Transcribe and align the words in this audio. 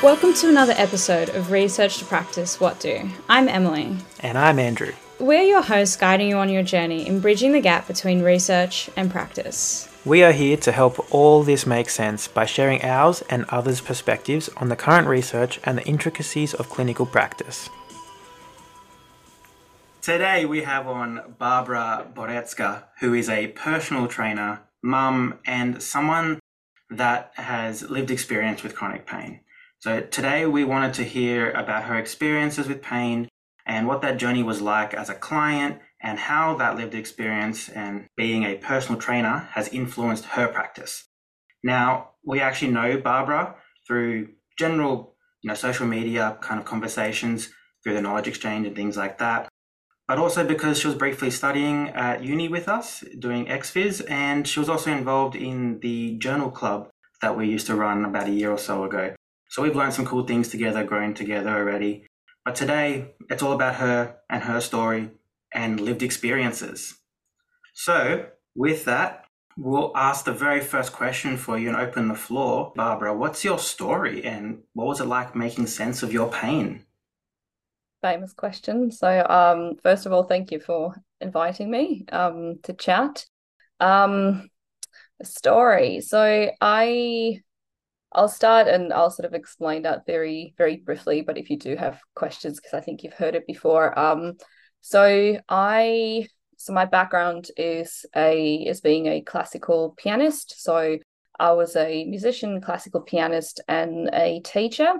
Welcome 0.00 0.32
to 0.34 0.48
another 0.48 0.74
episode 0.76 1.30
of 1.30 1.50
Research 1.50 1.98
to 1.98 2.04
Practice 2.04 2.60
What 2.60 2.78
Do. 2.78 3.10
I'm 3.28 3.48
Emily. 3.48 3.96
And 4.20 4.38
I'm 4.38 4.60
Andrew. 4.60 4.92
We're 5.18 5.42
your 5.42 5.60
hosts 5.60 5.96
guiding 5.96 6.28
you 6.28 6.36
on 6.36 6.48
your 6.48 6.62
journey 6.62 7.04
in 7.04 7.18
bridging 7.18 7.50
the 7.50 7.60
gap 7.60 7.88
between 7.88 8.22
research 8.22 8.88
and 8.94 9.10
practice. 9.10 9.88
We 10.04 10.22
are 10.22 10.30
here 10.30 10.56
to 10.58 10.70
help 10.70 11.12
all 11.12 11.42
this 11.42 11.66
make 11.66 11.90
sense 11.90 12.28
by 12.28 12.46
sharing 12.46 12.80
ours 12.84 13.24
and 13.28 13.44
others' 13.48 13.80
perspectives 13.80 14.48
on 14.58 14.68
the 14.68 14.76
current 14.76 15.08
research 15.08 15.58
and 15.64 15.76
the 15.76 15.84
intricacies 15.84 16.54
of 16.54 16.70
clinical 16.70 17.04
practice. 17.04 17.68
Today 20.00 20.44
we 20.44 20.62
have 20.62 20.86
on 20.86 21.34
Barbara 21.40 22.06
Borecka, 22.14 22.84
who 23.00 23.14
is 23.14 23.28
a 23.28 23.48
personal 23.48 24.06
trainer, 24.06 24.60
mum, 24.80 25.40
and 25.44 25.82
someone 25.82 26.38
that 26.88 27.32
has 27.34 27.90
lived 27.90 28.12
experience 28.12 28.62
with 28.62 28.76
chronic 28.76 29.04
pain. 29.04 29.40
So 29.80 30.00
today 30.00 30.44
we 30.44 30.64
wanted 30.64 30.94
to 30.94 31.04
hear 31.04 31.52
about 31.52 31.84
her 31.84 31.96
experiences 31.96 32.66
with 32.66 32.82
pain 32.82 33.28
and 33.64 33.86
what 33.86 34.02
that 34.02 34.18
journey 34.18 34.42
was 34.42 34.60
like 34.60 34.92
as 34.92 35.08
a 35.08 35.14
client 35.14 35.78
and 36.02 36.18
how 36.18 36.56
that 36.56 36.76
lived 36.76 36.96
experience 36.96 37.68
and 37.68 38.06
being 38.16 38.42
a 38.42 38.56
personal 38.56 39.00
trainer 39.00 39.48
has 39.52 39.68
influenced 39.68 40.24
her 40.24 40.48
practice. 40.48 41.04
Now, 41.62 42.10
we 42.24 42.40
actually 42.40 42.72
know 42.72 42.98
Barbara 42.98 43.54
through 43.86 44.30
general, 44.58 45.14
you 45.42 45.48
know, 45.48 45.54
social 45.54 45.86
media 45.86 46.38
kind 46.40 46.58
of 46.58 46.66
conversations, 46.66 47.50
through 47.84 47.94
the 47.94 48.02
knowledge 48.02 48.26
exchange 48.26 48.66
and 48.66 48.74
things 48.74 48.96
like 48.96 49.18
that. 49.18 49.48
But 50.08 50.18
also 50.18 50.44
because 50.44 50.80
she 50.80 50.88
was 50.88 50.96
briefly 50.96 51.30
studying 51.30 51.90
at 51.90 52.24
uni 52.24 52.48
with 52.48 52.68
us, 52.68 53.04
doing 53.16 53.46
XPhys, 53.46 54.08
and 54.10 54.48
she 54.48 54.58
was 54.58 54.68
also 54.68 54.90
involved 54.90 55.36
in 55.36 55.78
the 55.80 56.16
journal 56.18 56.50
club 56.50 56.88
that 57.22 57.36
we 57.36 57.46
used 57.46 57.66
to 57.68 57.76
run 57.76 58.04
about 58.04 58.26
a 58.26 58.32
year 58.32 58.50
or 58.50 58.58
so 58.58 58.82
ago. 58.82 59.14
So 59.48 59.62
we've 59.62 59.76
learned 59.76 59.94
some 59.94 60.06
cool 60.06 60.26
things 60.26 60.48
together, 60.48 60.84
grown 60.84 61.14
together 61.14 61.50
already. 61.50 62.06
But 62.44 62.54
today, 62.54 63.14
it's 63.30 63.42
all 63.42 63.52
about 63.52 63.76
her 63.76 64.16
and 64.30 64.42
her 64.42 64.60
story 64.60 65.10
and 65.52 65.80
lived 65.80 66.02
experiences. 66.02 66.94
So, 67.74 68.26
with 68.54 68.84
that, 68.84 69.24
we'll 69.56 69.92
ask 69.96 70.24
the 70.24 70.32
very 70.32 70.60
first 70.60 70.92
question 70.92 71.36
for 71.36 71.58
you 71.58 71.68
and 71.68 71.76
open 71.76 72.08
the 72.08 72.14
floor. 72.14 72.72
Barbara, 72.76 73.14
what's 73.14 73.44
your 73.44 73.58
story 73.58 74.24
and 74.24 74.62
what 74.72 74.86
was 74.86 75.00
it 75.00 75.06
like 75.06 75.34
making 75.34 75.66
sense 75.66 76.02
of 76.02 76.12
your 76.12 76.30
pain? 76.30 76.84
Famous 78.02 78.32
question. 78.32 78.90
So, 78.90 79.26
um, 79.28 79.76
first 79.82 80.06
of 80.06 80.12
all, 80.12 80.22
thank 80.24 80.52
you 80.52 80.60
for 80.60 80.94
inviting 81.20 81.70
me 81.70 82.04
um, 82.12 82.60
to 82.62 82.72
chat. 82.72 83.26
Um, 83.80 84.48
story. 85.22 86.00
So, 86.00 86.50
I 86.60 87.40
I'll 88.12 88.28
start 88.28 88.68
and 88.68 88.92
I'll 88.92 89.10
sort 89.10 89.26
of 89.26 89.34
explain 89.34 89.82
that 89.82 90.06
very, 90.06 90.54
very 90.56 90.76
briefly. 90.76 91.22
But 91.22 91.38
if 91.38 91.50
you 91.50 91.58
do 91.58 91.76
have 91.76 92.00
questions, 92.14 92.58
because 92.58 92.74
I 92.74 92.80
think 92.80 93.02
you've 93.02 93.12
heard 93.14 93.34
it 93.34 93.46
before. 93.46 93.98
Um, 93.98 94.34
so 94.80 95.38
I 95.48 96.26
so 96.56 96.72
my 96.72 96.84
background 96.86 97.50
is 97.56 98.04
a 98.16 98.54
is 98.54 98.80
being 98.80 99.06
a 99.06 99.20
classical 99.20 99.94
pianist. 99.96 100.62
So 100.62 100.98
I 101.38 101.52
was 101.52 101.76
a 101.76 102.04
musician, 102.04 102.60
classical 102.60 103.02
pianist, 103.02 103.60
and 103.68 104.10
a 104.12 104.40
teacher. 104.40 104.92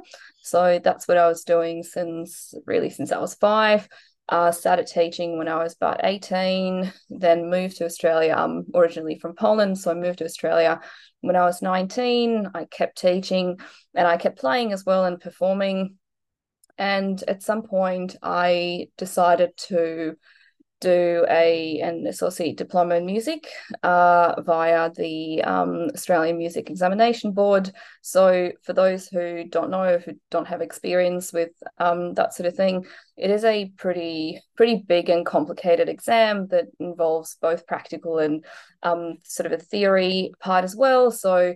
So 0.42 0.80
that's 0.82 1.08
what 1.08 1.16
I 1.16 1.26
was 1.26 1.42
doing 1.44 1.82
since 1.82 2.54
really 2.66 2.90
since 2.90 3.10
I 3.10 3.18
was 3.18 3.34
five. 3.34 3.88
Uh, 4.28 4.52
started 4.52 4.86
teaching 4.86 5.38
when 5.38 5.48
I 5.48 5.62
was 5.62 5.74
about 5.74 6.00
18, 6.04 6.92
then 7.08 7.48
moved 7.48 7.78
to 7.78 7.86
Australia. 7.86 8.34
I'm 8.36 8.66
originally 8.74 9.18
from 9.18 9.34
Poland, 9.34 9.78
so 9.78 9.90
I 9.90 9.94
moved 9.94 10.18
to 10.18 10.26
Australia 10.26 10.80
when 11.22 11.34
I 11.34 11.44
was 11.44 11.62
19. 11.62 12.50
I 12.54 12.64
kept 12.66 12.98
teaching 12.98 13.58
and 13.94 14.06
I 14.06 14.18
kept 14.18 14.38
playing 14.38 14.72
as 14.72 14.84
well 14.84 15.06
and 15.06 15.18
performing. 15.18 15.96
And 16.76 17.22
at 17.26 17.42
some 17.42 17.62
point, 17.62 18.16
I 18.22 18.88
decided 18.98 19.56
to 19.68 20.16
do 20.80 21.26
a 21.28 21.80
an 21.80 22.06
associate 22.06 22.56
diploma 22.56 22.96
in 22.96 23.06
music 23.06 23.48
uh, 23.82 24.40
via 24.42 24.90
the 24.94 25.42
um, 25.42 25.88
Australian 25.94 26.38
Music 26.38 26.70
Examination 26.70 27.32
Board. 27.32 27.72
So, 28.02 28.52
for 28.62 28.72
those 28.72 29.08
who 29.08 29.44
don't 29.44 29.70
know, 29.70 29.98
who 29.98 30.12
don't 30.30 30.48
have 30.48 30.60
experience 30.60 31.32
with 31.32 31.50
um, 31.78 32.14
that 32.14 32.34
sort 32.34 32.46
of 32.46 32.54
thing, 32.54 32.86
it 33.16 33.30
is 33.30 33.44
a 33.44 33.72
pretty 33.76 34.40
pretty 34.56 34.84
big 34.86 35.08
and 35.08 35.26
complicated 35.26 35.88
exam 35.88 36.46
that 36.48 36.66
involves 36.78 37.36
both 37.40 37.66
practical 37.66 38.18
and 38.18 38.44
um, 38.82 39.18
sort 39.24 39.46
of 39.46 39.52
a 39.52 39.62
theory 39.62 40.32
part 40.40 40.64
as 40.64 40.76
well. 40.76 41.10
So. 41.10 41.54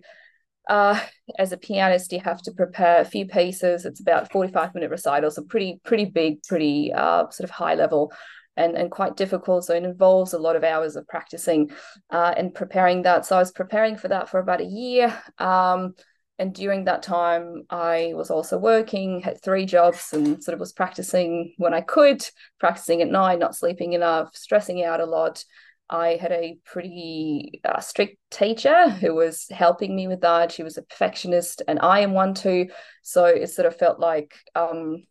Uh, 0.71 0.97
as 1.41 1.51
a 1.51 1.57
pianist, 1.57 2.13
you 2.13 2.21
have 2.21 2.41
to 2.41 2.53
prepare 2.53 3.01
a 3.01 3.05
few 3.05 3.27
pieces. 3.27 3.85
It's 3.85 3.99
about 3.99 4.31
45 4.31 4.77
minute 4.77 4.91
recitals, 4.91 5.35
so 5.35 5.43
pretty, 5.43 5.81
pretty 5.85 6.05
big, 6.05 6.41
pretty 6.45 6.93
uh, 6.93 7.29
sort 7.31 7.41
of 7.41 7.51
high 7.51 7.75
level 7.75 8.13
and, 8.57 8.77
and 8.77 8.91
quite 8.91 9.17
difficult. 9.17 9.65
So 9.65 9.75
it 9.75 9.85
involves 9.85 10.33
a 10.33 10.39
lot 10.39 10.57
of 10.57 10.65
hours 10.65 10.97
of 10.97 11.09
practicing 11.09 11.71
uh, 12.11 12.35
and 12.37 12.55
preparing 12.55 13.03
that. 13.03 13.27
So 13.27 13.37
I 13.37 13.41
was 13.41 13.53
preparing 13.53 13.97
for 13.97 14.09
that 14.09 14.29
for 14.29 14.41
about 14.41 14.61
a 14.61 14.65
year. 14.65 15.17
Um, 15.39 15.95
and 16.39 16.55
during 16.55 16.85
that 16.85 17.03
time, 17.03 17.63
I 17.71 18.13
was 18.15 18.31
also 18.31 18.59
working, 18.59 19.21
had 19.21 19.41
three 19.41 19.65
jobs, 19.65 20.13
and 20.13 20.43
sort 20.43 20.55
of 20.55 20.61
was 20.61 20.73
practicing 20.73 21.55
when 21.59 21.75
I 21.75 21.83
could, 21.83 22.27
practicing 22.59 23.01
at 23.01 23.09
night, 23.09 23.39
not 23.39 23.55
sleeping 23.55 23.93
enough, 23.93 24.35
stressing 24.35 24.83
out 24.83 25.01
a 25.01 25.07
lot. 25.07 25.45
I 25.89 26.17
had 26.17 26.33
a 26.33 26.57
pretty 26.65 27.61
uh, 27.65 27.81
strict 27.81 28.17
teacher 28.31 28.89
who 28.89 29.15
was 29.15 29.47
helping 29.51 29.95
me 29.95 30.09
with 30.09 30.23
that. 30.23 30.51
She 30.51 30.63
was 30.63 30.79
a 30.79 30.83
perfectionist, 30.83 31.63
and 31.69 31.79
I 31.81 32.01
am 32.01 32.13
one 32.13 32.35
too. 32.35 32.71
So 33.03 33.27
it 33.27 33.51
sort 33.51 33.67
of 33.67 33.77
felt 33.77 34.01
like, 34.01 34.35
um, 34.55 35.05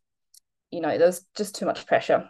you 0.72 0.82
know, 0.82 0.98
there 0.98 1.08
was 1.08 1.26
just 1.36 1.56
too 1.56 1.66
much 1.68 1.86
pressure. 1.86 2.30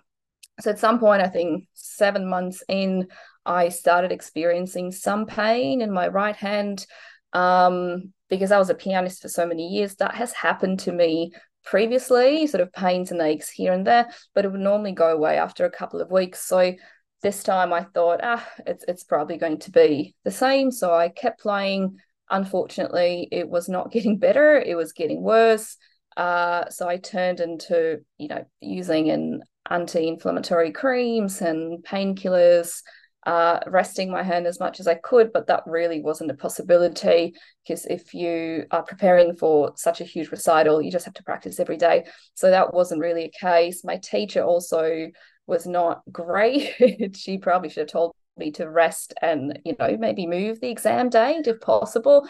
So 0.61 0.71
at 0.71 0.79
some 0.79 0.99
point, 0.99 1.21
I 1.21 1.27
think 1.27 1.65
seven 1.73 2.29
months 2.29 2.63
in, 2.67 3.07
I 3.45 3.69
started 3.69 4.11
experiencing 4.11 4.91
some 4.91 5.25
pain 5.25 5.81
in 5.81 5.91
my 5.91 6.07
right 6.07 6.35
hand. 6.35 6.85
Um, 7.33 8.13
because 8.29 8.51
I 8.51 8.57
was 8.57 8.69
a 8.69 8.75
pianist 8.75 9.21
for 9.21 9.27
so 9.27 9.45
many 9.45 9.67
years, 9.67 9.95
that 9.95 10.15
has 10.15 10.31
happened 10.31 10.79
to 10.81 10.91
me 10.91 11.33
previously, 11.65 12.47
sort 12.47 12.61
of 12.61 12.71
pains 12.73 13.11
and 13.11 13.21
aches 13.21 13.49
here 13.49 13.73
and 13.73 13.85
there, 13.85 14.09
but 14.33 14.45
it 14.45 14.51
would 14.51 14.61
normally 14.61 14.93
go 14.93 15.11
away 15.11 15.37
after 15.37 15.65
a 15.65 15.71
couple 15.71 16.01
of 16.01 16.11
weeks. 16.11 16.45
So 16.45 16.73
this 17.21 17.43
time 17.43 17.71
I 17.71 17.83
thought, 17.83 18.21
ah, 18.23 18.47
it's 18.65 18.83
it's 18.87 19.03
probably 19.03 19.37
going 19.37 19.59
to 19.59 19.71
be 19.71 20.15
the 20.23 20.31
same. 20.31 20.71
So 20.71 20.93
I 20.93 21.09
kept 21.09 21.41
playing. 21.41 21.97
Unfortunately, 22.29 23.27
it 23.31 23.49
was 23.49 23.67
not 23.67 23.91
getting 23.91 24.17
better, 24.17 24.55
it 24.55 24.75
was 24.75 24.93
getting 24.93 25.21
worse. 25.21 25.77
Uh, 26.17 26.69
so 26.69 26.89
I 26.89 26.97
turned 26.97 27.39
into, 27.39 27.99
you 28.17 28.27
know, 28.27 28.45
using 28.59 29.09
an 29.09 29.43
anti-inflammatory 29.71 30.71
creams 30.71 31.41
and 31.41 31.83
painkillers, 31.83 32.81
uh, 33.25 33.59
resting 33.67 34.11
my 34.11 34.23
hand 34.23 34.47
as 34.47 34.59
much 34.59 34.79
as 34.79 34.87
I 34.87 34.95
could, 34.95 35.31
but 35.31 35.47
that 35.47 35.63
really 35.65 36.01
wasn't 36.01 36.31
a 36.31 36.35
possibility 36.35 37.33
because 37.63 37.85
if 37.85 38.13
you 38.13 38.65
are 38.71 38.83
preparing 38.83 39.35
for 39.35 39.73
such 39.75 40.01
a 40.01 40.05
huge 40.05 40.31
recital, 40.31 40.81
you 40.81 40.91
just 40.91 41.05
have 41.05 41.13
to 41.15 41.23
practice 41.23 41.59
every 41.59 41.77
day. 41.77 42.05
So 42.33 42.49
that 42.49 42.73
wasn't 42.73 43.01
really 43.01 43.25
a 43.25 43.39
case. 43.39 43.83
My 43.83 43.97
teacher 43.97 44.43
also 44.43 45.07
was 45.47 45.67
not 45.67 46.01
great. 46.11 47.15
she 47.15 47.37
probably 47.37 47.69
should 47.69 47.81
have 47.81 47.89
told 47.89 48.15
me 48.37 48.51
to 48.51 48.69
rest 48.69 49.13
and 49.21 49.59
you 49.65 49.75
know 49.77 49.97
maybe 49.99 50.25
move 50.25 50.61
the 50.61 50.69
exam 50.69 51.09
date 51.09 51.47
if 51.47 51.59
possible 51.59 52.25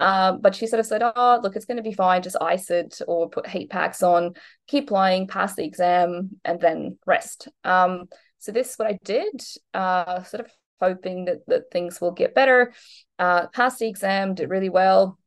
um, 0.00 0.40
but 0.40 0.54
she 0.54 0.66
sort 0.66 0.80
of 0.80 0.86
said, 0.86 1.02
Oh, 1.02 1.40
look, 1.42 1.56
it's 1.56 1.64
going 1.64 1.78
to 1.78 1.82
be 1.82 1.92
fine. 1.92 2.22
Just 2.22 2.36
ice 2.40 2.70
it 2.70 3.00
or 3.06 3.28
put 3.28 3.46
heat 3.46 3.70
packs 3.70 4.02
on, 4.02 4.34
keep 4.66 4.88
playing, 4.88 5.28
pass 5.28 5.54
the 5.54 5.64
exam, 5.64 6.30
and 6.44 6.60
then 6.60 6.98
rest. 7.06 7.48
Um, 7.64 8.06
so, 8.38 8.52
this 8.52 8.70
is 8.70 8.76
what 8.76 8.88
I 8.88 8.98
did, 9.04 9.42
uh, 9.74 10.22
sort 10.22 10.44
of 10.44 10.52
hoping 10.80 11.24
that, 11.24 11.46
that 11.46 11.70
things 11.70 12.00
will 12.00 12.12
get 12.12 12.34
better. 12.34 12.72
Uh, 13.18 13.46
passed 13.48 13.78
the 13.78 13.88
exam, 13.88 14.34
did 14.34 14.50
really 14.50 14.68
well. 14.68 15.18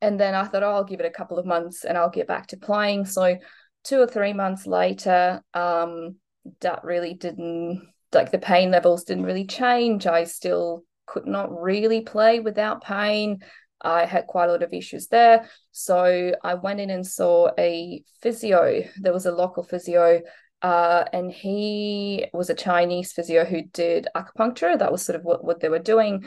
And 0.00 0.20
then 0.20 0.34
I 0.34 0.44
thought, 0.44 0.62
oh, 0.62 0.72
I'll 0.72 0.84
give 0.84 1.00
it 1.00 1.06
a 1.06 1.10
couple 1.10 1.38
of 1.38 1.46
months 1.46 1.84
and 1.84 1.96
I'll 1.96 2.10
get 2.10 2.28
back 2.28 2.48
to 2.48 2.58
playing. 2.58 3.06
So, 3.06 3.38
two 3.84 4.00
or 4.00 4.06
three 4.06 4.32
months 4.32 4.66
later, 4.66 5.42
um, 5.54 6.16
that 6.60 6.84
really 6.84 7.14
didn't, 7.14 7.88
like 8.12 8.30
the 8.30 8.38
pain 8.38 8.70
levels 8.70 9.04
didn't 9.04 9.24
really 9.24 9.46
change. 9.46 10.06
I 10.06 10.24
still 10.24 10.84
could 11.06 11.26
not 11.26 11.50
really 11.50 12.02
play 12.02 12.40
without 12.40 12.82
pain. 12.82 13.40
I 13.84 14.06
had 14.06 14.26
quite 14.26 14.48
a 14.48 14.52
lot 14.52 14.62
of 14.62 14.72
issues 14.72 15.08
there. 15.08 15.48
So 15.72 16.34
I 16.42 16.54
went 16.54 16.80
in 16.80 16.90
and 16.90 17.06
saw 17.06 17.50
a 17.58 18.02
physio. 18.22 18.84
There 19.00 19.12
was 19.12 19.26
a 19.26 19.32
local 19.32 19.62
physio, 19.62 20.22
uh, 20.62 21.04
and 21.12 21.30
he 21.30 22.26
was 22.32 22.50
a 22.50 22.54
Chinese 22.54 23.12
physio 23.12 23.44
who 23.44 23.62
did 23.62 24.08
acupuncture. 24.16 24.78
That 24.78 24.92
was 24.92 25.04
sort 25.04 25.16
of 25.16 25.24
what, 25.24 25.44
what 25.44 25.60
they 25.60 25.68
were 25.68 25.78
doing. 25.78 26.24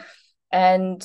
And 0.51 1.03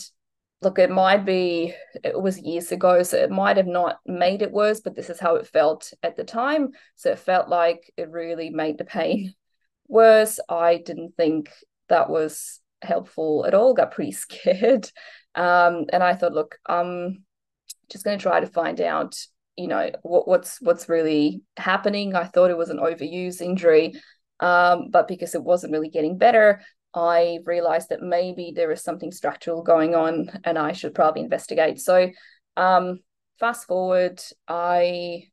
look, 0.60 0.78
it 0.78 0.90
might 0.90 1.25
be, 1.25 1.75
it 2.04 2.20
was 2.20 2.38
years 2.38 2.72
ago, 2.72 3.02
so 3.02 3.16
it 3.16 3.31
might 3.31 3.56
have 3.56 3.66
not 3.66 3.99
made 4.06 4.43
it 4.43 4.52
worse, 4.52 4.81
but 4.81 4.94
this 4.94 5.10
is 5.10 5.19
how 5.19 5.37
it 5.37 5.46
felt 5.46 5.93
at 6.02 6.16
the 6.16 6.25
time. 6.25 6.70
So 6.94 7.10
it 7.10 7.19
felt 7.19 7.49
like 7.49 7.93
it 7.96 8.10
really 8.10 8.50
made 8.50 8.78
the 8.78 8.84
pain 8.84 9.34
worse. 9.88 10.38
I 10.49 10.76
didn't 10.76 11.16
think 11.16 11.50
that 11.88 12.08
was 12.08 12.60
helpful 12.82 13.44
at 13.46 13.54
all, 13.54 13.75
got 13.75 13.93
pretty 13.93 14.12
scared. 14.12 14.90
Um, 15.34 15.87
and 15.93 16.02
I 16.02 16.14
thought, 16.14 16.32
look, 16.32 16.58
I'm 16.67 17.25
just 17.90 18.05
going 18.05 18.19
to 18.19 18.23
try 18.23 18.40
to 18.40 18.46
find 18.46 18.81
out 18.81 19.17
you 19.56 19.69
know 19.69 19.90
what, 20.02 20.26
what's 20.26 20.61
what's 20.61 20.88
really 20.88 21.43
happening. 21.56 22.14
I 22.14 22.25
thought 22.25 22.50
it 22.50 22.56
was 22.56 22.70
an 22.70 22.79
overuse 22.79 23.40
injury, 23.40 23.94
um, 24.40 24.90
but 24.90 25.08
because 25.08 25.34
it 25.34 25.43
wasn't 25.43 25.73
really 25.73 25.90
getting 25.90 26.19
better, 26.19 26.62
I 26.94 27.38
realized 27.44 27.90
that 27.90 28.02
maybe 28.02 28.52
there 28.55 28.73
is 28.73 28.82
something 28.82 29.12
structural 29.12 29.62
going 29.62 29.94
on, 29.94 30.31
and 30.44 30.58
I 30.58 30.73
should 30.73 30.94
probably 30.94 31.23
investigate. 31.23 31.81
So, 31.81 32.11
um, 32.56 33.00
fast 33.38 33.67
forward, 33.67 34.23
I 34.49 35.25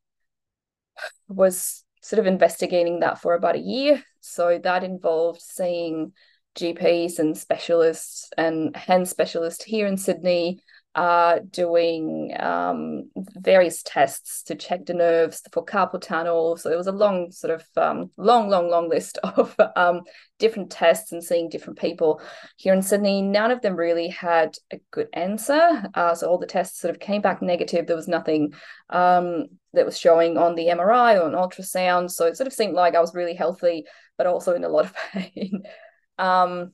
was 1.27 1.83
sort 2.01 2.19
of 2.19 2.27
investigating 2.27 2.99
that 2.99 3.21
for 3.21 3.33
about 3.33 3.55
a 3.55 3.59
year. 3.59 4.03
So 4.21 4.59
that 4.63 4.83
involved 4.83 5.41
seeing 5.41 6.13
GPs 6.57 7.19
and 7.19 7.37
specialists 7.37 8.29
and 8.37 8.75
hand 8.75 9.07
specialists 9.07 9.63
here 9.63 9.87
in 9.87 9.97
Sydney, 9.97 10.59
are 10.95 11.39
doing 11.39 12.35
um, 12.39 13.09
various 13.35 13.83
tests 13.83 14.43
to 14.43 14.55
check 14.55 14.85
the 14.85 14.93
nerves 14.93 15.41
for 15.51 15.63
carpal 15.63 16.01
tunnel. 16.01 16.57
So 16.57 16.71
it 16.71 16.77
was 16.77 16.87
a 16.87 16.91
long, 16.91 17.31
sort 17.31 17.53
of 17.53 17.65
um, 17.77 18.11
long, 18.17 18.49
long, 18.49 18.69
long 18.69 18.89
list 18.89 19.17
of 19.23 19.55
um, 19.75 20.01
different 20.39 20.71
tests 20.71 21.11
and 21.11 21.23
seeing 21.23 21.49
different 21.49 21.79
people 21.79 22.21
here 22.57 22.73
in 22.73 22.81
Sydney. 22.81 23.21
None 23.21 23.51
of 23.51 23.61
them 23.61 23.75
really 23.75 24.07
had 24.07 24.55
a 24.71 24.79
good 24.91 25.07
answer. 25.13 25.85
Uh, 25.93 26.15
so 26.15 26.27
all 26.27 26.39
the 26.39 26.47
tests 26.47 26.81
sort 26.81 26.93
of 26.93 26.99
came 26.99 27.21
back 27.21 27.41
negative. 27.41 27.85
There 27.85 27.95
was 27.95 28.07
nothing 28.07 28.53
um, 28.89 29.45
that 29.73 29.85
was 29.85 29.97
showing 29.97 30.37
on 30.37 30.55
the 30.55 30.67
MRI 30.67 31.21
or 31.21 31.27
an 31.27 31.33
ultrasound. 31.33 32.09
So 32.09 32.25
it 32.25 32.35
sort 32.35 32.47
of 32.47 32.53
seemed 32.53 32.73
like 32.73 32.95
I 32.95 33.01
was 33.01 33.13
really 33.13 33.35
healthy, 33.35 33.85
but 34.17 34.25
also 34.25 34.55
in 34.55 34.63
a 34.63 34.69
lot 34.69 34.85
of 34.85 34.95
pain. 35.13 35.63
Um, 36.19 36.73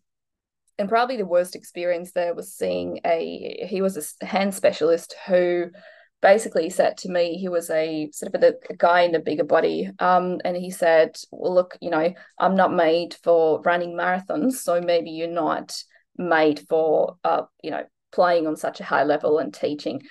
and 0.77 0.89
probably 0.89 1.15
the 1.15 1.25
worst 1.25 1.55
experience 1.55 2.11
there 2.11 2.35
was 2.35 2.53
seeing 2.53 2.99
a 3.05 3.65
he 3.69 3.81
was 3.81 4.15
a 4.21 4.25
hand 4.25 4.53
specialist 4.53 5.15
who 5.25 5.67
basically 6.21 6.69
said 6.69 6.97
to 6.97 7.09
me 7.09 7.37
he 7.37 7.47
was 7.47 7.69
a 7.69 8.09
sort 8.11 8.35
of 8.35 8.43
a, 8.43 8.53
a 8.69 8.75
guy 8.75 9.01
in 9.01 9.15
a 9.15 9.19
bigger 9.19 9.45
body 9.45 9.89
um, 9.99 10.41
and 10.43 10.57
he 10.57 10.71
said 10.71 11.15
well 11.31 11.53
look 11.53 11.77
you 11.79 11.89
know 11.89 12.13
i'm 12.39 12.55
not 12.55 12.73
made 12.73 13.15
for 13.23 13.61
running 13.61 13.93
marathons 13.93 14.53
so 14.53 14.81
maybe 14.81 15.11
you're 15.11 15.29
not 15.29 15.81
made 16.17 16.59
for 16.67 17.15
uh, 17.23 17.43
you 17.63 17.71
know 17.71 17.83
playing 18.15 18.47
on 18.47 18.55
such 18.55 18.79
a 18.79 18.83
high 18.83 19.03
level 19.03 19.37
and 19.39 19.53
teaching. 19.53 20.01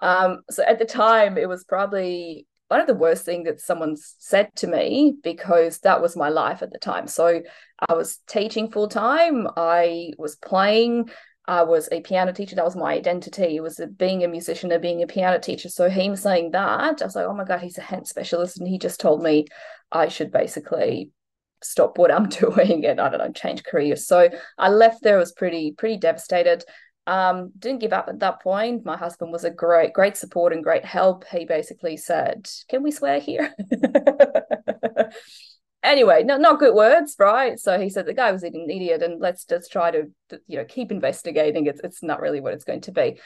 Um, 0.00 0.42
so 0.50 0.64
at 0.64 0.80
the 0.80 0.84
time 0.84 1.38
it 1.38 1.48
was 1.48 1.64
probably 1.64 2.46
one 2.72 2.80
of 2.80 2.86
the 2.86 2.94
worst 2.94 3.26
things 3.26 3.44
that 3.44 3.60
someone 3.60 3.94
said 3.98 4.48
to 4.56 4.66
me 4.66 5.14
because 5.22 5.80
that 5.80 6.00
was 6.00 6.16
my 6.16 6.30
life 6.30 6.62
at 6.62 6.72
the 6.72 6.78
time. 6.78 7.06
So 7.06 7.42
I 7.86 7.92
was 7.92 8.20
teaching 8.26 8.70
full 8.70 8.88
time. 8.88 9.46
I 9.58 10.12
was 10.16 10.36
playing. 10.36 11.10
I 11.46 11.64
was 11.64 11.90
a 11.92 12.00
piano 12.00 12.32
teacher. 12.32 12.56
That 12.56 12.64
was 12.64 12.74
my 12.74 12.94
identity. 12.94 13.56
It 13.56 13.62
was 13.62 13.78
a, 13.78 13.88
being 13.88 14.24
a 14.24 14.28
musician 14.28 14.72
and 14.72 14.80
being 14.80 15.02
a 15.02 15.06
piano 15.06 15.38
teacher. 15.38 15.68
So 15.68 15.90
him 15.90 16.16
saying 16.16 16.52
that, 16.52 17.02
I 17.02 17.04
was 17.04 17.14
like, 17.14 17.26
oh 17.26 17.34
my 17.34 17.44
God, 17.44 17.60
he's 17.60 17.76
a 17.76 17.82
hand 17.82 18.08
specialist. 18.08 18.58
And 18.58 18.66
he 18.66 18.78
just 18.78 19.00
told 19.00 19.22
me 19.22 19.48
I 19.90 20.08
should 20.08 20.32
basically 20.32 21.10
stop 21.62 21.98
what 21.98 22.10
I'm 22.10 22.28
doing 22.42 22.86
and 22.86 23.02
I 23.02 23.10
don't 23.10 23.18
know, 23.18 23.32
change 23.32 23.64
careers. 23.64 24.06
So 24.06 24.30
I 24.56 24.70
left 24.70 25.02
there, 25.02 25.18
was 25.18 25.32
pretty, 25.32 25.72
pretty 25.72 25.98
devastated 25.98 26.64
um 27.06 27.50
didn't 27.58 27.80
give 27.80 27.92
up 27.92 28.08
at 28.08 28.20
that 28.20 28.40
point. 28.42 28.84
My 28.84 28.96
husband 28.96 29.32
was 29.32 29.44
a 29.44 29.50
great 29.50 29.92
great 29.92 30.16
support 30.16 30.52
and 30.52 30.62
great 30.62 30.84
help. 30.84 31.24
He 31.28 31.44
basically 31.44 31.96
said 31.96 32.48
can 32.68 32.82
we 32.82 32.90
swear 32.90 33.20
here? 33.20 33.54
Anyway 35.84 36.22
not, 36.22 36.40
not 36.40 36.60
good 36.60 36.76
words 36.76 37.16
right? 37.18 37.58
So 37.58 37.76
he 37.76 37.90
said 37.90 38.06
the 38.06 38.14
guy 38.14 38.30
was 38.30 38.44
an 38.44 38.70
idiot 38.70 39.02
and 39.02 39.20
let's 39.20 39.44
just 39.44 39.72
try 39.72 39.90
to 39.90 40.04
you 40.46 40.58
know 40.58 40.64
keep 40.64 40.92
investigating. 40.92 41.66
It's, 41.66 41.80
it's 41.82 42.04
not 42.04 42.20
really 42.20 42.40
what 42.40 42.54
it's 42.54 42.64
going 42.64 42.82
to 42.82 42.92
be. 42.92 43.18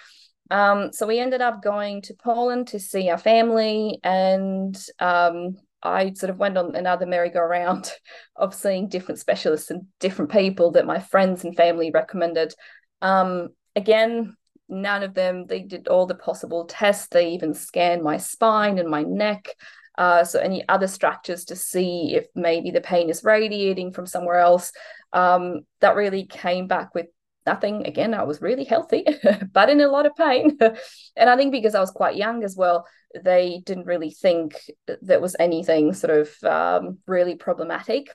Um 0.50 0.90
so 0.90 1.06
we 1.06 1.18
ended 1.18 1.42
up 1.42 1.62
going 1.62 2.00
to 2.02 2.14
poland 2.14 2.68
to 2.68 2.80
see 2.80 3.10
our 3.10 3.18
family 3.18 4.00
and 4.02 4.74
um 5.00 5.56
I 5.82 6.12
sort 6.14 6.30
of 6.30 6.38
went 6.38 6.58
on 6.58 6.74
another 6.74 7.06
merry-go-round 7.06 7.90
of 8.36 8.54
seeing 8.54 8.88
different 8.88 9.20
specialists 9.20 9.70
and 9.70 9.86
different 10.00 10.30
people 10.30 10.72
that 10.72 10.86
my 10.86 10.98
friends 10.98 11.44
and 11.44 11.56
family 11.56 11.90
recommended. 11.90 12.54
Um, 13.02 13.48
again, 13.76 14.36
none 14.68 15.02
of 15.02 15.14
them, 15.14 15.46
they 15.46 15.60
did 15.60 15.86
all 15.86 16.06
the 16.06 16.14
possible 16.14 16.64
tests. 16.64 17.08
They 17.08 17.30
even 17.30 17.54
scanned 17.54 18.02
my 18.02 18.16
spine 18.16 18.78
and 18.78 18.88
my 18.88 19.02
neck. 19.02 19.54
Uh, 19.96 20.24
so 20.24 20.40
any 20.40 20.66
other 20.68 20.88
structures 20.88 21.46
to 21.46 21.56
see 21.56 22.14
if 22.14 22.26
maybe 22.34 22.70
the 22.70 22.80
pain 22.80 23.08
is 23.08 23.24
radiating 23.24 23.92
from 23.92 24.06
somewhere 24.06 24.38
else. 24.38 24.72
Um, 25.12 25.60
that 25.80 25.96
really 25.96 26.26
came 26.26 26.66
back 26.66 26.94
with 26.94 27.06
nothing. 27.46 27.86
Again, 27.86 28.12
I 28.12 28.24
was 28.24 28.42
really 28.42 28.64
healthy, 28.64 29.06
but 29.52 29.70
in 29.70 29.80
a 29.80 29.88
lot 29.88 30.04
of 30.04 30.16
pain. 30.16 30.58
and 31.16 31.30
I 31.30 31.36
think 31.36 31.52
because 31.52 31.74
I 31.74 31.80
was 31.80 31.90
quite 31.90 32.16
young 32.16 32.42
as 32.44 32.56
well, 32.56 32.86
they 33.22 33.62
didn't 33.64 33.86
really 33.86 34.10
think 34.10 34.60
there 35.00 35.20
was 35.20 35.36
anything 35.38 35.94
sort 35.94 36.18
of 36.18 36.44
um, 36.44 36.98
really 37.06 37.36
problematic 37.36 38.08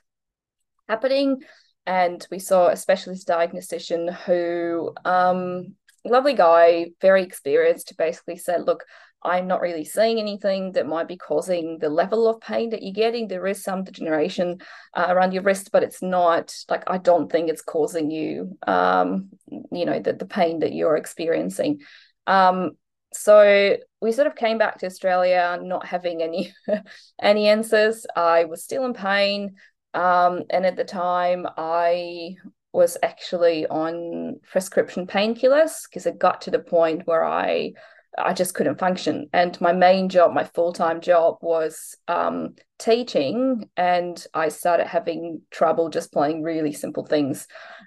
happening 0.88 1.40
and 1.86 2.26
we 2.30 2.38
saw 2.38 2.68
a 2.68 2.76
specialist 2.76 3.26
diagnostician 3.26 4.08
who 4.08 4.92
um 5.04 5.74
lovely 6.04 6.34
guy 6.34 6.86
very 7.00 7.22
experienced 7.22 7.96
basically 7.96 8.36
said 8.36 8.62
look 8.62 8.84
i'm 9.22 9.46
not 9.46 9.60
really 9.60 9.84
seeing 9.84 10.18
anything 10.18 10.72
that 10.72 10.86
might 10.86 11.06
be 11.06 11.16
causing 11.16 11.78
the 11.78 11.88
level 11.88 12.28
of 12.28 12.40
pain 12.40 12.70
that 12.70 12.82
you're 12.82 12.92
getting. 12.92 13.28
There 13.28 13.46
is 13.46 13.62
some 13.62 13.84
degeneration 13.84 14.58
uh, 14.94 15.06
around 15.08 15.32
your 15.32 15.42
wrist 15.42 15.70
but 15.72 15.82
it's 15.82 16.02
not 16.02 16.54
like 16.68 16.84
i 16.88 16.98
don't 16.98 17.30
think 17.30 17.48
it's 17.48 17.62
causing 17.62 18.10
you 18.10 18.58
um 18.66 19.30
you 19.70 19.84
know 19.84 20.00
the, 20.00 20.12
the 20.12 20.26
pain 20.26 20.60
that 20.60 20.72
you're 20.72 20.96
experiencing. 20.96 21.80
Um 22.26 22.72
so 23.14 23.76
we 24.00 24.10
sort 24.10 24.26
of 24.26 24.34
came 24.34 24.56
back 24.56 24.78
to 24.78 24.86
australia 24.86 25.58
not 25.62 25.86
having 25.86 26.22
any 26.22 26.52
any 27.22 27.46
answers. 27.46 28.06
I 28.16 28.44
was 28.44 28.64
still 28.64 28.84
in 28.86 28.94
pain 28.94 29.54
um, 29.94 30.42
and 30.50 30.66
at 30.66 30.76
the 30.76 30.84
time, 30.84 31.46
I 31.56 32.36
was 32.72 32.96
actually 33.02 33.66
on 33.66 34.40
prescription 34.50 35.06
painkillers 35.06 35.82
because 35.88 36.06
it 36.06 36.18
got 36.18 36.40
to 36.42 36.50
the 36.50 36.58
point 36.58 37.06
where 37.06 37.24
I 37.24 37.72
I 38.18 38.34
just 38.34 38.54
couldn't 38.54 38.78
function. 38.78 39.28
And 39.32 39.58
my 39.60 39.72
main 39.72 40.08
job, 40.08 40.34
my 40.34 40.44
full 40.44 40.72
time 40.72 41.00
job, 41.00 41.38
was 41.40 41.96
um, 42.08 42.56
teaching, 42.78 43.70
and 43.76 44.24
I 44.34 44.48
started 44.50 44.86
having 44.86 45.40
trouble 45.50 45.88
just 45.88 46.12
playing 46.12 46.42
really 46.42 46.72
simple 46.72 47.06
things. 47.06 47.46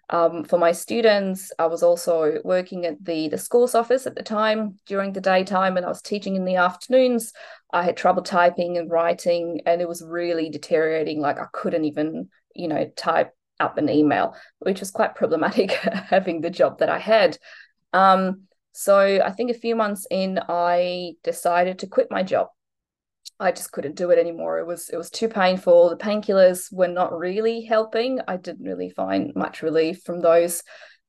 Um, 0.10 0.44
for 0.44 0.58
my 0.58 0.72
students, 0.72 1.52
I 1.60 1.68
was 1.68 1.84
also 1.84 2.40
working 2.44 2.86
at 2.86 3.04
the 3.04 3.30
the 3.30 3.38
school's 3.38 3.76
office 3.76 4.08
at 4.08 4.16
the 4.16 4.24
time 4.24 4.80
during 4.88 5.14
the 5.14 5.22
daytime, 5.22 5.78
and 5.78 5.86
I 5.86 5.90
was 5.90 6.02
teaching 6.02 6.36
in 6.36 6.46
the 6.46 6.56
afternoons. 6.56 7.32
I 7.76 7.84
had 7.84 7.98
trouble 7.98 8.24
typing 8.24 8.78
and 8.78 8.90
writing, 8.90 9.60
and 9.66 9.82
it 9.82 9.88
was 9.88 10.02
really 10.02 10.50
deteriorating. 10.50 11.20
Like 11.20 11.38
I 11.38 11.48
couldn't 11.52 11.84
even, 11.84 12.30
you 12.56 12.70
know, 12.70 12.90
type 12.96 13.34
up 13.60 13.78
an 13.78 13.90
email, 13.90 14.34
which 14.60 14.80
was 14.80 14.92
quite 14.92 15.16
problematic 15.16 15.72
having 16.10 16.40
the 16.40 16.50
job 16.50 16.80
that 16.80 16.88
I 16.88 17.00
had. 17.00 17.38
Um, 17.92 18.44
so 18.72 18.98
I 18.98 19.30
think 19.32 19.52
a 19.52 19.60
few 19.60 19.76
months 19.76 20.08
in, 20.10 20.40
I 20.48 21.16
decided 21.22 21.80
to 21.80 21.88
quit 21.88 22.08
my 22.10 22.24
job. 22.24 22.48
I 23.42 23.52
just 23.52 23.74
couldn't 23.74 23.98
do 23.98 24.10
it 24.10 24.20
anymore. 24.20 24.60
It 24.60 24.68
was 24.68 24.90
it 24.90 24.96
was 24.96 25.10
too 25.10 25.28
painful. 25.28 25.90
The 25.90 25.98
painkillers 25.98 26.72
were 26.72 26.88
not 26.88 27.12
really 27.12 27.62
helping. 27.62 28.22
I 28.26 28.38
didn't 28.38 28.66
really 28.66 28.90
find 28.90 29.36
much 29.36 29.62
relief 29.62 30.04
from 30.04 30.22
those. 30.22 30.64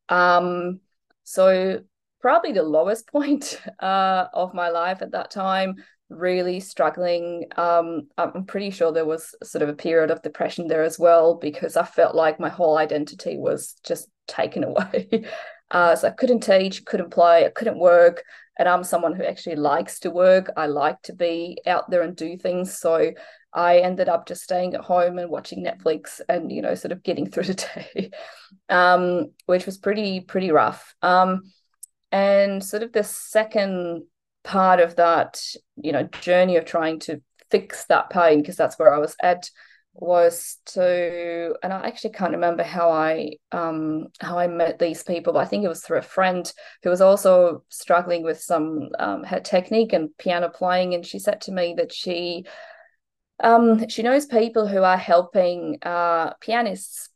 Um, 0.09 0.81
so 1.23 1.83
probably 2.21 2.51
the 2.51 2.65
lowest 2.65 3.07
point 3.13 3.61
uh, 3.79 4.27
of 4.35 4.53
my 4.53 4.71
life 4.71 5.01
at 5.01 5.13
that 5.13 5.31
time 5.31 5.77
really 6.09 6.61
struggling. 6.61 7.47
Um, 7.57 8.09
I'm 8.17 8.45
pretty 8.45 8.71
sure 8.71 8.93
there 8.93 9.05
was 9.05 9.35
sort 9.43 9.63
of 9.63 9.69
a 9.69 9.75
period 9.75 10.11
of 10.11 10.23
depression 10.23 10.69
there 10.69 10.83
as 10.83 10.99
well 10.99 11.35
because 11.35 11.77
I 11.77 11.85
felt 11.85 12.15
like 12.15 12.39
my 12.39 12.49
whole 12.49 12.79
identity 12.79 13.37
was 13.37 13.75
just 13.85 14.09
taken 14.29 14.65
away. 14.65 15.25
Uh, 15.71 15.97
so 15.97 16.09
I 16.09 16.13
couldn't 16.13 16.41
teach, 16.41 16.85
couldn't 16.85 17.11
play, 17.11 17.45
I 17.45 17.51
couldn't 17.51 17.79
work. 17.79 18.23
And 18.59 18.69
I'm 18.69 18.85
someone 18.85 19.15
who 19.15 19.25
actually 19.25 19.57
likes 19.57 19.99
to 20.01 20.11
work. 20.11 20.51
I 20.57 20.67
like 20.67 21.03
to 21.03 21.13
be 21.13 21.59
out 21.67 21.91
there 21.91 22.03
and 22.03 22.17
do 22.17 22.39
things. 22.39 22.79
So 22.79 23.13
I 23.53 23.79
ended 23.79 24.09
up 24.09 24.27
just 24.27 24.43
staying 24.43 24.75
at 24.75 24.81
home 24.81 25.19
and 25.19 25.31
watching 25.31 25.65
Netflix 25.65 26.21
and, 26.29 26.51
you 26.51 26.63
know, 26.63 26.75
sort 26.75 26.93
of 26.93 27.03
getting 27.03 27.27
through 27.31 27.45
the 27.45 27.55
day, 27.55 28.11
um, 28.69 29.33
which 29.47 29.67
was 29.67 29.77
pretty, 29.77 30.21
pretty 30.21 30.53
rough. 30.53 30.95
Um, 31.03 31.53
and 32.13 32.65
sort 32.65 32.83
of 32.83 32.93
the 32.93 33.03
second 33.03 34.05
part 34.47 34.79
of 34.79 34.95
that 34.95 35.43
you 35.77 35.91
know 35.91 36.05
journey 36.21 36.57
of 36.57 36.65
trying 36.65 37.01
to 37.01 37.21
fix 37.51 37.85
that 37.87 38.09
pain 38.11 38.41
because 38.41 38.57
that's 38.57 38.79
where 38.79 38.95
I 38.95 38.99
was 38.99 39.17
at 39.21 39.51
was 39.93 40.59
to 40.67 41.55
and 41.63 41.73
I 41.73 41.87
actually 41.87 42.11
can't 42.11 42.33
remember 42.33 42.63
how 42.63 42.91
I 42.91 43.33
um 43.51 44.07
how 44.21 44.39
I 44.39 44.47
met 44.47 44.79
these 44.79 45.03
people 45.03 45.33
but 45.33 45.41
I 45.41 45.47
think 45.47 45.65
it 45.65 45.69
was 45.69 45.83
through 45.83 45.99
a 45.99 46.03
friend 46.03 46.51
who 46.83 46.91
was 46.91 47.01
also 47.01 47.65
struggling 47.71 48.23
with 48.23 48.41
some 48.41 48.91
um 49.01 49.25
her 49.25 49.41
technique 49.41 49.93
and 49.93 50.17
piano 50.17 50.49
playing 50.49 50.95
and 50.95 51.05
she 51.05 51.19
said 51.19 51.41
to 51.43 51.53
me 51.53 51.75
that 51.79 51.93
she 51.93 52.45
um 53.43 53.89
she 53.89 54.03
knows 54.03 54.27
people 54.27 54.69
who 54.69 54.83
are 54.83 54.99
helping 54.99 55.79
uh 55.83 56.35
pianists 56.41 57.09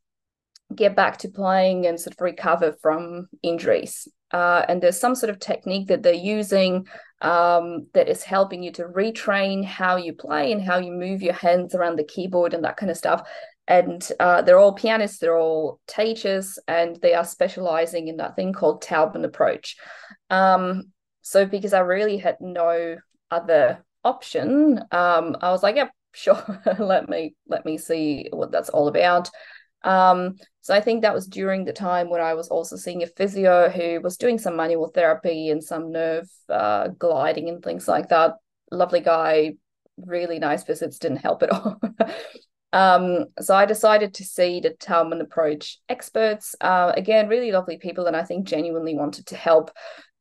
get 0.75 0.96
back 0.96 1.18
to 1.18 1.28
playing 1.28 1.87
and 1.87 2.00
sort 2.00 2.14
of 2.14 2.20
recover 2.20 2.75
from 2.80 3.28
injuries. 3.42 4.08
Uh, 4.32 4.64
and 4.68 4.80
there's 4.80 5.00
some 5.00 5.14
sort 5.14 5.30
of 5.30 5.40
technique 5.40 5.88
that 5.88 6.02
they're 6.02 6.14
using 6.14 6.87
um, 7.20 7.86
that 7.92 8.08
is 8.08 8.22
helping 8.22 8.62
you 8.62 8.72
to 8.72 8.84
retrain 8.84 9.64
how 9.64 9.96
you 9.96 10.12
play 10.12 10.52
and 10.52 10.62
how 10.62 10.78
you 10.78 10.92
move 10.92 11.22
your 11.22 11.34
hands 11.34 11.74
around 11.74 11.96
the 11.96 12.04
keyboard 12.04 12.54
and 12.54 12.64
that 12.64 12.76
kind 12.76 12.90
of 12.90 12.96
stuff. 12.96 13.28
And 13.68 14.06
uh, 14.18 14.42
they're 14.42 14.58
all 14.58 14.72
pianists, 14.72 15.18
they're 15.18 15.38
all 15.38 15.80
teachers, 15.86 16.58
and 16.66 16.96
they 17.02 17.14
are 17.14 17.24
specializing 17.24 18.08
in 18.08 18.16
that 18.16 18.36
thing 18.36 18.52
called 18.52 18.82
Taubman 18.82 19.24
approach. 19.24 19.76
Um, 20.28 20.92
so 21.22 21.46
because 21.46 21.72
I 21.72 21.80
really 21.80 22.16
had 22.16 22.38
no 22.40 22.96
other 23.30 23.84
option, 24.02 24.78
um, 24.90 25.36
I 25.40 25.50
was 25.50 25.62
like, 25.62 25.76
yep, 25.76 25.90
sure, 26.12 26.42
let 26.78 27.08
me 27.08 27.34
let 27.46 27.64
me 27.64 27.78
see 27.78 28.28
what 28.32 28.50
that's 28.50 28.70
all 28.70 28.88
about. 28.88 29.30
Um, 29.82 30.37
so 30.60 30.75
I 30.75 30.80
think 30.80 31.02
that 31.02 31.14
was 31.14 31.26
during 31.26 31.64
the 31.64 31.72
time 31.72 32.10
when 32.10 32.20
I 32.20 32.34
was 32.34 32.49
also 32.49 32.76
seeing 32.76 33.02
a 33.02 33.06
physio 33.06 33.70
who 33.70 34.00
was 34.00 34.16
doing 34.16 34.38
some 34.38 34.56
manual 34.56 34.88
therapy 34.88 35.50
and 35.50 35.62
some 35.62 35.90
nerve 35.90 36.28
uh, 36.49 36.88
gliding 36.88 37.49
and 37.49 37.62
things 37.62 37.88
like 37.88 38.08
that. 38.10 38.34
Lovely 38.70 39.00
guy, 39.00 39.54
really 39.96 40.38
nice 40.38 40.64
visits, 40.64 40.99
didn't 40.99 41.18
help 41.18 41.42
at 41.42 41.50
all. 41.52 41.80
um, 42.72 43.26
so 43.40 43.54
I 43.54 43.64
decided 43.64 44.14
to 44.14 44.25
see 44.25 44.60
the 44.60 44.70
Taubman 44.70 45.22
approach 45.22 45.78
experts. 45.88 46.54
Uh, 46.60 46.92
again, 46.94 47.28
really 47.28 47.52
lovely 47.52 47.78
people, 47.78 48.06
and 48.06 48.16
I 48.16 48.25
think 48.25 48.46
genuinely 48.46 48.94
wanted 48.94 49.26
to 49.28 49.37
help. 49.37 49.70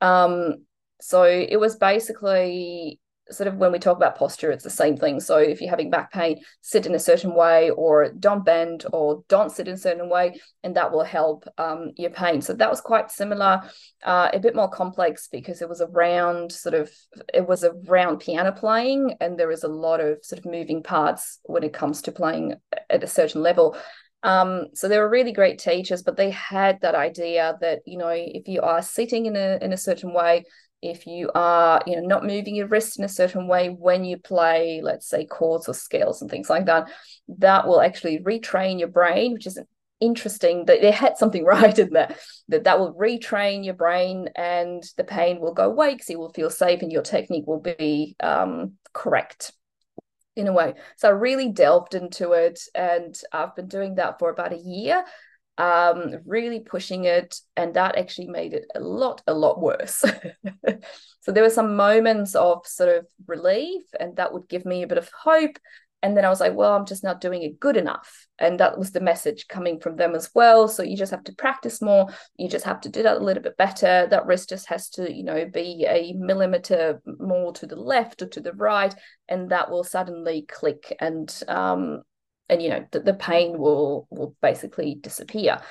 Um, 0.02 0.66
so 1.02 1.24
it 1.24 1.60
was 1.60 1.76
basically 1.76 3.00
sort 3.32 3.48
of 3.48 3.56
when 3.56 3.72
we 3.72 3.80
talk 3.80 3.98
about 3.98 4.18
posture, 4.18 4.52
it's 4.52 4.64
the 4.64 4.70
same 4.70 4.98
thing. 4.98 5.20
So 5.20 5.38
if 5.38 5.62
you're 5.62 5.70
having 5.70 5.90
back 5.90 6.12
pain, 6.12 6.42
sit 6.62 6.86
in 6.86 6.96
a 6.96 7.00
certain 7.00 7.34
way, 7.36 7.70
or 7.70 8.10
don't 8.12 8.46
bend, 8.46 8.86
or 8.92 9.24
don't 9.28 9.52
sit 9.52 9.68
in 9.68 9.76
a 9.76 9.78
certain 9.78 10.10
way, 10.10 10.40
and 10.64 10.76
that 10.76 10.92
will 10.92 11.04
help 11.04 11.46
um, 11.58 11.92
your 11.96 12.12
pain. 12.12 12.42
So 12.42 12.54
that 12.54 12.70
was 12.70 12.82
quite 12.82 13.12
similar, 13.12 13.62
uh, 14.04 14.30
a 14.34 14.40
bit 14.40 14.56
more 14.56 14.70
complex 14.70 15.28
because 15.32 15.62
it 15.62 15.70
was 15.70 15.82
a 15.82 15.88
round 15.88 16.52
sort 16.52 16.76
of, 16.76 16.92
it 17.34 17.48
was 17.48 17.64
a 17.64 17.74
round 17.86 18.20
piano 18.20 18.52
playing, 18.52 19.16
and 19.22 19.38
there 19.38 19.52
is 19.52 19.64
a 19.64 19.68
lot 19.68 20.00
of 20.00 20.18
sort 20.24 20.40
of 20.40 20.46
moving 20.46 20.84
parts 20.84 21.40
when 21.44 21.64
it 21.64 21.74
comes 21.74 22.02
to 22.04 22.12
playing 22.12 22.56
at 22.90 23.04
a 23.04 23.08
certain 23.08 23.42
level. 23.42 23.78
Um, 24.22 24.68
so 24.74 24.88
they 24.88 24.98
were 24.98 25.10
really 25.10 25.32
great 25.32 25.60
teachers, 25.60 26.04
but 26.04 26.18
they 26.18 26.30
had 26.32 26.82
that 26.82 26.96
idea 26.96 27.58
that 27.62 27.80
you 27.86 27.98
know 27.98 28.10
if 28.10 28.48
you 28.48 28.62
are 28.62 28.82
sitting 28.82 29.28
in 29.28 29.36
a 29.36 29.58
in 29.62 29.72
a 29.72 29.78
certain 29.78 30.14
way, 30.14 30.44
if 30.82 31.06
you 31.06 31.30
are 31.36 31.82
you 31.86 31.96
know 31.96 32.08
not 32.08 32.26
moving 32.26 32.56
your 32.56 32.68
wrist 32.68 32.98
in 32.98 33.06
a 33.06 33.10
certain 33.10 33.48
way 33.48 33.70
when 33.70 34.04
you 34.06 34.18
play 34.18 34.82
let's 34.84 35.08
say 35.08 35.26
chords 35.26 35.68
or 35.68 35.74
scales 35.74 36.22
and 36.22 36.32
things 36.32 36.50
like 36.50 36.66
that 36.66 36.90
that 37.28 37.68
will 37.68 37.82
actually 37.82 38.20
retrain 38.20 38.80
your 38.80 38.88
brain 38.88 39.34
which 39.34 39.48
is 39.48 39.60
interesting 40.00 40.66
that 40.66 40.82
they 40.82 40.92
had 40.92 41.18
something 41.18 41.44
right 41.46 41.78
in 41.78 41.90
there 41.92 42.16
that 42.48 42.64
that 42.64 42.80
will 42.80 42.94
retrain 42.94 43.66
your 43.66 43.74
brain 43.74 44.30
and 44.36 44.84
the 44.98 45.04
pain 45.04 45.40
will 45.40 45.54
go 45.54 45.66
away 45.66 45.94
because 45.94 46.10
you 46.10 46.20
will 46.20 46.34
feel 46.34 46.50
safe 46.50 46.82
and 46.82 46.92
your 46.92 47.02
technique 47.02 47.46
will 47.46 47.60
be 47.60 48.16
um, 48.22 48.74
correct 48.94 49.52
in 50.36 50.48
a 50.48 50.54
way. 50.54 50.74
So 50.98 51.10
i 51.10 51.12
really 51.12 51.50
delved 51.50 51.96
into 51.96 52.32
it 52.32 52.62
and 52.74 53.20
i've 53.34 53.56
been 53.56 53.68
doing 53.68 53.96
that 53.96 54.20
for 54.20 54.30
about 54.30 54.54
a 54.54 54.58
year 54.58 55.04
um, 55.60 56.16
really 56.26 56.62
pushing 56.62 57.04
it, 57.04 57.40
and 57.58 57.74
that 57.74 57.98
actually 57.98 58.28
made 58.28 58.54
it 58.54 58.66
a 58.74 58.80
lot, 58.80 59.22
a 59.28 59.34
lot 59.34 59.60
worse. 59.60 60.04
so 61.20 61.32
there 61.32 61.44
were 61.44 61.50
some 61.50 61.76
moments 61.76 62.34
of 62.34 62.66
sort 62.66 62.96
of 62.98 63.06
relief, 63.28 63.84
and 64.00 64.16
that 64.16 64.34
would 64.34 64.48
give 64.48 64.66
me 64.66 64.84
a 64.84 64.88
bit 64.88 64.98
of 64.98 65.12
hope. 65.12 65.60
And 66.02 66.16
then 66.16 66.24
I 66.24 66.30
was 66.30 66.40
like, 66.40 66.56
well, 66.56 66.74
I'm 66.74 66.86
just 66.86 67.04
not 67.04 67.20
doing 67.20 67.44
it 67.44 67.60
good 67.60 67.76
enough. 67.76 68.26
And 68.40 68.58
that 68.62 68.78
was 68.78 68.92
the 68.92 69.02
message 69.02 69.50
coming 69.50 69.82
from 69.82 69.98
them 69.98 70.16
as 70.16 70.30
well. 70.34 70.70
So 70.70 70.82
you 70.82 70.96
just 70.96 71.12
have 71.12 71.26
to 71.26 71.36
practice 71.36 71.82
more. 71.82 72.08
You 72.38 72.48
just 72.48 72.64
have 72.64 72.80
to 72.82 72.90
do 72.90 73.04
that 73.04 73.18
a 73.18 73.24
little 73.24 73.44
bit 73.44 73.58
better. 73.58 74.08
That 74.10 74.26
wrist 74.26 74.48
just 74.48 74.70
has 74.70 74.90
to, 74.92 75.14
you 75.14 75.26
know, 75.26 75.46
be 75.46 75.86
a 75.90 76.14
millimeter 76.14 77.02
more 77.06 77.52
to 77.52 77.66
the 77.66 77.76
left 77.76 78.22
or 78.22 78.28
to 78.28 78.40
the 78.40 78.54
right. 78.54 78.96
And 79.28 79.50
that 79.50 79.70
will 79.70 79.84
suddenly 79.84 80.46
click 80.48 80.96
and 81.02 81.30
um, 81.50 82.04
and 82.50 82.62
you 82.62 82.70
know 82.70 82.86
the, 82.92 83.00
the 83.02 83.14
pain 83.14 83.58
will 83.58 84.08
will 84.10 84.36
basically 84.42 84.96
disappear. 84.96 85.62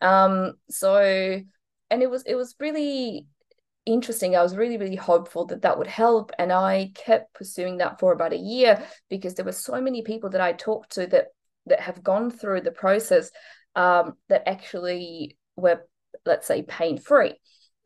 Um 0.00 0.54
so 0.68 1.40
and 1.90 2.02
it 2.02 2.10
was 2.10 2.22
it 2.22 2.34
was 2.34 2.54
really 2.60 3.26
interesting. 3.86 4.36
I 4.36 4.42
was 4.42 4.56
really 4.56 4.78
really 4.78 4.96
hopeful 4.96 5.46
that 5.46 5.62
that 5.62 5.78
would 5.78 5.86
help 5.86 6.32
and 6.38 6.52
i 6.52 6.90
kept 6.94 7.34
pursuing 7.34 7.78
that 7.78 7.98
for 7.98 8.12
about 8.12 8.32
a 8.32 8.38
year 8.38 8.82
because 9.08 9.34
there 9.34 9.44
were 9.44 9.52
so 9.52 9.80
many 9.80 10.02
people 10.02 10.30
that 10.30 10.40
i 10.40 10.52
talked 10.52 10.92
to 10.92 11.06
that 11.06 11.26
that 11.66 11.80
have 11.80 12.02
gone 12.02 12.30
through 12.30 12.60
the 12.60 12.70
process 12.70 13.30
um, 13.76 14.14
that 14.28 14.48
actually 14.48 15.36
were 15.56 15.80
let's 16.26 16.46
say 16.46 16.62
pain 16.62 16.98
free 16.98 17.34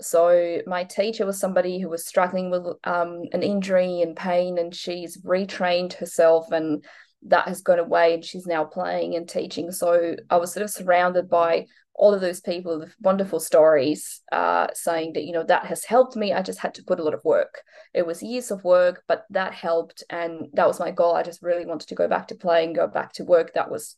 so 0.00 0.60
my 0.66 0.84
teacher 0.84 1.24
was 1.24 1.38
somebody 1.38 1.78
who 1.78 1.88
was 1.88 2.06
struggling 2.06 2.50
with 2.50 2.66
um, 2.84 3.22
an 3.32 3.42
injury 3.42 4.00
and 4.00 4.16
pain 4.16 4.58
and 4.58 4.74
she's 4.74 5.20
retrained 5.22 5.94
herself 5.94 6.50
and 6.50 6.84
that 7.24 7.48
has 7.48 7.62
gone 7.62 7.78
away 7.78 8.14
and 8.14 8.24
she's 8.24 8.46
now 8.46 8.64
playing 8.64 9.14
and 9.14 9.28
teaching. 9.28 9.70
So 9.70 10.16
I 10.30 10.36
was 10.36 10.52
sort 10.52 10.64
of 10.64 10.70
surrounded 10.70 11.28
by 11.28 11.66
all 11.94 12.12
of 12.12 12.20
those 12.20 12.40
people 12.40 12.80
with 12.80 12.94
wonderful 13.00 13.38
stories 13.38 14.20
uh, 14.32 14.66
saying 14.74 15.12
that, 15.12 15.24
you 15.24 15.32
know, 15.32 15.44
that 15.44 15.66
has 15.66 15.84
helped 15.84 16.16
me. 16.16 16.32
I 16.32 16.42
just 16.42 16.58
had 16.58 16.74
to 16.74 16.82
put 16.82 16.98
a 16.98 17.04
lot 17.04 17.14
of 17.14 17.24
work. 17.24 17.62
It 17.92 18.06
was 18.06 18.22
years 18.22 18.50
of 18.50 18.64
work, 18.64 19.04
but 19.06 19.24
that 19.30 19.54
helped. 19.54 20.02
And 20.10 20.48
that 20.54 20.66
was 20.66 20.80
my 20.80 20.90
goal. 20.90 21.14
I 21.14 21.22
just 21.22 21.42
really 21.42 21.64
wanted 21.64 21.88
to 21.88 21.94
go 21.94 22.08
back 22.08 22.28
to 22.28 22.34
playing, 22.34 22.72
go 22.72 22.88
back 22.88 23.12
to 23.14 23.24
work. 23.24 23.54
That 23.54 23.70
was 23.70 23.96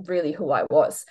really 0.00 0.32
who 0.32 0.50
I 0.50 0.64
was 0.70 1.04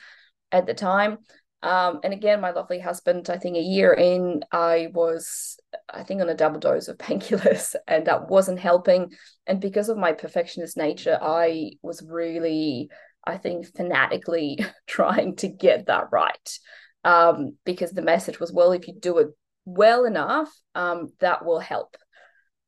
at 0.51 0.65
the 0.65 0.73
time. 0.73 1.19
Um, 1.61 1.99
and 2.03 2.13
again, 2.13 2.39
my 2.39 2.51
lovely 2.51 2.79
husband, 2.79 3.29
I 3.29 3.37
think 3.37 3.57
a 3.57 3.61
year 3.61 3.93
in, 3.93 4.43
I 4.51 4.89
was, 4.93 5.57
I 5.93 6.03
think, 6.03 6.21
on 6.21 6.29
a 6.29 6.35
double 6.35 6.59
dose 6.59 6.87
of 6.87 6.97
painkillers, 6.99 7.75
and 7.87 8.05
that 8.07 8.29
wasn't 8.29 8.59
helping. 8.59 9.11
And 9.45 9.59
because 9.59 9.89
of 9.89 9.97
my 9.97 10.13
perfectionist 10.13 10.77
nature, 10.77 11.17
I 11.21 11.71
was 11.81 12.01
really, 12.01 12.89
I 13.25 13.37
think, 13.37 13.75
fanatically 13.75 14.59
trying 14.87 15.35
to 15.37 15.47
get 15.47 15.87
that 15.87 16.07
right. 16.11 16.59
Um, 17.03 17.57
because 17.65 17.91
the 17.91 18.01
message 18.01 18.39
was, 18.39 18.51
well, 18.51 18.71
if 18.71 18.87
you 18.87 18.93
do 18.99 19.19
it 19.19 19.27
well 19.65 20.05
enough, 20.05 20.49
um, 20.75 21.11
that 21.19 21.45
will 21.45 21.59
help. 21.59 21.95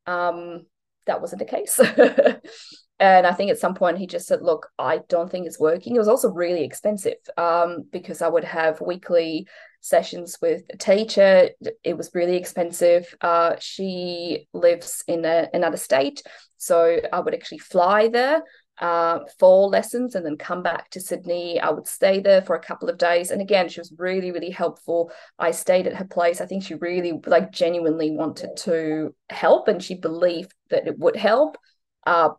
Um, 0.05 0.65
that 1.07 1.21
wasn't 1.21 1.39
the 1.39 1.45
case. 1.45 1.79
And 3.01 3.25
I 3.25 3.33
think 3.33 3.49
at 3.49 3.57
some 3.57 3.73
point 3.73 3.97
he 3.97 4.05
just 4.05 4.27
said, 4.27 4.43
Look, 4.43 4.69
I 4.77 4.99
don't 5.09 5.29
think 5.29 5.47
it's 5.47 5.59
working. 5.59 5.95
It 5.95 5.99
was 5.99 6.07
also 6.07 6.29
really 6.29 6.63
expensive 6.63 7.17
um, 7.35 7.83
because 7.91 8.21
I 8.21 8.27
would 8.27 8.43
have 8.43 8.79
weekly 8.79 9.47
sessions 9.81 10.37
with 10.39 10.61
a 10.71 10.77
teacher. 10.77 11.49
It 11.83 11.97
was 11.97 12.11
really 12.13 12.37
expensive. 12.37 13.13
Uh, 13.19 13.55
she 13.59 14.47
lives 14.53 15.03
in 15.07 15.25
a, 15.25 15.49
another 15.51 15.77
state. 15.77 16.21
So 16.57 16.99
I 17.11 17.19
would 17.19 17.33
actually 17.33 17.57
fly 17.57 18.07
there 18.07 18.43
uh, 18.77 19.21
for 19.39 19.67
lessons 19.67 20.13
and 20.13 20.23
then 20.23 20.37
come 20.37 20.61
back 20.61 20.91
to 20.91 21.01
Sydney. 21.01 21.59
I 21.59 21.71
would 21.71 21.87
stay 21.87 22.19
there 22.19 22.43
for 22.43 22.55
a 22.55 22.61
couple 22.61 22.87
of 22.87 22.99
days. 22.99 23.31
And 23.31 23.41
again, 23.41 23.67
she 23.67 23.79
was 23.79 23.91
really, 23.97 24.31
really 24.31 24.51
helpful. 24.51 25.11
I 25.39 25.49
stayed 25.49 25.87
at 25.87 25.95
her 25.95 26.05
place. 26.05 26.39
I 26.39 26.45
think 26.45 26.63
she 26.63 26.75
really, 26.75 27.19
like, 27.25 27.51
genuinely 27.51 28.11
wanted 28.11 28.57
to 28.57 29.15
help 29.31 29.67
and 29.67 29.81
she 29.81 29.95
believed 29.95 30.53
that 30.69 30.87
it 30.87 30.99
would 30.99 31.15
help. 31.15 31.57
Uh, 32.05 32.29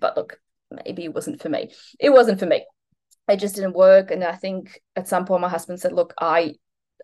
but 0.00 0.16
look, 0.16 0.40
maybe 0.70 1.04
it 1.04 1.14
wasn't 1.14 1.40
for 1.40 1.48
me. 1.48 1.70
It 1.98 2.10
wasn't 2.10 2.38
for 2.40 2.46
me. 2.46 2.64
It 3.28 3.36
just 3.36 3.54
didn't 3.54 3.74
work. 3.74 4.10
And 4.10 4.24
I 4.24 4.34
think 4.34 4.80
at 4.96 5.08
some 5.08 5.24
point 5.24 5.42
my 5.42 5.48
husband 5.48 5.80
said, 5.80 5.92
look, 5.92 6.14
I 6.20 6.54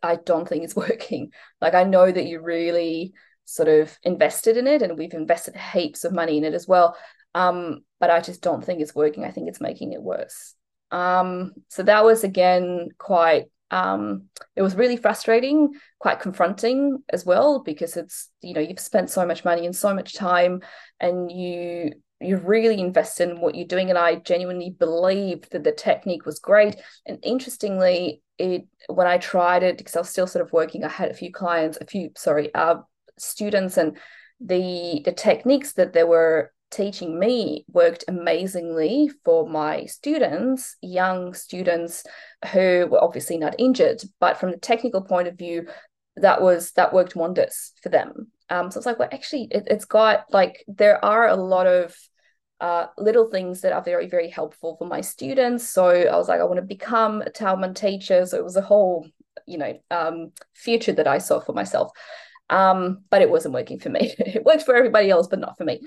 I 0.02 0.16
don't 0.16 0.48
think 0.48 0.64
it's 0.64 0.76
working. 0.88 1.30
Like 1.60 1.74
I 1.74 1.84
know 1.84 2.10
that 2.10 2.26
you 2.26 2.40
really 2.40 3.12
sort 3.44 3.68
of 3.68 3.96
invested 4.02 4.56
in 4.56 4.66
it 4.66 4.82
and 4.82 4.98
we've 4.98 5.14
invested 5.14 5.56
heaps 5.56 6.04
of 6.04 6.12
money 6.12 6.38
in 6.38 6.44
it 6.44 6.54
as 6.54 6.66
well. 6.66 6.96
Um, 7.34 7.84
but 8.00 8.10
I 8.10 8.20
just 8.20 8.42
don't 8.42 8.64
think 8.64 8.80
it's 8.80 8.94
working. 8.94 9.24
I 9.24 9.30
think 9.30 9.48
it's 9.48 9.60
making 9.60 9.92
it 9.92 10.02
worse. 10.02 10.54
Um, 10.90 11.52
so 11.68 11.82
that 11.82 12.04
was 12.04 12.24
again 12.24 12.88
quite 12.98 13.46
um, 13.70 14.24
it 14.54 14.62
was 14.62 14.76
really 14.76 14.96
frustrating, 14.96 15.72
quite 15.98 16.20
confronting 16.20 17.02
as 17.10 17.26
well, 17.26 17.62
because 17.64 17.96
it's, 17.96 18.30
you 18.40 18.54
know, 18.54 18.60
you've 18.60 18.78
spent 18.78 19.10
so 19.10 19.26
much 19.26 19.44
money 19.44 19.66
and 19.66 19.74
so 19.74 19.92
much 19.92 20.14
time 20.14 20.62
and 21.00 21.30
you 21.30 21.92
you're 22.20 22.38
really 22.38 22.80
invested 22.80 23.28
in 23.28 23.40
what 23.40 23.54
you're 23.54 23.66
doing 23.66 23.90
and 23.90 23.98
i 23.98 24.16
genuinely 24.16 24.70
believed 24.70 25.50
that 25.52 25.64
the 25.64 25.72
technique 25.72 26.24
was 26.24 26.38
great. 26.38 26.76
And 27.04 27.18
interestingly 27.22 28.22
it 28.38 28.66
when 28.88 29.06
i 29.06 29.18
tried 29.18 29.62
it 29.62 29.78
because 29.78 29.96
i 29.96 30.00
was 30.00 30.10
still 30.10 30.26
sort 30.26 30.44
of 30.44 30.52
working 30.52 30.84
i 30.84 30.88
had 30.88 31.10
a 31.10 31.14
few 31.14 31.32
clients 31.32 31.78
a 31.80 31.86
few 31.86 32.10
sorry 32.16 32.54
uh, 32.54 32.76
students 33.18 33.76
and 33.76 33.96
the 34.40 35.00
the 35.04 35.12
techniques 35.12 35.72
that 35.74 35.92
they 35.92 36.04
were 36.04 36.52
teaching 36.70 37.18
me 37.18 37.64
worked 37.72 38.04
amazingly 38.08 39.10
for 39.24 39.48
my 39.48 39.86
students 39.86 40.76
young 40.82 41.32
students 41.32 42.04
who 42.52 42.86
were 42.90 43.02
obviously 43.02 43.38
not 43.38 43.54
injured 43.58 44.02
but 44.20 44.36
from 44.36 44.50
the 44.50 44.58
technical 44.58 45.00
point 45.00 45.28
of 45.28 45.38
view 45.38 45.66
that 46.16 46.42
was 46.42 46.72
that 46.72 46.92
worked 46.92 47.16
wonders 47.16 47.72
for 47.82 47.88
them 47.88 48.30
um, 48.48 48.70
so 48.70 48.78
it's 48.78 48.86
like, 48.86 48.98
well, 48.98 49.08
actually, 49.10 49.48
it, 49.50 49.70
has 49.70 49.84
got 49.84 50.24
like 50.32 50.64
there 50.68 51.04
are 51.04 51.28
a 51.28 51.36
lot 51.36 51.66
of 51.66 51.96
uh, 52.60 52.86
little 52.96 53.30
things 53.30 53.60
that 53.62 53.72
are 53.72 53.82
very, 53.82 54.08
very 54.08 54.30
helpful 54.30 54.76
for 54.78 54.86
my 54.86 55.00
students. 55.00 55.68
So 55.68 55.88
I 55.88 56.16
was 56.16 56.28
like, 56.28 56.40
I 56.40 56.44
want 56.44 56.56
to 56.56 56.62
become 56.62 57.22
a 57.22 57.30
Taubman 57.30 57.74
teacher. 57.74 58.24
So 58.24 58.36
it 58.38 58.44
was 58.44 58.56
a 58.56 58.62
whole, 58.62 59.06
you 59.46 59.58
know, 59.58 59.78
um, 59.90 60.32
future 60.54 60.92
that 60.92 61.08
I 61.08 61.18
saw 61.18 61.40
for 61.40 61.52
myself. 61.52 61.90
Um, 62.48 63.02
but 63.10 63.22
it 63.22 63.30
wasn't 63.30 63.54
working 63.54 63.80
for 63.80 63.90
me. 63.90 64.14
it 64.18 64.44
worked 64.44 64.62
for 64.62 64.74
everybody 64.76 65.10
else, 65.10 65.26
but 65.26 65.40
not 65.40 65.58
for 65.58 65.64
me. 65.64 65.80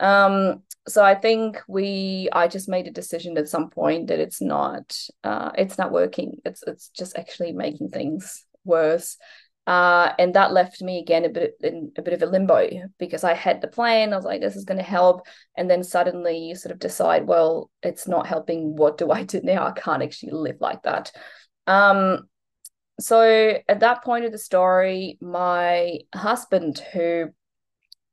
Um, 0.00 0.62
so 0.86 1.04
I 1.04 1.14
think 1.14 1.60
we 1.68 2.28
I 2.32 2.48
just 2.48 2.68
made 2.68 2.86
a 2.86 2.92
decision 2.92 3.36
at 3.36 3.48
some 3.48 3.68
point 3.68 4.06
that 4.06 4.20
it's 4.20 4.40
not 4.40 4.96
uh, 5.22 5.50
it's 5.56 5.76
not 5.76 5.92
working. 5.92 6.38
It's 6.44 6.62
it's 6.66 6.88
just 6.88 7.18
actually 7.18 7.52
making 7.52 7.90
things 7.90 8.44
worse. 8.64 9.18
Uh, 9.68 10.14
and 10.18 10.34
that 10.34 10.50
left 10.54 10.80
me 10.80 10.98
again 10.98 11.26
a 11.26 11.28
bit 11.28 11.54
in 11.62 11.92
a 11.98 12.00
bit 12.00 12.14
of 12.14 12.22
a 12.22 12.26
limbo 12.26 12.66
because 12.98 13.22
I 13.22 13.34
had 13.34 13.60
the 13.60 13.68
plan. 13.68 14.14
I 14.14 14.16
was 14.16 14.24
like, 14.24 14.40
this 14.40 14.56
is 14.56 14.64
going 14.64 14.78
to 14.78 14.82
help, 14.82 15.26
and 15.58 15.68
then 15.70 15.84
suddenly 15.84 16.38
you 16.38 16.54
sort 16.54 16.72
of 16.72 16.78
decide, 16.78 17.26
well, 17.26 17.70
it's 17.82 18.08
not 18.08 18.26
helping. 18.26 18.76
What 18.76 18.96
do 18.96 19.10
I 19.10 19.24
do 19.24 19.42
now? 19.44 19.66
I 19.66 19.72
can't 19.72 20.02
actually 20.02 20.32
live 20.32 20.56
like 20.62 20.84
that. 20.84 21.12
Um, 21.66 22.30
so 22.98 23.58
at 23.68 23.80
that 23.80 24.02
point 24.02 24.24
of 24.24 24.32
the 24.32 24.38
story, 24.38 25.18
my 25.20 25.98
husband, 26.14 26.82
who 26.94 27.26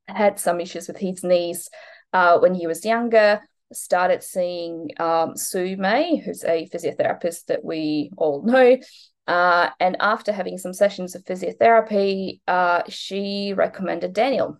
had 0.08 0.38
some 0.38 0.60
issues 0.60 0.88
with 0.88 0.98
his 0.98 1.24
knees 1.24 1.70
uh, 2.12 2.38
when 2.38 2.54
he 2.54 2.66
was 2.66 2.84
younger, 2.84 3.40
started 3.72 4.22
seeing 4.22 4.90
um, 5.00 5.38
Sue 5.38 5.78
May, 5.78 6.18
who's 6.18 6.44
a 6.44 6.68
physiotherapist 6.68 7.46
that 7.46 7.64
we 7.64 8.10
all 8.18 8.42
know. 8.44 8.76
Uh, 9.26 9.70
and 9.80 9.96
after 10.00 10.32
having 10.32 10.58
some 10.58 10.72
sessions 10.72 11.14
of 11.14 11.24
physiotherapy, 11.24 12.40
uh, 12.46 12.82
she 12.88 13.52
recommended 13.56 14.12
Daniel. 14.12 14.58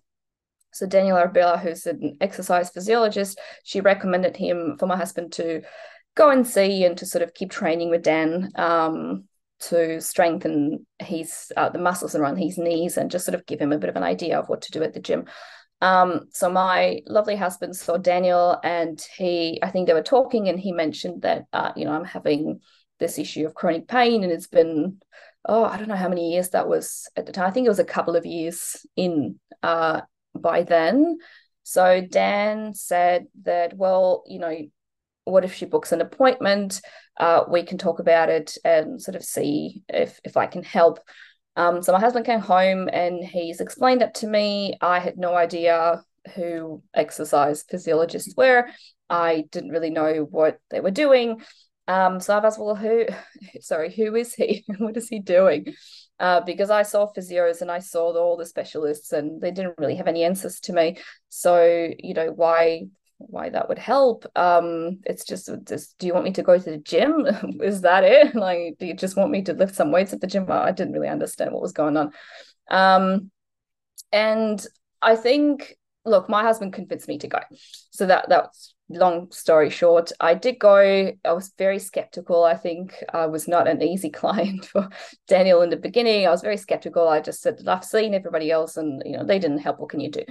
So 0.72 0.86
Daniel 0.86 1.16
Arbella, 1.16 1.58
who's 1.58 1.86
an 1.86 2.16
exercise 2.20 2.70
physiologist, 2.70 3.40
she 3.64 3.80
recommended 3.80 4.36
him 4.36 4.76
for 4.78 4.86
my 4.86 4.96
husband 4.96 5.32
to 5.34 5.62
go 6.14 6.30
and 6.30 6.46
see 6.46 6.84
and 6.84 6.98
to 6.98 7.06
sort 7.06 7.22
of 7.22 7.32
keep 7.32 7.50
training 7.50 7.90
with 7.90 8.02
Dan 8.02 8.50
um, 8.56 9.24
to 9.60 10.00
strengthen 10.00 10.86
his 10.98 11.50
uh, 11.56 11.70
the 11.70 11.78
muscles 11.78 12.14
around 12.14 12.36
his 12.36 12.58
knees 12.58 12.96
and 12.96 13.10
just 13.10 13.24
sort 13.24 13.34
of 13.34 13.46
give 13.46 13.60
him 13.60 13.72
a 13.72 13.78
bit 13.78 13.88
of 13.88 13.96
an 13.96 14.02
idea 14.02 14.38
of 14.38 14.48
what 14.48 14.62
to 14.62 14.72
do 14.72 14.82
at 14.82 14.92
the 14.92 15.00
gym. 15.00 15.24
Um, 15.80 16.28
so 16.30 16.50
my 16.50 17.00
lovely 17.06 17.36
husband 17.36 17.76
saw 17.76 17.98
Daniel, 17.98 18.58
and 18.64 19.00
he, 19.16 19.60
I 19.62 19.70
think 19.70 19.86
they 19.86 19.92
were 19.94 20.02
talking, 20.02 20.48
and 20.48 20.58
he 20.58 20.72
mentioned 20.72 21.22
that, 21.22 21.44
uh, 21.52 21.72
you 21.76 21.84
know, 21.84 21.92
I'm 21.92 22.04
having 22.04 22.60
this 22.98 23.18
issue 23.18 23.46
of 23.46 23.54
chronic 23.54 23.88
pain, 23.88 24.22
and 24.22 24.32
it's 24.32 24.46
been, 24.46 25.00
oh, 25.44 25.64
I 25.64 25.76
don't 25.76 25.88
know 25.88 25.96
how 25.96 26.08
many 26.08 26.32
years 26.32 26.50
that 26.50 26.68
was 26.68 27.08
at 27.16 27.26
the 27.26 27.32
time. 27.32 27.46
I 27.46 27.50
think 27.50 27.66
it 27.66 27.70
was 27.70 27.78
a 27.78 27.84
couple 27.84 28.16
of 28.16 28.26
years 28.26 28.84
in 28.96 29.38
uh, 29.62 30.00
by 30.34 30.62
then. 30.62 31.18
So 31.62 32.00
Dan 32.00 32.74
said 32.74 33.26
that, 33.42 33.76
well, 33.76 34.22
you 34.26 34.38
know, 34.38 34.56
what 35.24 35.44
if 35.44 35.54
she 35.54 35.66
books 35.66 35.92
an 35.92 36.00
appointment? 36.00 36.80
Uh, 37.18 37.42
we 37.50 37.64
can 37.64 37.78
talk 37.78 37.98
about 37.98 38.28
it 38.28 38.56
and 38.64 39.02
sort 39.02 39.16
of 39.16 39.24
see 39.24 39.82
if 39.88 40.20
if 40.24 40.36
I 40.36 40.46
can 40.46 40.62
help. 40.62 41.00
Um, 41.56 41.82
so 41.82 41.92
my 41.92 42.00
husband 42.00 42.26
came 42.26 42.40
home 42.40 42.88
and 42.92 43.24
he's 43.24 43.60
explained 43.60 44.02
it 44.02 44.14
to 44.16 44.26
me. 44.26 44.78
I 44.80 45.00
had 45.00 45.16
no 45.16 45.34
idea 45.34 46.02
who 46.34 46.82
exercise 46.94 47.64
physiologists 47.68 48.34
were. 48.36 48.68
I 49.08 49.44
didn't 49.50 49.70
really 49.70 49.90
know 49.90 50.26
what 50.30 50.58
they 50.70 50.80
were 50.80 50.90
doing. 50.90 51.42
Um, 51.88 52.20
so 52.20 52.36
I've 52.36 52.44
asked, 52.44 52.58
well, 52.58 52.74
who, 52.74 53.06
sorry, 53.60 53.92
who 53.94 54.14
is 54.14 54.34
he? 54.34 54.64
what 54.78 54.96
is 54.96 55.08
he 55.08 55.20
doing? 55.20 55.74
Uh, 56.18 56.40
because 56.40 56.70
I 56.70 56.82
saw 56.82 57.12
physios 57.12 57.60
and 57.60 57.70
I 57.70 57.78
saw 57.78 58.16
all 58.16 58.36
the 58.36 58.46
specialists 58.46 59.12
and 59.12 59.40
they 59.40 59.50
didn't 59.50 59.78
really 59.78 59.96
have 59.96 60.08
any 60.08 60.24
answers 60.24 60.60
to 60.60 60.72
me. 60.72 60.98
So, 61.28 61.90
you 61.98 62.14
know, 62.14 62.32
why 62.32 62.86
why 63.18 63.48
that 63.48 63.68
would 63.68 63.78
help. 63.78 64.26
Um, 64.36 65.00
it's 65.04 65.24
just, 65.24 65.48
just, 65.64 65.98
do 65.98 66.06
you 66.06 66.12
want 66.12 66.24
me 66.24 66.32
to 66.32 66.42
go 66.42 66.58
to 66.58 66.70
the 66.70 66.78
gym? 66.78 67.26
Is 67.62 67.80
that 67.82 68.04
it? 68.04 68.34
Like, 68.34 68.76
do 68.78 68.86
you 68.86 68.94
just 68.94 69.16
want 69.16 69.30
me 69.30 69.42
to 69.42 69.54
lift 69.54 69.74
some 69.74 69.90
weights 69.90 70.12
at 70.12 70.20
the 70.20 70.26
gym? 70.26 70.46
I 70.50 70.72
didn't 70.72 70.92
really 70.92 71.08
understand 71.08 71.52
what 71.52 71.62
was 71.62 71.72
going 71.72 71.96
on. 71.96 72.12
Um, 72.70 73.30
and 74.12 74.64
I 75.00 75.16
think, 75.16 75.76
look, 76.04 76.28
my 76.28 76.42
husband 76.42 76.72
convinced 76.72 77.08
me 77.08 77.18
to 77.18 77.28
go. 77.28 77.40
So 77.90 78.06
that 78.06 78.28
that's 78.28 78.74
long 78.88 79.30
story 79.32 79.70
short. 79.70 80.12
I 80.20 80.34
did 80.34 80.58
go. 80.58 81.12
I 81.24 81.32
was 81.32 81.52
very 81.58 81.78
skeptical. 81.78 82.44
I 82.44 82.56
think 82.56 82.94
I 83.12 83.26
was 83.26 83.48
not 83.48 83.68
an 83.68 83.82
easy 83.82 84.10
client 84.22 84.66
for 84.66 84.88
Daniel 85.26 85.62
in 85.62 85.70
the 85.70 85.76
beginning. 85.76 86.26
I 86.26 86.30
was 86.30 86.42
very 86.42 86.56
skeptical. 86.56 87.08
I 87.08 87.20
just 87.20 87.42
said, 87.42 87.60
I've 87.66 87.84
seen 87.84 88.14
everybody 88.14 88.50
else, 88.50 88.76
and 88.76 89.02
you 89.04 89.16
know 89.16 89.24
they 89.24 89.38
didn't 89.38 89.58
help. 89.58 89.78
What 89.78 89.90
can 89.90 90.00
you 90.00 90.10
do? 90.10 90.24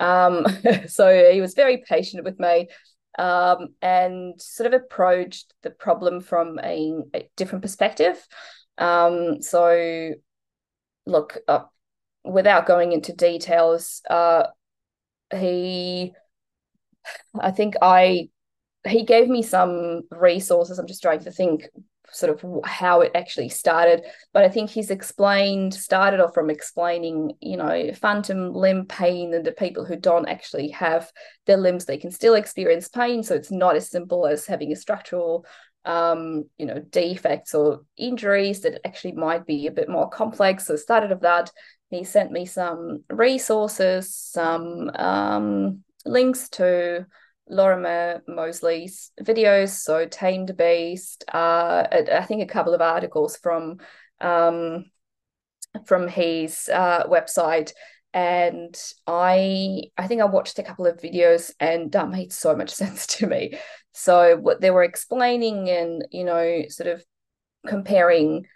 Um, 0.00 0.46
so 0.86 1.30
he 1.32 1.40
was 1.40 1.54
very 1.54 1.84
patient 1.88 2.24
with 2.24 2.38
me 2.38 2.68
um, 3.18 3.68
and 3.80 4.40
sort 4.40 4.72
of 4.72 4.80
approached 4.80 5.52
the 5.62 5.70
problem 5.70 6.20
from 6.20 6.58
a, 6.62 6.94
a 7.14 7.28
different 7.36 7.62
perspective. 7.62 8.26
Um, 8.78 9.40
so, 9.40 10.14
look, 11.06 11.38
uh, 11.46 11.64
without 12.24 12.66
going 12.66 12.92
into 12.92 13.12
details, 13.12 14.02
uh, 14.10 14.44
he, 15.32 16.12
I 17.38 17.50
think 17.50 17.74
I, 17.82 18.28
he 18.86 19.04
gave 19.04 19.28
me 19.28 19.42
some 19.42 20.02
resources. 20.10 20.78
I'm 20.78 20.86
just 20.86 21.02
trying 21.02 21.20
to 21.20 21.30
think 21.30 21.68
sort 22.10 22.32
of 22.44 22.64
how 22.64 23.00
it 23.00 23.12
actually 23.14 23.48
started. 23.48 24.04
But 24.32 24.44
I 24.44 24.48
think 24.48 24.70
he's 24.70 24.90
explained, 24.90 25.74
started 25.74 26.20
off 26.20 26.34
from 26.34 26.50
explaining, 26.50 27.32
you 27.40 27.56
know, 27.56 27.92
phantom 27.94 28.52
limb 28.52 28.86
pain 28.86 29.34
and 29.34 29.44
the 29.44 29.52
people 29.52 29.84
who 29.84 29.96
don't 29.96 30.28
actually 30.28 30.68
have 30.70 31.10
their 31.46 31.56
limbs, 31.56 31.84
they 31.84 31.98
can 31.98 32.10
still 32.10 32.34
experience 32.34 32.88
pain. 32.88 33.22
So 33.22 33.34
it's 33.34 33.50
not 33.50 33.76
as 33.76 33.90
simple 33.90 34.26
as 34.26 34.46
having 34.46 34.72
a 34.72 34.76
structural 34.76 35.44
um, 35.84 36.44
you 36.56 36.66
know, 36.66 36.80
defects 36.80 37.54
or 37.54 37.82
injuries 37.98 38.62
that 38.62 38.80
actually 38.86 39.12
might 39.12 39.46
be 39.46 39.66
a 39.66 39.72
bit 39.72 39.88
more 39.88 40.08
complex. 40.08 40.66
So 40.66 40.76
started 40.76 41.12
of 41.12 41.20
that. 41.20 41.50
He 41.90 42.04
sent 42.04 42.32
me 42.32 42.46
some 42.46 43.04
resources, 43.10 44.14
some 44.14 44.90
um, 44.94 45.83
links 46.04 46.48
to 46.50 47.06
Lorimer 47.48 48.22
Moseley's 48.26 49.12
videos, 49.20 49.70
so 49.70 50.06
Tamed 50.06 50.56
Beast, 50.56 51.24
uh, 51.32 51.86
I 51.90 52.24
think 52.24 52.42
a 52.42 52.52
couple 52.52 52.74
of 52.74 52.80
articles 52.80 53.36
from 53.36 53.78
um, 54.20 54.86
from 55.86 56.08
his 56.08 56.68
uh, 56.72 57.04
website, 57.04 57.72
and 58.12 58.80
I 59.06 59.82
I 59.98 60.06
think 60.06 60.22
I 60.22 60.26
watched 60.26 60.58
a 60.58 60.62
couple 60.62 60.86
of 60.86 60.98
videos, 60.98 61.52
and 61.60 61.92
that 61.92 62.08
made 62.08 62.32
so 62.32 62.56
much 62.56 62.70
sense 62.74 63.06
to 63.18 63.26
me. 63.26 63.58
So 63.92 64.36
what 64.36 64.60
they 64.60 64.70
were 64.70 64.84
explaining, 64.84 65.68
and 65.68 66.06
you 66.10 66.24
know, 66.24 66.62
sort 66.68 66.88
of 66.88 67.04
comparing 67.66 68.46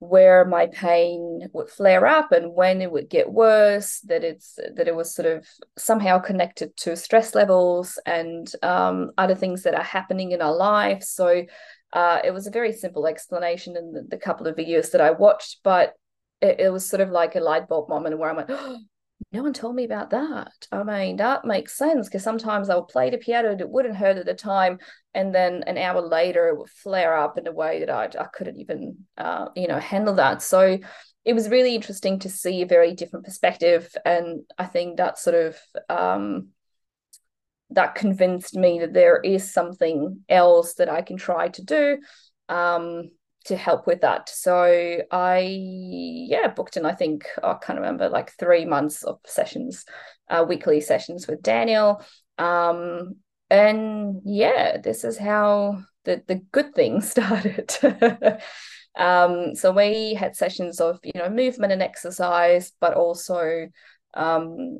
where 0.00 0.44
my 0.44 0.66
pain 0.66 1.48
would 1.52 1.68
flare 1.68 2.06
up 2.06 2.32
and 2.32 2.54
when 2.54 2.82
it 2.82 2.90
would 2.90 3.08
get 3.08 3.30
worse 3.30 4.00
that 4.00 4.24
it's 4.24 4.58
that 4.74 4.88
it 4.88 4.96
was 4.96 5.14
sort 5.14 5.26
of 5.26 5.46
somehow 5.76 6.18
connected 6.18 6.76
to 6.76 6.96
stress 6.96 7.34
levels 7.34 7.98
and 8.06 8.50
um, 8.62 9.12
other 9.18 9.34
things 9.34 9.62
that 9.62 9.74
are 9.74 9.82
happening 9.82 10.32
in 10.32 10.42
our 10.42 10.54
life. 10.54 11.02
So 11.02 11.44
uh, 11.92 12.18
it 12.24 12.32
was 12.32 12.46
a 12.46 12.50
very 12.50 12.72
simple 12.72 13.06
explanation 13.06 13.76
in 13.76 13.92
the, 13.92 14.02
the 14.02 14.16
couple 14.16 14.46
of 14.46 14.56
videos 14.56 14.92
that 14.92 15.00
i 15.00 15.10
watched 15.10 15.60
but 15.62 15.94
it, 16.40 16.60
it, 16.60 16.72
was 16.72 16.88
sort 16.88 17.00
of 17.00 17.10
like 17.10 17.34
a 17.34 17.40
light 17.40 17.68
bulb 17.68 17.88
moment 17.88 18.18
where 18.18 18.30
i'm 18.30 18.36
like 18.36 18.46
oh, 18.50 18.78
no 19.32 19.42
one 19.42 19.52
told 19.52 19.76
me 19.76 19.84
about 19.84 20.10
that. 20.10 20.52
I 20.72 20.82
mean, 20.82 21.16
that 21.16 21.44
makes 21.44 21.76
sense 21.76 22.08
because 22.08 22.22
sometimes 22.22 22.68
I 22.68 22.74
would 22.76 22.88
play 22.88 23.10
the 23.10 23.18
piano, 23.18 23.50
and 23.50 23.60
it 23.60 23.68
wouldn't 23.68 23.96
hurt 23.96 24.16
at 24.16 24.26
the 24.26 24.34
time, 24.34 24.78
and 25.14 25.34
then 25.34 25.62
an 25.64 25.78
hour 25.78 26.00
later 26.00 26.48
it 26.48 26.58
would 26.58 26.70
flare 26.70 27.16
up 27.16 27.38
in 27.38 27.46
a 27.46 27.52
way 27.52 27.80
that 27.80 27.90
I, 27.90 28.04
I 28.20 28.26
couldn't 28.26 28.58
even, 28.58 29.06
uh, 29.18 29.48
you 29.54 29.68
know, 29.68 29.78
handle 29.78 30.14
that. 30.16 30.42
So 30.42 30.78
it 31.24 31.32
was 31.34 31.48
really 31.48 31.74
interesting 31.74 32.18
to 32.20 32.28
see 32.28 32.62
a 32.62 32.66
very 32.66 32.94
different 32.94 33.24
perspective, 33.24 33.94
and 34.04 34.40
I 34.58 34.66
think 34.66 34.96
that 34.96 35.18
sort 35.18 35.36
of 35.36 35.56
um, 35.88 36.48
that 37.70 37.94
convinced 37.94 38.56
me 38.56 38.80
that 38.80 38.92
there 38.92 39.20
is 39.20 39.52
something 39.52 40.24
else 40.28 40.74
that 40.74 40.88
I 40.88 41.02
can 41.02 41.16
try 41.16 41.48
to 41.48 41.64
do. 41.64 41.98
Um, 42.48 43.10
to 43.44 43.56
help 43.56 43.86
with 43.86 44.02
that. 44.02 44.28
So 44.28 44.98
I, 45.10 45.38
yeah, 45.38 46.48
booked 46.48 46.76
in, 46.76 46.84
I 46.84 46.94
think, 46.94 47.26
I 47.42 47.54
can't 47.54 47.78
remember, 47.78 48.08
like 48.08 48.32
three 48.32 48.64
months 48.64 49.02
of 49.02 49.18
sessions, 49.24 49.84
uh, 50.28 50.44
weekly 50.48 50.80
sessions 50.80 51.26
with 51.26 51.42
Daniel. 51.42 52.04
Um, 52.38 53.16
and 53.48 54.20
yeah, 54.24 54.78
this 54.78 55.04
is 55.04 55.18
how 55.18 55.82
the, 56.04 56.22
the 56.26 56.36
good 56.52 56.74
thing 56.74 57.00
started. 57.00 57.74
um, 58.96 59.54
so 59.54 59.72
we 59.72 60.14
had 60.14 60.36
sessions 60.36 60.80
of, 60.80 60.98
you 61.02 61.12
know, 61.14 61.28
movement 61.28 61.72
and 61.72 61.82
exercise, 61.82 62.72
but 62.80 62.94
also 62.94 63.68
um, 64.14 64.78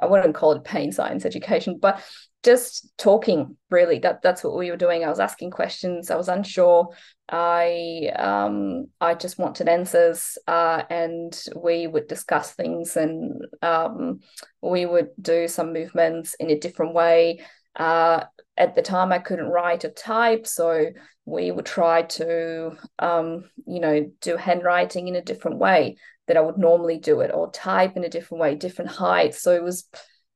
I 0.00 0.06
wouldn't 0.06 0.34
call 0.34 0.52
it 0.52 0.64
pain 0.64 0.92
science 0.92 1.24
education, 1.24 1.78
but 1.80 2.02
just 2.42 2.90
talking 2.98 3.56
really 3.70 4.00
that 4.00 4.20
that's 4.22 4.42
what 4.42 4.56
we 4.56 4.70
were 4.70 4.76
doing. 4.76 5.04
I 5.04 5.08
was 5.08 5.20
asking 5.20 5.50
questions. 5.50 6.10
I 6.10 6.16
was 6.16 6.28
unsure. 6.28 6.88
I 7.28 8.10
um 8.16 8.88
i 9.00 9.14
just 9.14 9.38
wanted 9.38 9.66
answers 9.66 10.36
uh 10.46 10.82
and 10.90 11.40
we 11.56 11.86
would 11.86 12.06
discuss 12.06 12.52
things 12.52 12.96
and 12.96 13.40
um 13.62 14.20
we 14.60 14.84
would 14.84 15.08
do 15.20 15.48
some 15.48 15.72
movements 15.72 16.34
in 16.34 16.50
a 16.50 16.58
different 16.58 16.94
way. 16.94 17.40
Uh 17.76 18.24
at 18.58 18.74
the 18.74 18.82
time 18.82 19.12
i 19.12 19.18
couldn't 19.18 19.46
write 19.48 19.82
or 19.82 19.90
type 19.90 20.46
so 20.46 20.90
we 21.24 21.50
would 21.50 21.64
try 21.64 22.02
to 22.02 22.76
um 22.98 23.44
you 23.66 23.80
know 23.80 24.10
do 24.20 24.36
handwriting 24.36 25.08
in 25.08 25.16
a 25.16 25.22
different 25.22 25.58
way 25.58 25.96
that 26.32 26.38
I 26.38 26.44
would 26.44 26.56
normally 26.56 26.98
do 26.98 27.20
it 27.20 27.30
or 27.32 27.50
type 27.50 27.94
in 27.94 28.04
a 28.04 28.08
different 28.08 28.40
way, 28.40 28.54
different 28.54 28.90
heights. 28.90 29.42
So 29.42 29.52
it 29.52 29.62
was 29.62 29.86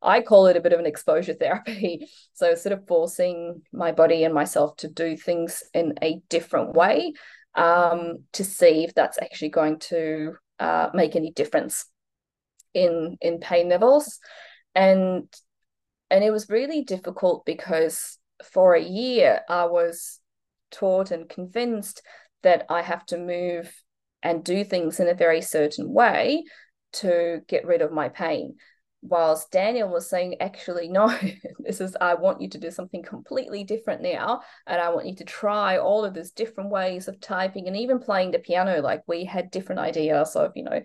I 0.02 0.20
call 0.20 0.46
it 0.46 0.58
a 0.58 0.60
bit 0.60 0.74
of 0.74 0.78
an 0.78 0.84
exposure 0.84 1.32
therapy. 1.40 2.06
So 2.34 2.54
sort 2.54 2.74
of 2.74 2.86
forcing 2.86 3.62
my 3.72 3.92
body 3.92 4.24
and 4.24 4.34
myself 4.34 4.76
to 4.78 4.88
do 4.88 5.16
things 5.16 5.62
in 5.72 5.94
a 6.02 6.20
different 6.28 6.74
way 6.74 7.14
um, 7.54 8.24
to 8.34 8.44
see 8.44 8.84
if 8.84 8.92
that's 8.94 9.18
actually 9.20 9.48
going 9.48 9.78
to 9.78 10.34
uh, 10.60 10.90
make 10.92 11.16
any 11.16 11.32
difference 11.32 11.86
in 12.74 13.16
in 13.22 13.40
pain 13.40 13.70
levels. 13.70 14.18
And 14.74 15.34
and 16.10 16.22
it 16.22 16.30
was 16.30 16.50
really 16.50 16.82
difficult 16.82 17.46
because 17.46 18.18
for 18.52 18.74
a 18.74 18.82
year 18.82 19.40
I 19.48 19.64
was 19.64 20.20
taught 20.70 21.10
and 21.10 21.26
convinced 21.26 22.02
that 22.42 22.66
I 22.68 22.82
have 22.82 23.06
to 23.06 23.16
move 23.16 23.72
and 24.22 24.44
do 24.44 24.64
things 24.64 25.00
in 25.00 25.08
a 25.08 25.14
very 25.14 25.40
certain 25.40 25.92
way 25.92 26.44
to 26.94 27.40
get 27.48 27.66
rid 27.66 27.82
of 27.82 27.92
my 27.92 28.08
pain 28.08 28.56
whilst 29.08 29.50
Daniel 29.50 29.88
was 29.88 30.08
saying, 30.08 30.36
actually, 30.40 30.88
no, 30.88 31.16
this 31.58 31.80
is, 31.80 31.96
I 32.00 32.14
want 32.14 32.40
you 32.40 32.48
to 32.50 32.58
do 32.58 32.70
something 32.70 33.02
completely 33.02 33.64
different 33.64 34.02
now. 34.02 34.42
And 34.66 34.80
I 34.80 34.90
want 34.90 35.06
you 35.06 35.14
to 35.16 35.24
try 35.24 35.78
all 35.78 36.04
of 36.04 36.14
these 36.14 36.32
different 36.32 36.70
ways 36.70 37.08
of 37.08 37.20
typing 37.20 37.66
and 37.66 37.76
even 37.76 37.98
playing 37.98 38.32
the 38.32 38.38
piano. 38.38 38.80
Like 38.80 39.02
we 39.06 39.24
had 39.24 39.50
different 39.50 39.80
ideas 39.80 40.36
of, 40.36 40.52
you 40.54 40.64
know, 40.64 40.82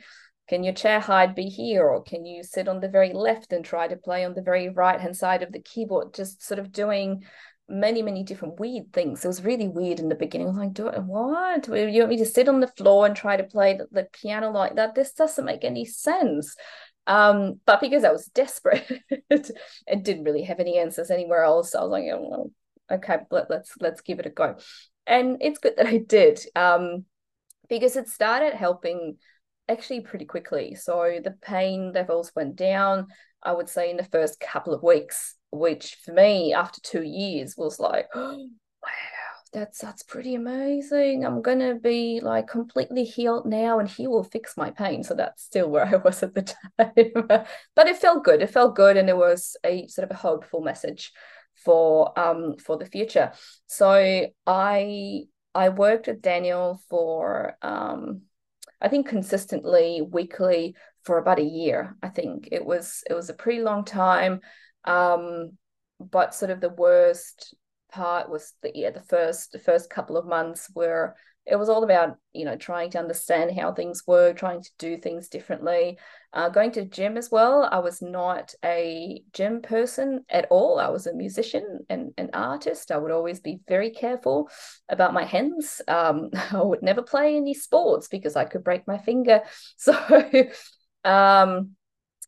can 0.47 0.63
your 0.63 0.73
chair 0.73 0.99
height 0.99 1.35
be 1.35 1.45
here? 1.45 1.87
Or 1.87 2.03
can 2.03 2.25
you 2.25 2.43
sit 2.43 2.67
on 2.67 2.79
the 2.79 2.89
very 2.89 3.13
left 3.13 3.53
and 3.53 3.63
try 3.63 3.87
to 3.87 3.95
play 3.95 4.25
on 4.25 4.33
the 4.33 4.41
very 4.41 4.69
right 4.69 4.99
hand 4.99 5.15
side 5.15 5.43
of 5.43 5.51
the 5.51 5.61
keyboard? 5.61 6.13
Just 6.13 6.43
sort 6.43 6.59
of 6.59 6.71
doing 6.71 7.23
many, 7.71 8.01
many 8.01 8.23
different 8.23 8.59
weird 8.59 8.91
things. 8.93 9.23
It 9.23 9.27
was 9.27 9.43
really 9.43 9.67
weird 9.67 9.99
in 9.99 10.09
the 10.09 10.15
beginning. 10.15 10.47
I 10.47 10.49
was 10.51 10.59
like, 10.59 10.73
do 10.73 10.85
what? 10.85 11.67
You 11.67 12.01
want 12.01 12.09
me 12.09 12.17
to 12.17 12.25
sit 12.25 12.49
on 12.49 12.59
the 12.59 12.67
floor 12.67 13.05
and 13.05 13.15
try 13.15 13.37
to 13.37 13.43
play 13.43 13.77
the, 13.77 13.87
the 13.91 14.07
piano 14.11 14.51
like 14.51 14.75
that? 14.75 14.95
This 14.95 15.13
doesn't 15.13 15.45
make 15.45 15.63
any 15.63 15.85
sense. 15.85 16.55
Um, 17.07 17.59
but 17.65 17.81
because 17.81 18.03
I 18.03 18.11
was 18.11 18.27
desperate 18.27 18.89
and 19.29 20.03
didn't 20.03 20.23
really 20.23 20.43
have 20.43 20.59
any 20.59 20.77
answers 20.77 21.09
anywhere 21.09 21.43
else, 21.43 21.73
I 21.73 21.81
was 21.81 21.89
like, 21.89 22.05
oh, 22.11 22.51
okay, 22.91 23.17
let, 23.31 23.49
let's 23.49 23.73
let's 23.79 24.01
give 24.01 24.19
it 24.19 24.25
a 24.25 24.29
go. 24.29 24.57
And 25.07 25.37
it's 25.41 25.59
good 25.59 25.73
that 25.77 25.87
I 25.87 25.97
did, 25.97 26.39
um, 26.55 27.05
because 27.69 27.95
it 27.95 28.07
started 28.07 28.53
helping 28.53 29.17
actually 29.67 30.01
pretty 30.01 30.25
quickly. 30.25 30.75
So 30.75 31.19
the 31.23 31.31
pain 31.31 31.91
levels 31.93 32.31
went 32.35 32.55
down, 32.55 33.07
I 33.41 33.53
would 33.53 33.69
say, 33.69 33.89
in 33.89 33.97
the 33.97 34.03
first 34.03 34.39
couple 34.39 34.73
of 34.73 34.83
weeks, 34.83 35.35
which 35.51 35.95
for 36.03 36.13
me, 36.13 36.53
after 36.53 36.81
two 36.81 37.03
years, 37.03 37.55
was 37.57 37.79
like, 37.79 38.07
oh, 38.15 38.37
wow, 38.83 38.89
that's 39.53 39.79
that's 39.79 40.03
pretty 40.03 40.35
amazing. 40.35 41.25
I'm 41.25 41.41
gonna 41.41 41.75
be 41.75 42.19
like 42.21 42.47
completely 42.47 43.03
healed 43.03 43.45
now, 43.45 43.79
and 43.79 43.87
he 43.87 44.07
will 44.07 44.23
fix 44.23 44.55
my 44.57 44.71
pain. 44.71 45.03
So 45.03 45.13
that's 45.13 45.43
still 45.43 45.69
where 45.69 45.85
I 45.85 45.95
was 46.05 46.23
at 46.23 46.33
the 46.33 46.43
time, 46.43 47.45
but 47.75 47.87
it 47.87 47.97
felt 47.97 48.23
good. 48.23 48.41
It 48.41 48.49
felt 48.49 48.75
good, 48.75 48.97
and 48.97 49.09
it 49.09 49.17
was 49.17 49.57
a 49.63 49.87
sort 49.87 50.09
of 50.09 50.15
a 50.15 50.19
hopeful 50.19 50.61
message 50.61 51.11
for 51.63 52.17
um 52.17 52.57
for 52.57 52.77
the 52.77 52.85
future. 52.85 53.33
So 53.67 54.27
I 54.47 55.23
I 55.53 55.69
worked 55.69 56.07
with 56.07 56.21
Daniel 56.21 56.81
for 56.89 57.57
um 57.61 58.21
I 58.81 58.87
think 58.87 59.07
consistently 59.07 60.01
weekly 60.01 60.75
for 61.03 61.17
about 61.17 61.39
a 61.39 61.43
year. 61.43 61.95
I 62.01 62.09
think 62.09 62.49
it 62.51 62.65
was 62.65 63.03
it 63.09 63.13
was 63.13 63.29
a 63.29 63.33
pretty 63.33 63.61
long 63.61 63.85
time. 63.85 64.41
Um, 64.85 65.57
but 65.99 66.33
sort 66.33 66.51
of 66.51 66.61
the 66.61 66.69
worst 66.69 67.55
part 67.91 68.29
was 68.29 68.53
the 68.61 68.71
yeah 68.73 68.89
the 68.89 69.01
first 69.01 69.51
the 69.51 69.59
first 69.59 69.89
couple 69.89 70.15
of 70.17 70.25
months 70.25 70.69
where 70.73 71.15
it 71.45 71.55
was 71.55 71.69
all 71.69 71.83
about 71.83 72.17
you 72.33 72.45
know 72.45 72.55
trying 72.55 72.89
to 72.89 72.99
understand 72.99 73.51
how 73.57 73.73
things 73.73 74.03
were 74.07 74.31
trying 74.31 74.61
to 74.61 74.69
do 74.77 74.97
things 74.97 75.27
differently. 75.27 75.97
Uh, 76.33 76.47
going 76.47 76.71
to 76.71 76.85
gym 76.85 77.17
as 77.17 77.29
well 77.29 77.67
i 77.73 77.77
was 77.77 78.01
not 78.01 78.53
a 78.63 79.21
gym 79.33 79.61
person 79.61 80.23
at 80.29 80.47
all. 80.49 80.79
I 80.79 80.87
was 80.87 81.05
a 81.05 81.13
musician 81.13 81.79
and 81.89 82.13
an 82.17 82.29
artist. 82.33 82.91
I 82.91 82.97
would 82.97 83.11
always 83.11 83.41
be 83.41 83.59
very 83.67 83.89
careful 83.89 84.49
about 84.87 85.13
my 85.13 85.25
hands. 85.25 85.81
Um, 85.87 86.29
i 86.51 86.61
would 86.61 86.81
never 86.83 87.01
play 87.01 87.35
any 87.35 87.53
sports 87.53 88.07
because 88.07 88.35
i 88.35 88.45
could 88.45 88.63
break 88.63 88.87
my 88.87 88.97
finger. 88.97 89.41
So 89.77 89.93
um, 91.03 91.75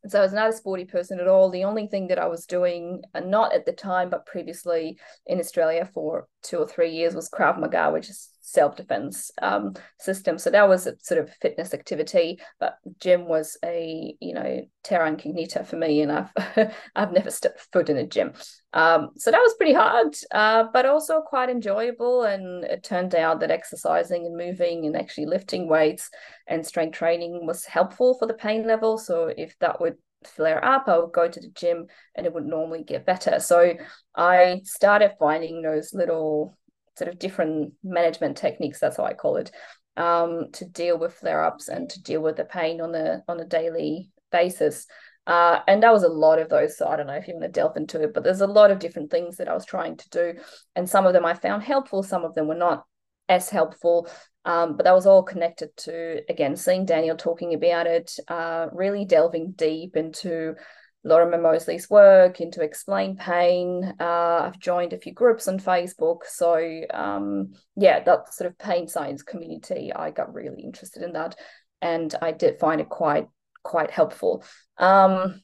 so 0.07 0.19
I 0.19 0.23
was 0.23 0.33
not 0.33 0.49
a 0.49 0.53
sporty 0.53 0.85
person 0.85 1.19
at 1.19 1.27
all. 1.27 1.49
The 1.49 1.63
only 1.63 1.87
thing 1.87 2.07
that 2.07 2.19
I 2.19 2.27
was 2.27 2.45
doing, 2.45 3.03
uh, 3.15 3.21
not 3.21 3.53
at 3.53 3.65
the 3.65 3.71
time, 3.71 4.09
but 4.09 4.25
previously 4.25 4.99
in 5.25 5.39
Australia 5.39 5.89
for 5.93 6.27
two 6.41 6.57
or 6.57 6.67
three 6.67 6.91
years, 6.91 7.15
was 7.15 7.29
Krav 7.29 7.59
Maga, 7.59 7.91
which 7.91 8.09
is 8.09 8.29
self 8.43 8.75
defense 8.75 9.31
um, 9.41 9.73
system. 9.99 10.37
So 10.37 10.51
that 10.51 10.67
was 10.67 10.85
a 10.85 10.95
sort 11.01 11.19
of 11.21 11.33
fitness 11.41 11.73
activity. 11.73 12.39
But 12.59 12.77
gym 12.99 13.25
was 13.25 13.57
a 13.63 14.15
you 14.19 14.33
know 14.33 14.61
terra 14.83 15.07
incognita 15.07 15.63
for 15.63 15.77
me, 15.77 16.01
and 16.01 16.11
I've 16.11 16.73
I've 16.95 17.13
never 17.13 17.31
stepped 17.31 17.67
foot 17.71 17.89
in 17.89 17.97
a 17.97 18.05
gym. 18.05 18.33
Um, 18.73 19.11
so 19.17 19.31
that 19.31 19.39
was 19.39 19.53
pretty 19.55 19.73
hard, 19.73 20.15
uh, 20.31 20.65
but 20.73 20.85
also 20.85 21.21
quite 21.21 21.49
enjoyable. 21.49 22.23
And 22.23 22.63
it 22.65 22.83
turned 22.83 23.15
out 23.15 23.39
that 23.39 23.51
exercising 23.51 24.25
and 24.25 24.35
moving 24.37 24.85
and 24.85 24.95
actually 24.95 25.27
lifting 25.27 25.67
weights 25.67 26.09
and 26.47 26.65
strength 26.65 26.97
training 26.97 27.45
was 27.45 27.65
helpful 27.65 28.17
for 28.17 28.27
the 28.27 28.33
pain 28.33 28.67
level. 28.67 28.97
So 28.97 29.31
if 29.35 29.57
that 29.59 29.79
would 29.79 29.95
flare 30.25 30.63
up, 30.63 30.87
I 30.87 30.97
would 30.97 31.13
go 31.13 31.27
to 31.27 31.39
the 31.39 31.49
gym 31.49 31.87
and 32.15 32.25
it 32.25 32.33
would 32.33 32.45
normally 32.45 32.83
get 32.83 33.05
better. 33.05 33.39
So 33.39 33.73
I 34.15 34.61
started 34.63 35.13
finding 35.19 35.61
those 35.61 35.93
little 35.93 36.57
sort 36.97 37.09
of 37.09 37.19
different 37.19 37.73
management 37.83 38.37
techniques, 38.37 38.79
that's 38.79 38.97
how 38.97 39.05
I 39.05 39.13
call 39.13 39.37
it, 39.37 39.51
um, 39.97 40.51
to 40.53 40.65
deal 40.65 40.97
with 40.97 41.13
flare-ups 41.13 41.67
and 41.67 41.89
to 41.89 42.01
deal 42.01 42.21
with 42.21 42.37
the 42.37 42.45
pain 42.45 42.81
on 42.81 42.95
a 42.95 43.23
on 43.27 43.39
a 43.39 43.45
daily 43.45 44.11
basis. 44.31 44.87
Uh, 45.25 45.59
and 45.67 45.81
that 45.81 45.93
was 45.93 46.03
a 46.03 46.09
lot 46.09 46.39
of 46.39 46.49
those. 46.49 46.77
So 46.77 46.87
I 46.87 46.97
don't 46.97 47.07
know 47.07 47.13
if 47.13 47.27
you 47.27 47.33
want 47.35 47.45
to 47.45 47.49
delve 47.49 47.77
into 47.77 48.01
it, 48.01 48.13
but 48.13 48.23
there's 48.23 48.41
a 48.41 48.47
lot 48.47 48.71
of 48.71 48.79
different 48.79 49.09
things 49.09 49.37
that 49.37 49.47
I 49.47 49.53
was 49.53 49.65
trying 49.65 49.95
to 49.97 50.09
do. 50.09 50.33
And 50.75 50.89
some 50.89 51.05
of 51.05 51.13
them 51.13 51.25
I 51.25 51.33
found 51.33 51.63
helpful, 51.63 52.03
some 52.03 52.25
of 52.25 52.33
them 52.35 52.47
were 52.47 52.55
not 52.55 52.83
as 53.29 53.49
helpful. 53.49 54.09
Um, 54.45 54.75
but 54.75 54.83
that 54.83 54.93
was 54.93 55.05
all 55.05 55.23
connected 55.23 55.69
to, 55.77 56.21
again, 56.29 56.57
seeing 56.57 56.85
Daniel 56.85 57.15
talking 57.15 57.53
about 57.53 57.87
it, 57.87 58.11
uh, 58.27 58.67
really 58.73 59.05
delving 59.05 59.53
deep 59.55 59.95
into 59.95 60.55
Lorimer 61.03 61.37
Moseley's 61.37 61.89
work, 61.89 62.39
into 62.39 62.61
Explain 62.61 63.17
Pain. 63.17 63.93
Uh, 63.99 64.41
I've 64.43 64.59
joined 64.59 64.93
a 64.93 64.97
few 64.97 65.13
groups 65.13 65.47
on 65.47 65.59
Facebook. 65.59 66.19
So, 66.25 66.81
um, 66.93 67.53
yeah, 67.75 68.01
that 68.03 68.33
sort 68.33 68.49
of 68.49 68.57
pain 68.57 68.87
science 68.87 69.21
community, 69.21 69.91
I 69.93 70.11
got 70.11 70.33
really 70.33 70.61
interested 70.63 71.03
in 71.03 71.13
that. 71.13 71.35
And 71.81 72.13
I 72.21 72.31
did 72.31 72.59
find 72.59 72.79
it 72.79 72.89
quite 72.89 73.27
quite 73.63 73.91
helpful. 73.91 74.43
Um, 74.77 75.41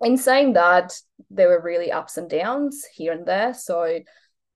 in 0.00 0.16
saying 0.16 0.54
that, 0.54 0.92
there 1.30 1.48
were 1.48 1.62
really 1.62 1.92
ups 1.92 2.16
and 2.16 2.28
downs 2.28 2.84
here 2.94 3.12
and 3.12 3.26
there. 3.26 3.54
So 3.54 4.00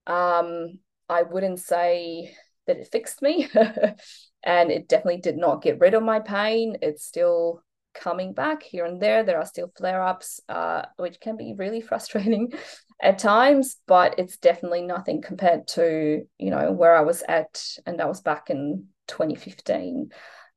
um, 0.07 0.79
I 1.09 1.23
wouldn't 1.23 1.61
say 1.61 2.35
that 2.67 2.79
it 2.79 2.89
fixed 2.91 3.21
me, 3.21 3.49
and 4.43 4.71
it 4.71 4.89
definitely 4.89 5.21
did 5.21 5.37
not 5.37 5.63
get 5.63 5.81
rid 5.81 5.95
of 5.95 6.03
my 6.03 6.21
pain. 6.21 6.79
It's 6.83 7.05
still 7.05 7.63
coming 7.95 8.33
back 8.33 8.63
here 8.63 8.85
and 8.85 9.01
there. 9.01 9.23
There 9.23 9.39
are 9.39 9.47
still 9.47 9.73
flare 9.77 10.03
ups, 10.03 10.41
uh, 10.49 10.83
which 10.97 11.21
can 11.21 11.37
be 11.37 11.55
really 11.57 11.81
frustrating 11.91 12.53
at 13.01 13.19
times, 13.19 13.77
but 13.87 14.19
it's 14.19 14.37
definitely 14.37 14.83
nothing 14.83 15.23
compared 15.23 15.69
to, 15.69 16.27
you 16.39 16.51
know, 16.51 16.73
where 16.73 16.97
I 16.97 17.03
was 17.03 17.23
at, 17.29 17.63
and 17.87 17.99
that 17.99 18.09
was 18.09 18.21
back 18.21 18.51
in 18.51 18.87
2015 19.09 20.11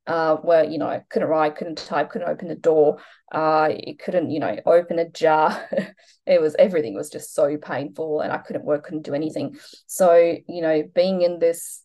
uh, 0.07 0.37
where 0.37 0.63
you 0.63 0.77
know 0.77 0.87
I 0.87 1.03
couldn't 1.09 1.27
write, 1.27 1.57
couldn't 1.57 1.77
type, 1.77 2.09
couldn't 2.09 2.29
open 2.29 2.47
the 2.47 2.55
door, 2.55 2.99
uh, 3.31 3.69
couldn't 3.99 4.31
you 4.31 4.39
know 4.39 4.57
open 4.65 4.99
a 4.99 5.09
jar. 5.09 5.69
it 6.25 6.41
was 6.41 6.55
everything 6.57 6.95
was 6.95 7.09
just 7.09 7.33
so 7.33 7.57
painful, 7.57 8.21
and 8.21 8.31
I 8.31 8.37
couldn't 8.37 8.65
work, 8.65 8.85
couldn't 8.85 9.05
do 9.05 9.13
anything. 9.13 9.59
So 9.85 10.15
you 10.15 10.61
know, 10.61 10.83
being 10.95 11.21
in 11.21 11.39
this 11.39 11.83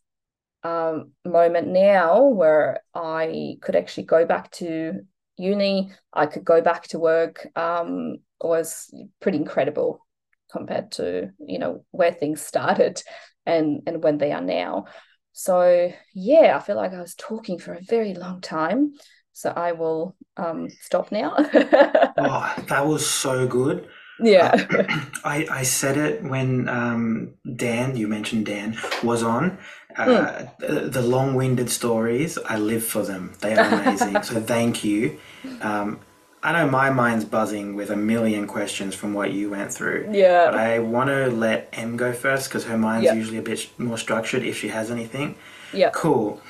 um, 0.63 1.11
moment 1.25 1.69
now 1.69 2.23
where 2.23 2.83
I 2.95 3.57
could 3.61 3.75
actually 3.75 4.05
go 4.05 4.25
back 4.25 4.53
to 4.53 5.01
uni, 5.37 5.93
I 6.13 6.27
could 6.27 6.45
go 6.45 6.61
back 6.61 6.85
to 6.89 6.99
work, 6.99 7.47
um, 7.57 8.17
was 8.41 8.93
pretty 9.21 9.39
incredible 9.39 10.07
compared 10.51 10.93
to 10.93 11.31
you 11.47 11.59
know 11.59 11.85
where 11.91 12.13
things 12.13 12.43
started 12.47 13.03
and 13.47 13.83
and 13.87 14.03
when 14.03 14.19
they 14.19 14.33
are 14.33 14.43
now. 14.43 14.87
So, 15.33 15.91
yeah, 16.15 16.57
I 16.57 16.61
feel 16.61 16.77
like 16.77 16.93
I 16.93 17.01
was 17.01 17.15
talking 17.15 17.59
for 17.59 17.73
a 17.73 17.81
very 17.81 18.15
long 18.15 18.41
time. 18.41 18.93
So 19.33 19.51
I 19.51 19.73
will 19.73 20.15
um, 20.37 20.69
stop 20.83 21.11
now. 21.11 21.35
oh, 21.39 22.55
that 22.69 22.87
was 22.87 23.09
so 23.09 23.47
good. 23.47 23.89
Yeah. 24.21 24.67
Uh, 24.71 25.01
I, 25.25 25.47
I 25.51 25.63
said 25.63 25.97
it 25.97 26.23
when 26.23 26.69
um, 26.69 27.35
Dan, 27.57 27.97
you 27.97 28.09
mentioned 28.09 28.45
Dan, 28.47 28.77
was 29.03 29.23
on. 29.23 29.59
Uh, 29.97 30.07
mm. 30.07 30.59
the, 30.59 30.89
the 30.89 31.03
long 31.03 31.35
winded 31.35 31.71
stories, 31.71 32.39
I 32.39 32.59
live 32.59 32.85
for 32.85 33.03
them. 33.03 33.35
They 33.41 33.55
are 33.55 33.67
amazing. 33.67 34.23
so 34.23 34.41
thank 34.41 34.85
you. 34.85 35.19
Um, 35.61 36.01
I 36.45 36.53
know 36.53 36.69
my 36.69 36.91
mind's 36.91 37.25
buzzing 37.25 37.77
with 37.77 37.91
a 37.91 37.97
million 37.97 38.49
questions 38.49 38.97
from 38.97 39.15
what 39.15 39.33
you 39.33 39.51
went 39.51 39.73
through. 39.73 40.11
Yeah. 40.13 40.47
But 40.51 40.55
I 40.59 40.81
want 40.81 41.09
to 41.09 41.29
let 41.29 41.69
Em 41.73 41.97
go 41.97 42.13
first 42.13 42.49
because 42.49 42.65
her 42.65 42.77
mind's 42.77 43.13
usually 43.15 43.39
a 43.39 43.43
bit 43.43 43.69
more 43.79 43.97
structured 43.97 44.43
if 44.43 44.59
she 44.59 44.69
has 44.69 44.91
anything. 44.91 45.37
Yeah. 45.73 45.91
Cool. 45.91 46.41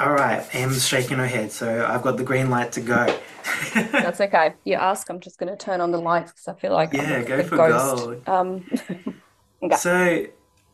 All 0.00 0.12
right, 0.12 0.46
Em's 0.54 0.86
shaking 0.86 1.16
her 1.16 1.26
head, 1.26 1.50
so 1.50 1.86
I've 1.88 2.02
got 2.02 2.18
the 2.18 2.22
green 2.22 2.50
light 2.50 2.72
to 2.72 2.80
go. 2.82 3.18
That's 3.74 4.20
okay. 4.20 4.52
You 4.64 4.74
ask, 4.74 5.08
I'm 5.08 5.18
just 5.18 5.38
going 5.38 5.50
to 5.50 5.56
turn 5.56 5.80
on 5.80 5.92
the 5.92 5.98
lights 5.98 6.32
because 6.32 6.48
I 6.48 6.54
feel 6.54 6.72
like 6.72 6.94
I'm 6.94 7.00
Yeah, 7.08 7.16
a 7.16 7.24
go 7.24 7.42
for 7.42 7.56
ghost. 7.56 7.96
gold. 7.96 8.28
Um, 8.28 8.66
okay. 9.62 9.76
So, 9.76 10.26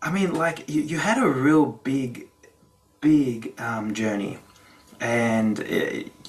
I 0.04 0.10
mean, 0.10 0.34
like 0.34 0.68
you, 0.68 0.82
you 0.82 0.98
had 0.98 1.16
a 1.18 1.26
real 1.26 1.64
big, 1.64 2.28
big 3.00 3.58
um, 3.58 3.94
journey, 3.94 4.38
and 5.00 5.58
uh, 5.60 5.64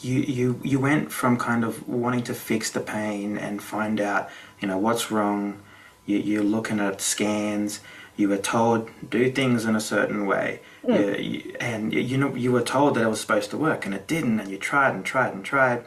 you 0.02 0.20
you 0.38 0.60
you 0.64 0.80
went 0.80 1.12
from 1.12 1.38
kind 1.38 1.64
of 1.66 1.88
wanting 1.88 2.24
to 2.24 2.34
fix 2.34 2.72
the 2.72 2.80
pain 2.80 3.38
and 3.38 3.62
find 3.62 4.00
out, 4.00 4.30
you 4.62 4.68
know, 4.70 4.78
what's 4.78 5.12
wrong. 5.12 5.60
You, 6.06 6.18
you're 6.20 6.44
looking 6.44 6.80
at 6.80 7.02
scans. 7.02 7.82
You 8.16 8.30
were 8.30 8.38
told 8.38 8.90
do 9.10 9.30
things 9.30 9.66
in 9.66 9.76
a 9.76 9.82
certain 9.82 10.26
way, 10.26 10.62
You- 10.88 11.16
you- 11.32 11.56
and 11.60 11.92
you, 11.94 12.00
you 12.00 12.18
know 12.18 12.34
you 12.34 12.52
were 12.54 12.62
told 12.76 12.96
that 12.96 13.04
it 13.04 13.10
was 13.10 13.20
supposed 13.20 13.50
to 13.52 13.58
work, 13.58 13.86
and 13.86 13.94
it 13.94 14.08
didn't. 14.08 14.40
And 14.40 14.50
you 14.50 14.58
tried 14.58 14.94
and 14.96 15.04
tried 15.04 15.34
and 15.34 15.44
tried. 15.44 15.84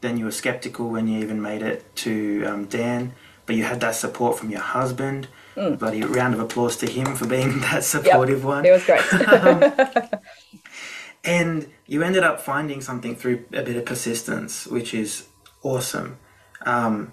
Then 0.00 0.16
you 0.16 0.24
were 0.24 0.30
skeptical 0.44 0.88
when 0.88 1.06
you 1.06 1.18
even 1.20 1.42
made 1.42 1.60
it 1.62 1.94
to 1.96 2.44
um, 2.46 2.64
Dan, 2.66 3.12
but 3.44 3.56
you 3.56 3.64
had 3.64 3.80
that 3.80 3.94
support 3.94 4.38
from 4.38 4.48
your 4.50 4.62
husband. 4.78 5.28
Bloody 5.56 6.02
round 6.02 6.34
of 6.34 6.40
applause 6.40 6.76
to 6.78 6.86
him 6.86 7.16
for 7.16 7.26
being 7.26 7.60
that 7.60 7.82
supportive 7.82 8.44
one. 8.44 8.64
It 8.64 8.72
was 8.72 8.84
great. 8.84 9.02
And 11.26 11.68
you 11.86 12.04
ended 12.04 12.22
up 12.22 12.40
finding 12.40 12.80
something 12.80 13.16
through 13.16 13.44
a 13.52 13.62
bit 13.62 13.76
of 13.76 13.84
persistence, 13.84 14.66
which 14.66 14.94
is 14.94 15.26
awesome. 15.62 16.18
Um, 16.64 17.12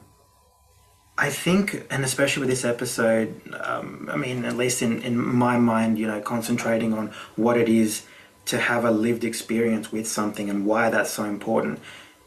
I 1.18 1.32
think, 1.32 1.88
and 1.90 2.04
especially 2.04 2.42
with 2.42 2.50
this 2.50 2.64
episode, 2.64 3.42
um, 3.60 4.08
I 4.12 4.18
mean, 4.18 4.46
at 4.46 4.56
least 4.56 4.84
in, 4.84 5.02
in 5.02 5.18
my 5.18 5.58
mind, 5.58 5.98
you 5.98 6.06
know, 6.06 6.22
concentrating 6.22 6.94
on 6.94 7.12
what 7.36 7.58
it 7.58 7.68
is 7.68 8.06
to 8.46 8.60
have 8.60 8.86
a 8.86 8.92
lived 8.92 9.24
experience 9.24 9.92
with 9.92 10.08
something 10.08 10.50
and 10.50 10.66
why 10.66 10.90
that's 10.90 11.10
so 11.10 11.24
important 11.24 11.80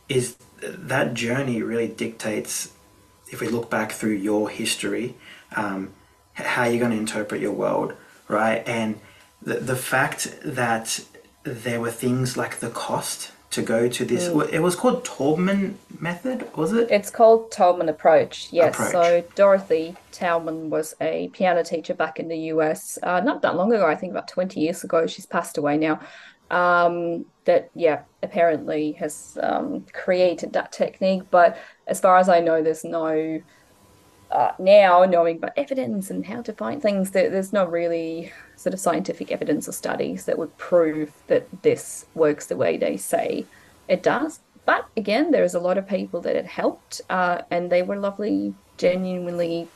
is 0.08 0.36
that 0.60 1.14
journey 1.14 1.62
really 1.62 1.88
dictates, 1.88 2.72
if 3.30 3.40
we 3.40 3.48
look 3.48 3.70
back 3.70 3.92
through 3.92 4.14
your 4.14 4.48
history, 4.48 5.14
um, 5.54 5.92
how 6.44 6.64
you're 6.64 6.78
going 6.78 6.92
to 6.92 6.96
interpret 6.96 7.40
your 7.40 7.52
world, 7.52 7.94
right? 8.28 8.66
And 8.66 9.00
the, 9.42 9.54
the 9.54 9.76
fact 9.76 10.36
that 10.44 11.04
there 11.44 11.80
were 11.80 11.90
things 11.90 12.36
like 12.36 12.58
the 12.58 12.70
cost 12.70 13.32
to 13.50 13.62
go 13.62 13.88
to 13.88 14.04
this, 14.04 14.26
it 14.52 14.58
was 14.58 14.76
called 14.76 15.04
Taubman 15.04 15.76
method, 15.98 16.54
was 16.56 16.72
it? 16.72 16.90
It's 16.90 17.10
called 17.10 17.50
Taubman 17.50 17.88
Approach. 17.88 18.48
Yes. 18.50 18.74
Approach. 18.74 18.92
So 18.92 19.24
Dorothy 19.34 19.96
Taubman 20.12 20.68
was 20.68 20.94
a 21.00 21.28
piano 21.28 21.64
teacher 21.64 21.94
back 21.94 22.18
in 22.18 22.28
the 22.28 22.36
US, 22.52 22.98
uh, 23.02 23.20
not 23.20 23.42
that 23.42 23.56
long 23.56 23.72
ago, 23.72 23.86
I 23.86 23.94
think 23.94 24.10
about 24.10 24.28
20 24.28 24.60
years 24.60 24.84
ago. 24.84 25.06
She's 25.06 25.26
passed 25.26 25.56
away 25.56 25.78
now. 25.78 26.00
Um, 26.50 27.24
that, 27.44 27.70
yeah, 27.74 28.02
apparently 28.22 28.92
has 28.92 29.38
um, 29.42 29.86
created 29.92 30.52
that 30.52 30.72
technique. 30.72 31.22
But 31.30 31.58
as 31.86 32.00
far 32.00 32.18
as 32.18 32.28
I 32.28 32.40
know, 32.40 32.62
there's 32.62 32.84
no, 32.84 33.40
uh, 34.30 34.52
now 34.58 35.04
knowing 35.04 35.36
about 35.36 35.52
evidence 35.56 36.10
and 36.10 36.26
how 36.26 36.42
to 36.42 36.52
find 36.52 36.82
things, 36.82 37.10
there, 37.12 37.30
there's 37.30 37.52
no 37.52 37.64
really 37.64 38.32
sort 38.56 38.74
of 38.74 38.80
scientific 38.80 39.30
evidence 39.30 39.68
or 39.68 39.72
studies 39.72 40.24
that 40.24 40.38
would 40.38 40.56
prove 40.58 41.12
that 41.28 41.46
this 41.62 42.06
works 42.14 42.46
the 42.46 42.56
way 42.56 42.76
they 42.76 42.96
say 42.96 43.46
it 43.88 44.02
does. 44.02 44.40
But 44.64 44.86
again, 44.96 45.30
there's 45.30 45.54
a 45.54 45.60
lot 45.60 45.78
of 45.78 45.86
people 45.88 46.20
that 46.22 46.34
it 46.34 46.46
helped, 46.46 47.00
uh, 47.08 47.42
and 47.50 47.70
they 47.70 47.82
were 47.82 47.96
lovely, 47.96 48.54
genuinely, 48.78 49.68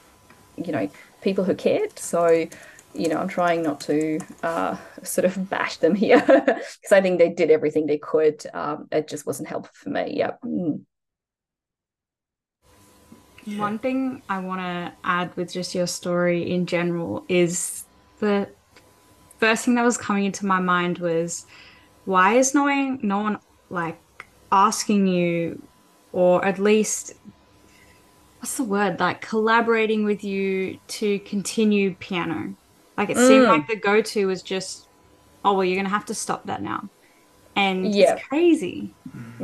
you 0.56 0.72
know, 0.72 0.90
people 1.22 1.44
who 1.44 1.54
cared. 1.54 1.96
So, 1.98 2.48
you 2.92 3.08
know, 3.08 3.18
I'm 3.18 3.28
trying 3.28 3.62
not 3.62 3.80
to 3.82 4.18
uh, 4.42 4.76
sort 5.04 5.26
of 5.26 5.48
bash 5.48 5.76
them 5.76 5.94
here 6.04 6.20
because 6.26 6.92
I 6.92 7.00
think 7.00 7.18
they 7.18 7.28
did 7.28 7.52
everything 7.52 7.86
they 7.86 7.98
could. 7.98 8.44
Um, 8.52 8.88
it 8.90 9.08
just 9.08 9.26
wasn't 9.26 9.48
helpful 9.48 9.72
for 9.74 9.90
me. 9.90 10.14
Yeah. 10.16 10.32
Mm. 10.44 10.84
One 13.46 13.78
thing 13.78 14.22
I 14.28 14.38
want 14.38 14.60
to 14.60 14.92
add 15.02 15.34
with 15.36 15.52
just 15.52 15.74
your 15.74 15.86
story 15.86 16.50
in 16.50 16.66
general 16.66 17.24
is 17.28 17.84
the 18.18 18.48
first 19.38 19.64
thing 19.64 19.74
that 19.76 19.84
was 19.84 19.96
coming 19.96 20.24
into 20.24 20.46
my 20.46 20.60
mind 20.60 20.98
was 20.98 21.46
why 22.04 22.34
is 22.34 22.54
no 22.54 22.64
one, 22.64 23.00
no 23.02 23.18
one 23.18 23.38
like 23.70 23.98
asking 24.52 25.06
you, 25.06 25.62
or 26.12 26.44
at 26.44 26.58
least 26.58 27.14
what's 28.40 28.56
the 28.56 28.64
word 28.64 29.00
like 29.00 29.20
collaborating 29.20 30.04
with 30.04 30.24
you 30.24 30.78
to 30.88 31.18
continue 31.20 31.94
piano? 31.94 32.54
Like 32.96 33.10
it 33.10 33.16
mm. 33.16 33.26
seemed 33.26 33.44
like 33.44 33.66
the 33.66 33.76
go-to 33.76 34.26
was 34.26 34.42
just, 34.42 34.86
oh 35.44 35.54
well, 35.54 35.64
you're 35.64 35.76
gonna 35.76 35.88
have 35.88 36.06
to 36.06 36.14
stop 36.14 36.46
that 36.46 36.62
now, 36.62 36.88
and 37.56 37.94
Yeah. 37.94 38.14
it's 38.14 38.26
crazy. 38.26 38.94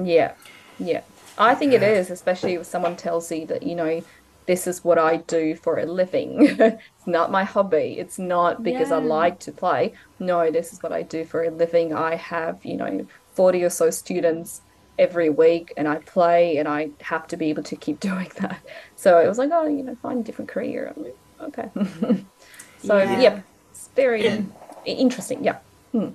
Yeah, 0.03 0.33
yeah. 0.79 1.03
I 1.39 1.55
think 1.55 1.73
it 1.73 1.83
is, 1.83 2.11
especially 2.11 2.55
if 2.55 2.67
someone 2.67 2.97
tells 2.97 3.31
you 3.31 3.47
that, 3.49 3.63
you 3.63 3.75
know, 3.75 4.03
this 4.47 4.67
is 4.67 4.85
what 4.85 4.99
I 4.99 5.19
do 5.19 5.57
for 5.57 5.79
a 5.79 5.87
living. 5.87 6.39
It's 6.59 7.07
not 7.07 7.31
my 7.31 7.45
hobby. 7.45 7.97
It's 7.99 8.19
not 8.19 8.63
because 8.63 8.91
I 8.91 8.99
like 8.99 9.41
to 9.41 9.53
play. 9.53 9.95
No, 10.19 10.51
this 10.51 10.73
is 10.73 10.83
what 10.83 10.93
I 10.93 11.03
do 11.03 11.25
for 11.25 11.43
a 11.45 11.51
living. 11.51 11.93
I 11.95 12.17
have, 12.17 12.65
you 12.65 12.77
know, 12.77 13.07
40 13.35 13.63
or 13.65 13.71
so 13.71 13.91
students 13.91 14.63
every 14.99 15.29
week 15.31 15.73
and 15.77 15.87
I 15.87 15.99
play 15.99 16.57
and 16.57 16.67
I 16.69 16.93
have 17.01 17.27
to 17.29 17.37
be 17.37 17.51
able 17.51 17.65
to 17.65 17.77
keep 17.77 18.01
doing 18.11 18.31
that. 18.41 18.63
So 18.97 19.19
it 19.19 19.29
was 19.29 19.39
like, 19.39 19.51
oh, 19.53 19.67
you 19.67 19.83
know, 19.85 19.97
find 20.03 20.21
a 20.21 20.25
different 20.25 20.51
career. 20.51 20.93
I'm 20.97 21.03
like, 21.03 21.19
okay. 21.59 22.27
So, 22.79 22.99
Yeah. 22.99 23.21
yep, 23.21 23.47
it's 23.71 23.91
very 23.97 24.25
Yeah. 24.25 24.43
interesting. 24.85 25.43
Yeah. 25.45 25.61
Hmm. 25.93 26.11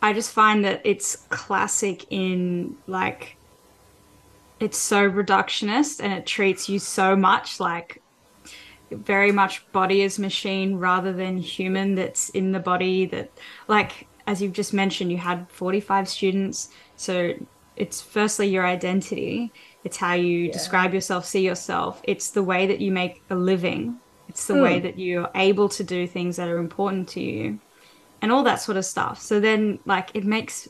I 0.00 0.12
just 0.12 0.32
find 0.32 0.64
that 0.64 0.80
it's 0.84 1.16
classic 1.30 2.04
in 2.10 2.78
like 2.86 3.38
it's 4.62 4.78
so 4.78 5.10
reductionist 5.10 6.00
and 6.00 6.12
it 6.12 6.24
treats 6.24 6.68
you 6.68 6.78
so 6.78 7.16
much 7.16 7.58
like 7.58 8.00
very 8.92 9.32
much 9.32 9.70
body 9.72 10.02
as 10.02 10.20
machine 10.20 10.76
rather 10.76 11.12
than 11.12 11.36
human 11.36 11.96
that's 11.96 12.28
in 12.28 12.52
the 12.52 12.60
body 12.60 13.04
that 13.06 13.30
like 13.66 14.06
as 14.28 14.40
you've 14.40 14.52
just 14.52 14.72
mentioned 14.72 15.10
you 15.10 15.18
had 15.18 15.50
45 15.50 16.08
students. 16.08 16.68
So 16.94 17.34
it's 17.74 18.00
firstly 18.00 18.46
your 18.46 18.64
identity. 18.64 19.50
It's 19.82 19.96
how 19.96 20.14
you 20.14 20.52
describe 20.52 20.94
yourself 20.94 21.24
see 21.24 21.44
yourself. 21.44 22.00
It's 22.04 22.30
the 22.30 22.44
way 22.44 22.68
that 22.68 22.80
you 22.80 22.92
make 22.92 23.20
a 23.30 23.34
living. 23.34 23.98
It's 24.28 24.46
the 24.46 24.54
hmm. 24.54 24.62
way 24.62 24.78
that 24.78 24.96
you're 24.96 25.28
able 25.34 25.68
to 25.70 25.82
do 25.82 26.06
things 26.06 26.36
that 26.36 26.48
are 26.48 26.58
important 26.58 27.08
to 27.10 27.20
you 27.20 27.58
and 28.20 28.30
all 28.30 28.44
that 28.44 28.60
sort 28.60 28.76
of 28.76 28.84
stuff. 28.84 29.20
So 29.20 29.40
then, 29.40 29.80
like, 29.84 30.10
it 30.14 30.24
makes 30.24 30.68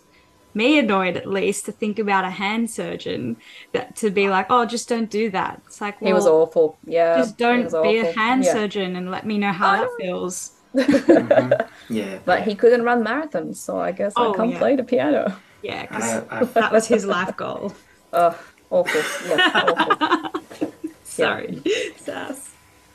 me 0.54 0.78
annoyed 0.78 1.16
at 1.16 1.26
least 1.26 1.66
to 1.66 1.72
think 1.72 1.98
about 1.98 2.24
a 2.24 2.30
hand 2.30 2.70
surgeon 2.70 3.36
that 3.72 3.96
to 3.96 4.10
be 4.10 4.28
like, 4.28 4.46
oh, 4.50 4.64
just 4.66 4.88
don't 4.88 5.10
do 5.10 5.30
that. 5.30 5.60
It's 5.66 5.80
like, 5.80 5.98
He 6.00 6.12
was 6.12 6.26
awful. 6.26 6.78
Yeah. 6.84 7.16
just 7.16 7.38
don't 7.38 7.64
was 7.64 7.74
be 7.82 7.98
a 7.98 8.12
hand 8.12 8.44
Yeah. 8.44 8.52
surgeon 8.52 8.96
and 8.96 9.10
let 9.10 9.26
me 9.26 9.38
know 9.38 9.52
how 9.52 9.70
I 9.70 9.76
that 9.78 9.84
know. 9.84 9.96
feels. 9.98 10.52
Mm-hmm. 10.74 11.52
Yeah. 11.94 12.18
But 12.24 12.42
he 12.44 12.54
couldn't 12.54 12.82
run 12.82 13.04
marathons, 13.04 13.56
so 13.56 13.78
I 13.78 13.92
guess 13.92 14.14
Oh, 14.16 14.32
I 14.32 14.36
can't 14.36 14.52
yeah. 14.52 14.58
play 14.58 14.76
the 14.76 14.84
piano. 14.84 15.36
Yeah, 15.62 15.82
because 15.82 16.24
I, 16.30 16.44
that 16.44 16.72
was 16.72 16.86
his 16.86 17.04
life 17.04 17.36
goal. 17.36 17.74
Ugh, 18.14 18.34
awful. 18.70 19.02
Yeah, 19.28 19.50
awful. 19.54 20.72
Sorry, 21.04 21.60
sass. 21.96 22.50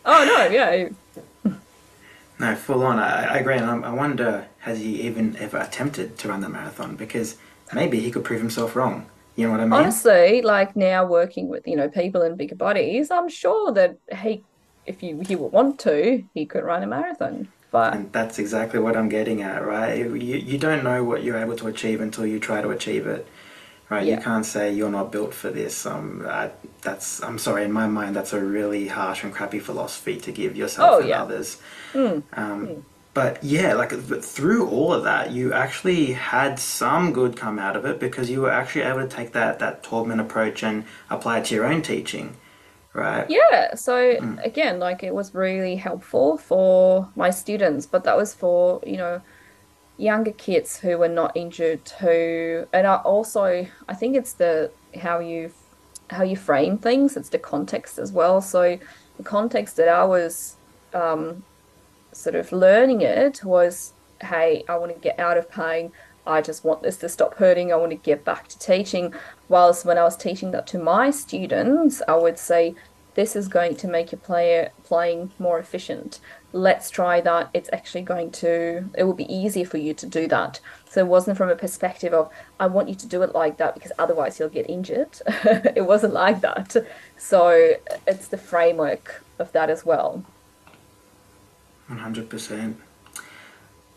Oh 0.05 0.23
no, 0.25 0.47
yeah. 0.53 0.89
no, 2.39 2.55
full 2.55 2.83
on. 2.83 2.97
I, 2.99 3.35
I 3.35 3.37
agree. 3.37 3.55
And 3.57 3.85
I, 3.85 3.89
I 3.89 3.93
wonder, 3.93 4.47
has 4.59 4.79
he 4.79 5.01
even 5.03 5.35
ever 5.37 5.57
attempted 5.57 6.17
to 6.19 6.29
run 6.29 6.41
the 6.41 6.49
marathon? 6.49 6.95
Because 6.95 7.37
maybe 7.73 7.99
he 7.99 8.11
could 8.11 8.23
prove 8.23 8.41
himself 8.41 8.75
wrong. 8.75 9.07
You 9.35 9.45
know 9.47 9.51
what 9.51 9.61
I 9.61 9.65
mean? 9.65 9.71
Honestly, 9.79 10.41
like 10.41 10.75
now 10.75 11.05
working 11.05 11.49
with, 11.49 11.67
you 11.67 11.75
know, 11.75 11.89
people 11.89 12.21
in 12.21 12.37
bigger 12.37 12.55
bodies, 12.55 13.11
I'm 13.11 13.29
sure 13.29 13.73
that 13.73 13.97
he 14.17 14.45
if 14.85 15.03
you 15.03 15.19
he 15.19 15.35
would 15.35 15.51
want 15.51 15.79
to, 15.81 16.23
he 16.33 16.45
could 16.45 16.63
run 16.63 16.83
a 16.83 16.87
marathon. 16.87 17.51
But 17.71 17.93
And 17.93 18.11
that's 18.11 18.39
exactly 18.39 18.79
what 18.79 18.97
I'm 18.97 19.09
getting 19.09 19.41
at, 19.41 19.65
right? 19.65 19.97
You, 19.97 20.15
you 20.15 20.57
don't 20.57 20.83
know 20.83 21.03
what 21.03 21.23
you're 21.23 21.37
able 21.37 21.55
to 21.57 21.67
achieve 21.67 22.01
until 22.01 22.25
you 22.25 22.39
try 22.39 22.61
to 22.61 22.69
achieve 22.69 23.07
it, 23.07 23.27
right? 23.89 24.05
Yeah. 24.05 24.17
You 24.17 24.21
can't 24.23 24.45
say 24.45 24.73
you're 24.73 24.89
not 24.91 25.11
built 25.11 25.33
for 25.33 25.51
this. 25.51 25.85
Um, 25.85 26.25
I, 26.27 26.51
that's 26.81 27.23
I'm 27.23 27.37
sorry, 27.37 27.63
in 27.65 27.71
my 27.71 27.87
mind, 27.87 28.15
that's 28.15 28.33
a 28.33 28.43
really 28.43 28.87
harsh 28.89 29.23
and 29.23 29.33
crappy 29.33 29.59
philosophy 29.59 30.17
to 30.21 30.31
give 30.31 30.55
yourself 30.57 30.93
Oh, 30.93 30.99
and 30.99 31.09
yeah. 31.09 31.23
others. 31.23 31.61
Um, 32.33 32.83
But 33.17 33.43
yeah, 33.43 33.73
like 33.73 33.89
but 34.07 34.23
through 34.23 34.69
all 34.69 34.93
of 34.93 35.03
that, 35.05 35.31
you 35.31 35.51
actually 35.51 36.13
had 36.13 36.59
some 36.59 37.13
good 37.13 37.35
come 37.35 37.57
out 37.57 37.75
of 37.75 37.83
it 37.83 37.99
because 37.99 38.29
you 38.29 38.41
were 38.41 38.51
actually 38.51 38.83
able 38.83 38.99
to 38.99 39.07
take 39.07 39.31
that 39.33 39.57
that 39.57 39.81
Taubman 39.81 40.19
approach 40.21 40.61
and 40.61 40.85
apply 41.09 41.39
it 41.39 41.45
to 41.45 41.55
your 41.55 41.65
own 41.65 41.81
teaching, 41.81 42.37
right? 42.93 43.27
yeah, 43.27 43.73
so 43.73 43.95
again, 44.43 44.77
like 44.77 45.01
it 45.01 45.15
was 45.15 45.33
really 45.33 45.77
helpful 45.77 46.37
for 46.37 47.09
my 47.15 47.31
students, 47.31 47.87
but 47.87 48.03
that 48.03 48.15
was 48.15 48.35
for, 48.35 48.83
you 48.85 48.97
know, 48.97 49.19
younger 49.97 50.33
kids 50.33 50.77
who 50.77 50.99
were 50.99 51.07
not 51.07 51.35
injured 51.35 51.89
who 51.99 52.67
and 52.71 52.85
I 52.85 52.97
also 52.97 53.65
I 53.89 53.95
think 53.95 54.15
it's 54.15 54.33
the 54.33 54.69
how 55.01 55.17
you 55.17 55.51
how 56.11 56.21
you 56.21 56.35
frame 56.35 56.77
things, 56.77 57.17
it's 57.17 57.29
the 57.29 57.39
context 57.39 57.97
as 57.97 58.11
well. 58.11 58.41
So 58.41 58.77
the 59.17 59.23
context 59.23 59.75
that 59.77 59.87
I 59.87 60.03
was 60.03 60.57
um, 60.93 61.43
sort 62.17 62.35
of 62.35 62.51
learning 62.51 63.01
it 63.01 63.43
was, 63.43 63.93
hey, 64.21 64.63
I 64.67 64.77
want 64.77 64.93
to 64.93 64.99
get 64.99 65.19
out 65.19 65.37
of 65.37 65.49
pain. 65.49 65.91
I 66.25 66.41
just 66.41 66.65
want 66.65 66.83
this 66.83 66.97
to 66.97 67.09
stop 67.09 67.35
hurting. 67.35 67.71
I 67.71 67.77
want 67.77 67.91
to 67.91 67.97
get 67.97 68.25
back 68.25 68.47
to 68.49 68.59
teaching. 68.59 69.13
Whilst 69.47 69.85
when 69.85 69.97
I 69.97 70.03
was 70.03 70.17
teaching 70.17 70.51
that 70.51 70.67
to 70.67 70.79
my 70.79 71.09
students, 71.11 72.01
I 72.07 72.15
would 72.15 72.37
say, 72.37 72.75
this 73.13 73.35
is 73.35 73.47
going 73.47 73.75
to 73.77 73.87
make 73.87 74.11
your 74.11 74.19
player 74.19 74.69
playing 74.83 75.31
more 75.39 75.57
efficient. 75.57 76.19
Let's 76.53 76.91
try 76.91 77.19
that. 77.21 77.49
It's 77.51 77.69
actually 77.73 78.03
going 78.03 78.29
to, 78.43 78.89
it 78.95 79.05
will 79.05 79.13
be 79.13 79.33
easier 79.33 79.65
for 79.65 79.77
you 79.77 79.95
to 79.95 80.05
do 80.05 80.27
that. 80.27 80.59
So 80.87 80.99
it 80.99 81.07
wasn't 81.07 81.35
from 81.35 81.49
a 81.49 81.55
perspective 81.55 82.13
of, 82.13 82.29
I 82.59 82.67
want 82.67 82.89
you 82.89 82.95
to 82.95 83.07
do 83.07 83.23
it 83.23 83.33
like 83.33 83.57
that 83.57 83.73
because 83.73 83.91
otherwise 83.97 84.39
you'll 84.39 84.49
get 84.49 84.69
injured. 84.69 85.19
it 85.25 85.87
wasn't 85.87 86.13
like 86.13 86.41
that. 86.41 86.75
So 87.17 87.73
it's 88.05 88.27
the 88.27 88.37
framework 88.37 89.23
of 89.39 89.51
that 89.51 89.71
as 89.71 89.83
well. 89.83 90.23
100%. 91.89 92.75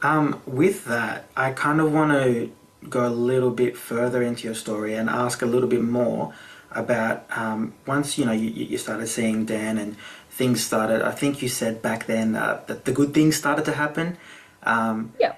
Um, 0.02 0.40
with 0.46 0.86
that, 0.86 1.28
I 1.36 1.52
kind 1.52 1.80
of 1.80 1.92
want 1.92 2.12
to 2.12 2.50
go 2.88 3.06
a 3.06 3.10
little 3.10 3.50
bit 3.50 3.76
further 3.76 4.22
into 4.22 4.44
your 4.44 4.54
story 4.54 4.94
and 4.94 5.10
ask 5.10 5.42
a 5.42 5.46
little 5.46 5.68
bit 5.68 5.82
more 5.82 6.32
about 6.72 7.26
um, 7.36 7.74
once 7.86 8.16
you 8.16 8.24
know 8.24 8.32
you, 8.32 8.48
you 8.48 8.78
started 8.78 9.06
seeing 9.08 9.44
Dan 9.44 9.76
and 9.76 9.96
things 10.30 10.64
started. 10.64 11.02
I 11.02 11.10
think 11.10 11.42
you 11.42 11.48
said 11.48 11.82
back 11.82 12.06
then 12.06 12.36
uh, 12.36 12.62
that 12.66 12.84
the 12.84 12.92
good 12.92 13.12
things 13.12 13.36
started 13.36 13.64
to 13.66 13.72
happen. 13.72 14.16
Um, 14.62 15.12
yeah. 15.18 15.34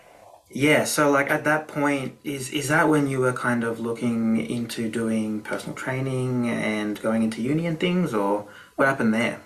Yeah. 0.51 0.85
So 0.85 1.11
like 1.11 1.31
at 1.31 1.45
that 1.45 1.67
point, 1.67 2.19
is 2.23 2.51
is 2.51 2.69
that 2.69 2.89
when 2.89 3.09
you 3.09 3.19
were 3.19 3.33
kind 3.33 3.65
of 3.65 3.81
looking 3.81 4.47
into 4.47 4.89
doing 4.89 5.41
personal 5.41 5.75
training 5.75 6.49
and 6.49 7.01
going 7.01 7.23
into 7.23 7.41
uni 7.43 7.67
and 7.67 7.81
things, 7.81 8.15
or 8.15 8.47
what 8.77 8.87
happened 8.87 9.15
there? 9.15 9.41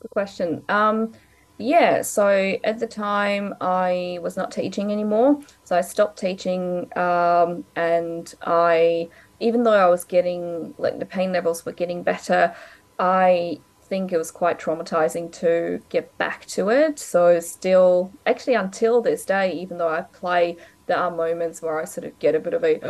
Good 0.00 0.10
question. 0.10 0.64
Um, 0.68 1.12
yeah, 1.58 2.02
so 2.02 2.58
at 2.64 2.78
the 2.78 2.86
time 2.86 3.54
I 3.60 4.18
was 4.22 4.36
not 4.36 4.50
teaching 4.50 4.90
anymore. 4.92 5.40
So 5.64 5.76
I 5.76 5.80
stopped 5.82 6.18
teaching 6.18 6.90
um, 6.96 7.64
and 7.76 8.32
I 8.42 9.08
even 9.40 9.64
though 9.64 9.72
I 9.72 9.88
was 9.88 10.04
getting 10.04 10.74
like 10.78 10.98
the 10.98 11.06
pain 11.06 11.32
levels 11.32 11.64
were 11.64 11.72
getting 11.72 12.02
better, 12.02 12.54
I 12.98 13.62
think 13.88 14.12
it 14.12 14.18
was 14.18 14.30
quite 14.30 14.58
traumatizing 14.58 15.32
to 15.32 15.80
get 15.88 16.16
back 16.18 16.46
to 16.46 16.70
it. 16.70 16.98
So 16.98 17.38
still 17.40 18.12
actually 18.26 18.54
until 18.54 19.02
this 19.02 19.24
day, 19.24 19.52
even 19.52 19.78
though 19.78 19.88
I 19.88 20.02
play, 20.02 20.56
there 20.86 20.98
are 20.98 21.10
moments 21.10 21.60
where 21.62 21.80
I 21.80 21.84
sort 21.84 22.06
of 22.06 22.18
get 22.18 22.34
a 22.34 22.40
bit 22.40 22.54
of 22.54 22.64
a 22.64 22.80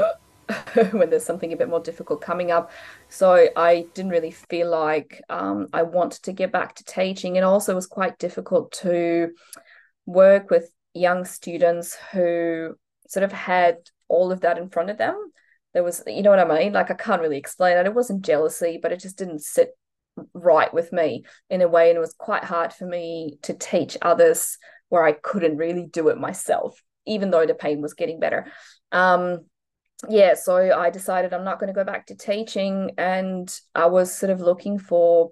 when 0.92 1.10
there's 1.10 1.24
something 1.24 1.52
a 1.52 1.56
bit 1.56 1.68
more 1.68 1.80
difficult 1.80 2.20
coming 2.20 2.50
up. 2.50 2.70
So 3.08 3.48
I 3.56 3.86
didn't 3.94 4.10
really 4.10 4.30
feel 4.30 4.70
like 4.70 5.22
um, 5.28 5.68
I 5.72 5.82
wanted 5.82 6.22
to 6.24 6.32
get 6.32 6.52
back 6.52 6.74
to 6.76 6.84
teaching. 6.84 7.36
And 7.36 7.44
also 7.44 7.74
was 7.74 7.86
quite 7.86 8.18
difficult 8.18 8.72
to 8.82 9.30
work 10.06 10.50
with 10.50 10.70
young 10.94 11.24
students 11.24 11.96
who 12.12 12.74
sort 13.08 13.24
of 13.24 13.32
had 13.32 13.78
all 14.08 14.32
of 14.32 14.40
that 14.42 14.58
in 14.58 14.68
front 14.68 14.90
of 14.90 14.98
them. 14.98 15.30
There 15.74 15.82
was 15.82 16.02
you 16.06 16.22
know 16.22 16.30
what 16.30 16.38
i 16.38 16.58
mean? 16.58 16.72
Like 16.72 16.90
i 16.90 16.94
can't 16.94 17.22
really 17.22 17.38
explain 17.38 17.78
it. 17.78 17.86
It 17.86 17.94
wasn't 17.94 18.24
jealousy 18.24 18.78
but 18.80 18.92
it 18.92 19.00
just 19.00 19.16
didn't 19.16 19.42
sit 19.42 19.70
right 20.34 20.72
with 20.72 20.92
me 20.92 21.24
in 21.48 21.62
a 21.62 21.68
way. 21.68 21.88
And 21.88 21.96
it 21.96 22.00
was 22.00 22.14
quite 22.14 22.44
hard 22.44 22.72
for 22.72 22.86
me 22.86 23.38
to 23.42 23.54
teach 23.54 23.96
others 24.02 24.58
where 24.90 25.04
i 25.04 25.12
couldn't 25.12 25.56
really 25.56 25.86
do 25.86 26.08
it 26.08 26.18
myself 26.18 26.78
even 27.06 27.30
though 27.30 27.46
the 27.46 27.54
pain 27.54 27.80
was 27.80 27.94
getting 27.94 28.20
better. 28.20 28.46
Um 28.90 29.46
yeah 30.08 30.34
so 30.34 30.56
i 30.56 30.90
decided 30.90 31.32
i'm 31.32 31.44
not 31.44 31.58
going 31.58 31.68
to 31.68 31.74
go 31.74 31.84
back 31.84 32.06
to 32.06 32.16
teaching 32.16 32.90
and 32.98 33.60
i 33.74 33.86
was 33.86 34.14
sort 34.14 34.30
of 34.30 34.40
looking 34.40 34.78
for 34.78 35.30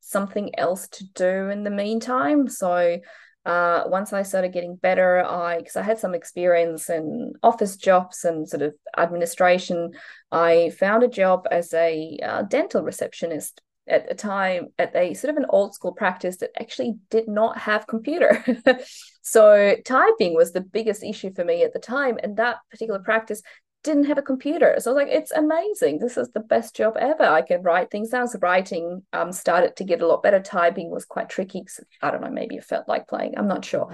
something 0.00 0.58
else 0.58 0.88
to 0.88 1.04
do 1.14 1.48
in 1.48 1.64
the 1.64 1.70
meantime 1.70 2.48
so 2.48 2.98
uh, 3.46 3.84
once 3.86 4.12
I 4.12 4.22
started 4.22 4.52
getting 4.52 4.76
better, 4.76 5.24
I 5.24 5.58
because 5.58 5.76
I 5.76 5.82
had 5.82 5.98
some 5.98 6.14
experience 6.14 6.90
in 6.90 7.32
office 7.42 7.76
jobs 7.76 8.24
and 8.24 8.46
sort 8.46 8.62
of 8.62 8.74
administration, 8.98 9.92
I 10.30 10.70
found 10.78 11.02
a 11.02 11.08
job 11.08 11.46
as 11.50 11.72
a 11.72 12.18
uh, 12.22 12.42
dental 12.42 12.82
receptionist 12.82 13.62
at 13.88 14.10
a 14.10 14.14
time 14.14 14.68
at 14.78 14.94
a 14.94 15.14
sort 15.14 15.30
of 15.30 15.38
an 15.38 15.46
old 15.48 15.74
school 15.74 15.92
practice 15.92 16.36
that 16.38 16.50
actually 16.60 16.96
did 17.08 17.28
not 17.28 17.56
have 17.56 17.86
computer. 17.86 18.44
so 19.22 19.74
typing 19.86 20.34
was 20.34 20.52
the 20.52 20.60
biggest 20.60 21.02
issue 21.02 21.32
for 21.32 21.44
me 21.44 21.64
at 21.64 21.72
the 21.72 21.78
time, 21.78 22.18
and 22.22 22.36
that 22.36 22.58
particular 22.70 23.00
practice 23.00 23.40
didn't 23.82 24.04
have 24.04 24.18
a 24.18 24.22
computer. 24.22 24.74
So 24.78 24.90
I 24.90 24.94
was 24.94 25.04
like, 25.04 25.14
it's 25.14 25.32
amazing. 25.32 25.98
This 25.98 26.16
is 26.16 26.28
the 26.30 26.40
best 26.40 26.76
job 26.76 26.96
ever. 26.98 27.24
I 27.24 27.42
can 27.42 27.62
write 27.62 27.90
things 27.90 28.10
down. 28.10 28.28
So 28.28 28.38
writing 28.40 29.02
um, 29.12 29.32
started 29.32 29.76
to 29.76 29.84
get 29.84 30.02
a 30.02 30.06
lot 30.06 30.22
better. 30.22 30.40
Typing 30.40 30.90
was 30.90 31.04
quite 31.04 31.28
tricky. 31.28 31.64
So 31.66 31.82
I 32.02 32.10
don't 32.10 32.20
know, 32.20 32.30
maybe 32.30 32.56
it 32.56 32.64
felt 32.64 32.88
like 32.88 33.08
playing. 33.08 33.34
I'm 33.38 33.48
not 33.48 33.64
sure. 33.64 33.90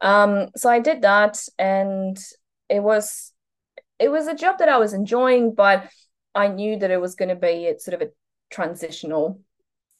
Um, 0.00 0.48
so 0.56 0.68
I 0.68 0.80
did 0.80 1.02
that 1.02 1.40
and 1.58 2.18
it 2.68 2.82
was 2.82 3.32
it 3.98 4.10
was 4.10 4.28
a 4.28 4.34
job 4.34 4.58
that 4.58 4.68
I 4.68 4.78
was 4.78 4.92
enjoying, 4.92 5.54
but 5.54 5.88
I 6.34 6.48
knew 6.48 6.78
that 6.78 6.90
it 6.90 7.00
was 7.00 7.16
going 7.16 7.30
to 7.30 7.36
be 7.36 7.66
it's 7.66 7.84
sort 7.84 8.00
of 8.00 8.08
a 8.08 8.12
transitional 8.50 9.40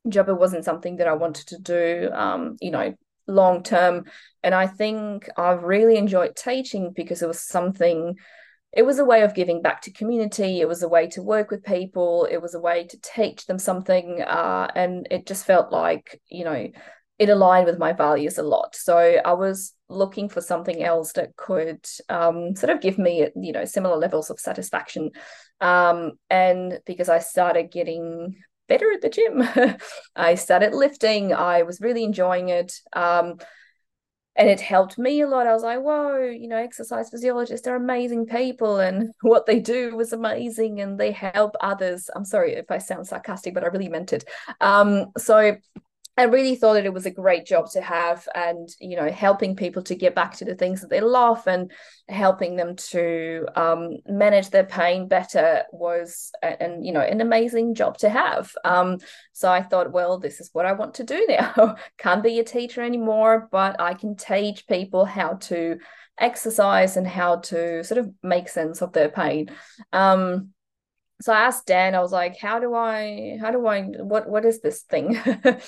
job. 0.09 0.29
It 0.29 0.39
wasn't 0.39 0.65
something 0.65 0.97
that 0.97 1.09
I 1.09 1.15
wanted 1.15 1.49
to 1.49 1.59
do, 1.61 2.11
um, 2.13 2.57
you 2.61 2.71
know, 2.71 2.95
long 3.27 3.63
term. 3.63 4.05
And 4.43 4.55
I 4.55 4.67
think 4.67 5.29
I've 5.37 5.63
really 5.63 5.97
enjoyed 5.97 6.37
teaching 6.37 6.93
because 6.95 7.23
it 7.23 7.29
was 7.29 7.41
something 7.41 8.17
it 8.73 8.83
was 8.83 8.99
a 8.99 9.05
way 9.05 9.23
of 9.23 9.35
giving 9.35 9.63
back 9.63 9.83
to 9.83 9.93
community. 9.93 10.61
It 10.61 10.69
was 10.69 10.83
a 10.83 10.89
way 10.89 11.09
to 11.09 11.23
work 11.23 11.51
with 11.51 11.65
people. 11.65 12.27
It 12.31 12.43
was 12.43 12.55
a 12.55 12.61
way 12.61 12.87
to 12.87 13.01
teach 13.01 13.47
them 13.47 13.59
something 13.59 14.23
uh, 14.23 14.69
and 14.75 15.09
it 15.11 15.27
just 15.27 15.47
felt 15.47 15.73
like 15.73 16.21
you 16.29 16.45
know 16.45 16.69
it 17.19 17.29
aligned 17.29 17.67
with 17.67 17.79
my 17.79 17.93
values 17.93 18.39
a 18.39 18.43
lot. 18.43 18.77
So 18.77 18.97
i 18.97 19.33
was 19.33 19.75
looking 19.89 20.29
for 20.29 20.43
something 20.43 20.83
else 20.83 21.15
that 21.15 21.35
could 21.37 21.85
um, 22.11 22.55
sort 22.55 22.71
of 22.71 22.83
give 22.83 22.99
me 22.99 23.27
you 23.37 23.53
know 23.53 23.65
similar 23.65 23.97
levels 23.97 24.31
of 24.31 24.39
satisfaction. 24.39 25.11
Um, 25.61 26.13
and 26.31 26.79
because 26.87 27.09
i 27.09 27.19
started 27.19 27.73
getting 27.73 28.37
better 28.69 28.93
at 28.93 29.01
the 29.01 29.09
gym 29.09 29.43
i 30.17 30.35
started 30.35 30.75
lifting. 30.75 31.33
I 31.33 31.63
was 31.63 31.81
really 31.81 32.05
enjoying 32.05 32.51
it. 32.51 32.75
Um, 32.93 33.39
and 34.39 34.49
it 34.49 34.61
helped 34.61 34.97
me 34.99 35.21
a 35.21 35.27
lot. 35.27 35.49
I 35.49 35.53
was 35.53 35.65
like, 35.65 35.81
whoa, 35.81 36.23
you 36.31 36.47
know, 36.47 36.57
exercise 36.57 37.11
physiologists 37.11 37.67
are 37.67 37.75
amazing 37.77 38.27
people, 38.27 38.79
and 38.79 39.11
what 39.23 39.47
they 39.47 39.59
do 39.59 39.95
was 39.97 40.13
amazing, 40.13 40.81
and 40.81 40.99
they 40.99 41.11
help 41.11 41.57
others. 41.61 42.09
I'm 42.15 42.25
sorry 42.25 42.55
if 42.55 42.71
I 42.71 42.79
sound 42.79 43.07
sarcastic, 43.09 43.53
but 43.53 43.65
I 43.65 43.67
really 43.67 43.89
meant 43.89 44.13
it. 44.13 44.25
Um, 44.61 45.07
so 45.19 45.57
I 46.19 46.25
really 46.25 46.57
thought 46.57 46.73
that 46.75 46.85
it 46.85 46.93
was 46.93 47.07
a 47.07 47.13
great 47.13 47.47
job 47.47 47.71
to 47.71 47.81
have 47.81 48.27
and 48.35 48.69
you 48.81 48.97
know 48.97 49.09
helping 49.09 49.55
people 49.55 49.83
to 49.85 49.95
get 49.95 50.17
back 50.17 50.35
to 50.39 50.45
the 50.45 50.57
things 50.57 50.81
that 50.81 50.91
they 50.91 51.01
love 51.01 51.47
and 51.47 51.71
helping 52.09 52.57
them 52.57 52.75
to 52.75 53.47
um, 53.55 53.99
manage 54.05 54.51
their 54.51 54.65
pain 54.65 55.07
better 55.07 55.63
was 55.71 56.33
and 56.43 56.85
you 56.85 56.91
know 56.91 57.01
an 57.01 57.21
amazing 57.21 57.77
job 57.77 57.99
to 57.99 58.09
have. 58.09 58.53
Um, 58.65 58.99
so 59.33 59.49
I 59.49 59.63
thought 59.63 59.93
well 59.93 60.19
this 60.19 60.41
is 60.41 60.51
what 60.53 60.67
I 60.67 60.73
want 60.73 60.95
to 60.95 61.05
do 61.05 61.25
now. 61.29 61.77
Can't 61.99 62.25
be 62.25 62.41
a 62.41 62.45
teacher 62.45 62.83
anymore 62.83 63.49
but 63.53 63.81
I 63.81 63.95
can 63.95 64.17
teach 64.17 64.67
people 64.67 65.05
how 65.05 65.35
to 65.35 65.79
exercise 66.19 66.97
and 66.97 67.07
how 67.07 67.37
to 67.37 67.85
sort 67.85 67.99
of 67.99 68.13
make 68.25 68.49
sense 68.49 68.83
of 68.83 68.93
their 68.93 69.09
pain. 69.09 69.51
Um, 69.93 70.49
so 71.21 71.33
I 71.33 71.43
asked 71.43 71.67
Dan 71.67 71.95
I 71.95 72.01
was 72.01 72.13
like 72.13 72.39
how 72.39 72.59
do 72.59 72.75
I 72.75 73.39
how 73.41 73.53
do 73.53 73.65
I 73.69 73.83
what 73.83 74.29
what 74.29 74.45
is 74.45 74.61
this 74.61 74.83
thing 74.83 75.17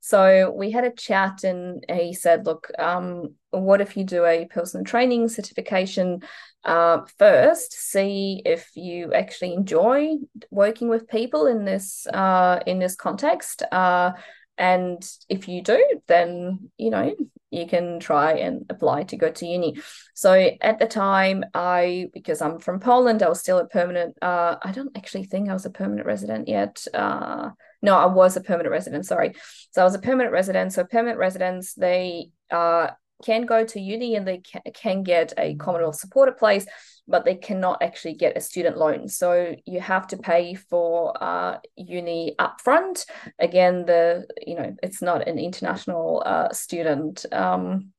So 0.00 0.50
we 0.50 0.70
had 0.70 0.84
a 0.84 0.90
chat, 0.90 1.44
and 1.44 1.84
he 1.88 2.14
said, 2.14 2.46
"Look, 2.46 2.70
um, 2.78 3.34
what 3.50 3.82
if 3.82 3.96
you 3.96 4.04
do 4.04 4.24
a 4.24 4.46
personal 4.46 4.84
training 4.84 5.28
certification 5.28 6.22
uh, 6.64 7.02
first? 7.18 7.72
See 7.74 8.42
if 8.44 8.70
you 8.74 9.12
actually 9.12 9.52
enjoy 9.52 10.16
working 10.50 10.88
with 10.88 11.08
people 11.08 11.46
in 11.46 11.66
this 11.66 12.06
uh, 12.06 12.60
in 12.66 12.78
this 12.78 12.96
context, 12.96 13.62
uh, 13.70 14.12
and 14.56 15.06
if 15.28 15.48
you 15.48 15.62
do, 15.62 15.84
then 16.06 16.70
you 16.78 16.90
know 16.90 17.14
you 17.50 17.66
can 17.66 18.00
try 18.00 18.32
and 18.34 18.64
apply 18.70 19.02
to 19.04 19.16
go 19.16 19.30
to 19.30 19.46
uni." 19.46 19.76
So 20.14 20.32
at 20.62 20.78
the 20.78 20.86
time, 20.86 21.44
I 21.52 22.08
because 22.14 22.40
I'm 22.40 22.58
from 22.58 22.80
Poland, 22.80 23.22
I 23.22 23.28
was 23.28 23.40
still 23.40 23.58
a 23.58 23.66
permanent. 23.66 24.16
Uh, 24.22 24.56
I 24.62 24.72
don't 24.72 24.96
actually 24.96 25.24
think 25.24 25.50
I 25.50 25.52
was 25.52 25.66
a 25.66 25.70
permanent 25.70 26.06
resident 26.06 26.48
yet 26.48 26.86
uh, 26.94 27.50
no, 27.82 27.96
I 27.96 28.06
was 28.06 28.36
a 28.36 28.40
permanent 28.40 28.70
resident. 28.70 29.06
Sorry, 29.06 29.34
so 29.70 29.82
I 29.82 29.84
was 29.84 29.94
a 29.94 30.00
permanent 30.00 30.32
resident. 30.32 30.72
So 30.72 30.84
permanent 30.84 31.18
residents 31.18 31.74
they 31.74 32.30
uh, 32.50 32.88
can 33.24 33.46
go 33.46 33.64
to 33.64 33.80
uni 33.80 34.16
and 34.16 34.26
they 34.26 34.42
can, 34.74 35.02
get 35.02 35.32
a 35.38 35.54
Commonwealth 35.56 35.96
supported 35.96 36.36
place, 36.36 36.66
but 37.06 37.24
they 37.24 37.34
cannot 37.34 37.82
actually 37.82 38.14
get 38.14 38.36
a 38.36 38.40
student 38.40 38.76
loan. 38.76 39.08
So 39.08 39.54
you 39.66 39.80
have 39.80 40.06
to 40.08 40.16
pay 40.16 40.54
for 40.54 41.14
uh, 41.22 41.58
uni 41.76 42.34
upfront. 42.38 43.06
Again, 43.38 43.86
the 43.86 44.26
you 44.46 44.56
know 44.56 44.76
it's 44.82 45.02
not 45.02 45.26
an 45.26 45.38
international 45.38 46.22
uh, 46.24 46.52
student. 46.52 47.24
Um, 47.32 47.92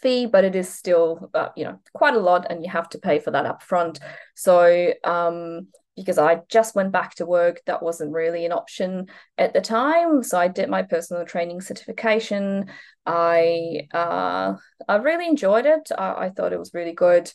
fee, 0.00 0.26
but 0.26 0.44
it 0.44 0.56
is 0.56 0.68
still, 0.68 1.30
uh, 1.34 1.50
you 1.56 1.64
know, 1.64 1.78
quite 1.92 2.14
a 2.14 2.18
lot, 2.18 2.46
and 2.50 2.64
you 2.64 2.70
have 2.70 2.88
to 2.88 2.98
pay 2.98 3.20
for 3.20 3.30
that 3.30 3.46
upfront. 3.46 4.00
So, 4.34 4.92
um, 5.04 5.68
because 5.96 6.18
I 6.18 6.40
just 6.48 6.74
went 6.74 6.92
back 6.92 7.14
to 7.16 7.26
work, 7.26 7.60
that 7.66 7.82
wasn't 7.82 8.12
really 8.12 8.44
an 8.44 8.52
option 8.52 9.06
at 9.38 9.52
the 9.52 9.60
time. 9.60 10.22
So 10.22 10.38
I 10.38 10.48
did 10.48 10.68
my 10.68 10.82
personal 10.82 11.24
training 11.24 11.60
certification. 11.60 12.70
I 13.06 13.88
uh, 13.92 14.54
I 14.88 14.96
really 14.96 15.28
enjoyed 15.28 15.66
it. 15.66 15.90
I, 15.96 16.26
I 16.26 16.30
thought 16.30 16.52
it 16.52 16.58
was 16.58 16.74
really 16.74 16.92
good. 16.94 17.30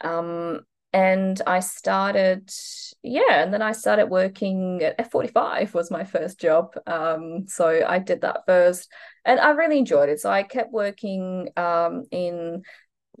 Um, 0.00 0.60
and 0.94 1.42
I 1.44 1.58
started, 1.58 2.48
yeah, 3.02 3.42
and 3.42 3.52
then 3.52 3.62
I 3.62 3.72
started 3.72 4.06
working 4.06 4.80
at 4.84 4.96
F45 5.00 5.74
was 5.74 5.90
my 5.90 6.04
first 6.04 6.38
job. 6.38 6.72
Um, 6.86 7.48
so 7.48 7.84
I 7.84 7.98
did 7.98 8.20
that 8.20 8.42
first, 8.46 8.88
and 9.24 9.40
I 9.40 9.50
really 9.50 9.78
enjoyed 9.78 10.08
it. 10.08 10.20
So 10.20 10.30
I 10.30 10.44
kept 10.44 10.72
working 10.72 11.48
um, 11.56 12.04
in 12.12 12.62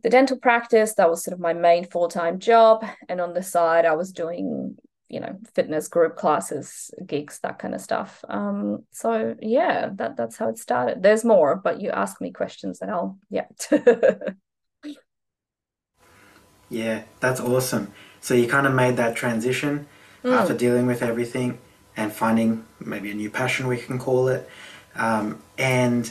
the 0.02 0.10
dental 0.10 0.38
practice. 0.38 0.94
That 0.94 1.10
was 1.10 1.24
sort 1.24 1.34
of 1.34 1.40
my 1.40 1.52
main 1.52 1.84
full 1.86 2.08
time 2.08 2.38
job, 2.38 2.84
and 3.08 3.20
on 3.20 3.34
the 3.34 3.42
side, 3.42 3.84
I 3.84 3.94
was 3.94 4.12
doing 4.12 4.76
you 5.08 5.20
know 5.20 5.38
fitness 5.54 5.86
group 5.88 6.16
classes 6.16 6.90
gigs 7.06 7.38
that 7.40 7.58
kind 7.58 7.74
of 7.74 7.80
stuff. 7.80 8.24
Um 8.28 8.84
so 8.90 9.36
yeah 9.40 9.90
that 9.94 10.16
that's 10.16 10.36
how 10.36 10.48
it 10.48 10.58
started. 10.58 11.02
There's 11.02 11.24
more 11.24 11.56
but 11.56 11.80
you 11.80 11.90
ask 11.90 12.20
me 12.20 12.32
questions 12.32 12.80
and 12.80 12.90
i'll 12.90 13.18
yeah. 13.30 13.46
Yeah 16.68 17.02
that's 17.20 17.40
awesome. 17.40 17.92
So 18.20 18.34
you 18.34 18.48
kind 18.48 18.66
of 18.66 18.74
made 18.74 18.96
that 18.96 19.14
transition 19.14 19.86
mm. 20.24 20.32
after 20.32 20.54
dealing 20.54 20.86
with 20.86 21.02
everything 21.02 21.58
and 21.96 22.12
finding 22.12 22.64
maybe 22.80 23.10
a 23.10 23.14
new 23.14 23.30
passion 23.30 23.68
we 23.68 23.76
can 23.76 23.98
call 23.98 24.26
it. 24.28 24.48
Um, 24.96 25.40
and 25.58 26.10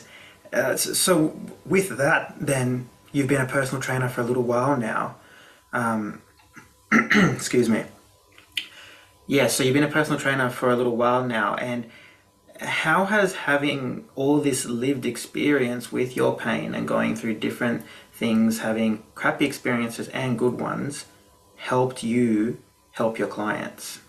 uh, 0.53 0.77
so 0.77 1.37
with 1.65 1.97
that 1.97 2.35
then 2.39 2.87
you've 3.13 3.27
been 3.27 3.41
a 3.41 3.47
personal 3.47 3.81
trainer 3.81 4.09
for 4.09 4.21
a 4.21 4.25
little 4.25 4.43
while 4.43 4.75
now 4.75 5.15
um, 5.71 6.21
excuse 6.91 7.69
me 7.69 7.85
yeah, 9.25 9.47
so 9.47 9.63
you've 9.63 9.73
been 9.73 9.83
a 9.83 9.89
personal 9.89 10.19
trainer 10.19 10.49
for 10.49 10.69
a 10.69 10.75
little 10.75 10.97
while 10.97 11.25
now, 11.25 11.55
and 11.55 11.89
how 12.59 13.05
has 13.05 13.35
having 13.35 14.05
all 14.15 14.39
this 14.39 14.65
lived 14.65 15.05
experience 15.05 15.91
with 15.91 16.15
your 16.17 16.37
pain 16.37 16.75
and 16.75 16.87
going 16.87 17.15
through 17.15 17.35
different 17.35 17.85
things, 18.11 18.59
having 18.59 19.01
crappy 19.15 19.45
experiences 19.45 20.09
and 20.09 20.37
good 20.37 20.59
ones, 20.59 21.05
helped 21.55 22.03
you 22.03 22.57
help 22.91 23.17
your 23.17 23.29
clients? 23.29 24.01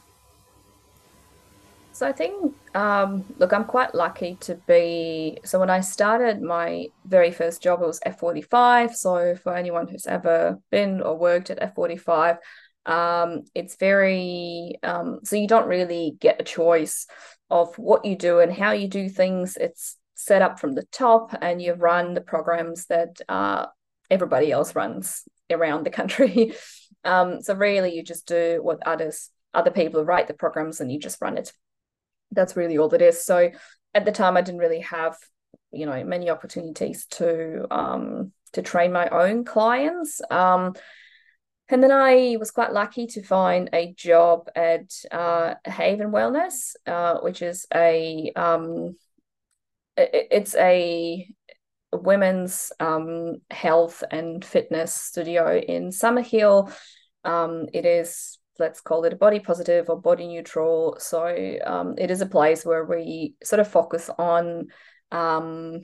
I 2.05 2.12
think, 2.12 2.55
um, 2.74 3.24
look, 3.38 3.52
I'm 3.52 3.64
quite 3.64 3.94
lucky 3.94 4.36
to 4.42 4.57
be. 4.66 5.38
So 5.44 5.59
when 5.59 5.70
I 5.70 5.80
started 5.80 6.42
my 6.42 6.88
very 7.05 7.30
first 7.30 7.62
job, 7.62 7.82
it 7.82 7.86
was 7.86 8.00
F45. 8.00 8.94
So 8.94 9.34
for 9.36 9.57
anyone 9.57 9.88
who's 9.88 10.07
ever 10.07 10.59
been 10.70 11.00
or 11.00 11.16
worked 11.16 11.50
at 11.50 11.74
F45, 11.74 12.38
um, 12.86 13.44
it's 13.55 13.76
very 13.76 14.78
um, 14.82 15.20
so 15.24 15.36
you 15.36 15.48
don't 15.48 15.68
really 15.68 16.16
get 16.20 16.40
a 16.40 16.44
choice 16.44 17.07
of 17.50 17.74
what 17.78 18.05
you 18.05 18.16
do 18.16 18.40
and 18.40 18.52
how 18.52 18.72
you 18.72 18.88
do 18.88 19.09
things. 19.09 19.57
It's 19.57 19.96
set 20.14 20.42
up 20.42 20.61
from 20.61 20.74
the 20.74 20.84
top, 20.92 21.34
and 21.40 21.61
you 21.61 21.74
run 21.74 22.14
the 22.14 22.20
programs 22.20 22.86
that 22.86 23.20
uh, 23.28 23.66
everybody 24.11 24.52
else 24.52 24.74
runs 24.74 25.24
around 25.50 25.84
the 25.84 25.90
country. 25.90 26.55
um, 27.05 27.40
so 27.42 27.55
really, 27.55 27.94
you 27.94 28.02
just 28.02 28.26
do 28.26 28.61
what 28.62 28.86
others 28.86 29.30
other 29.52 29.70
people 29.70 30.05
write 30.05 30.28
the 30.28 30.34
programs, 30.34 30.80
and 30.80 30.92
you 30.92 30.98
just 30.98 31.20
run 31.22 31.38
it. 31.38 31.52
That's 32.35 32.57
really 32.57 32.78
all 32.78 32.93
it 32.95 33.03
is. 33.03 33.24
So 33.24 33.51
at 33.95 34.05
the 34.05 34.12
time, 34.12 34.37
I 34.37 34.43
didn't 34.43 34.61
really 34.61 34.80
have 34.80 35.16
you 35.72 35.87
know 35.87 36.05
many 36.05 36.30
opportunities 36.30 37.07
to 37.07 37.66
um, 37.70 38.32
to 38.53 38.62
train 38.62 38.93
my 38.93 39.09
own 39.09 39.45
clients. 39.45 40.20
Um, 40.30 40.74
and 41.68 41.82
then 41.82 41.91
I 41.91 42.37
was 42.39 42.51
quite 42.51 42.72
lucky 42.72 43.07
to 43.09 43.22
find 43.22 43.70
a 43.72 43.95
job 43.95 44.49
at 44.55 44.93
uh, 45.11 45.55
Haven 45.64 46.11
Wellness, 46.11 46.74
uh, 46.87 47.20
which 47.20 47.43
is 47.43 47.66
a 47.74 48.32
um, 48.37 48.97
it, 49.97 50.28
it's 50.30 50.55
a 50.57 51.28
women's 51.93 52.72
um, 52.80 53.37
health 53.51 54.03
and 54.11 54.45
fitness 54.45 54.93
studio 54.93 55.57
in 55.57 55.89
Summerhill. 55.89 56.72
Um, 57.24 57.66
it 57.72 57.87
is 57.87 58.39
let's 58.59 58.80
call 58.80 59.05
it 59.05 59.18
body 59.18 59.40
positive 59.40 59.88
or 59.88 60.00
body 60.00 60.26
neutral. 60.26 60.96
So 61.00 61.59
um, 61.64 61.94
it 61.98 62.11
is 62.11 62.20
a 62.20 62.26
place 62.26 62.64
where 62.64 62.84
we 62.84 63.34
sort 63.42 63.61
of 63.61 63.68
focus 63.68 64.11
on 64.18 64.68
um, 65.11 65.82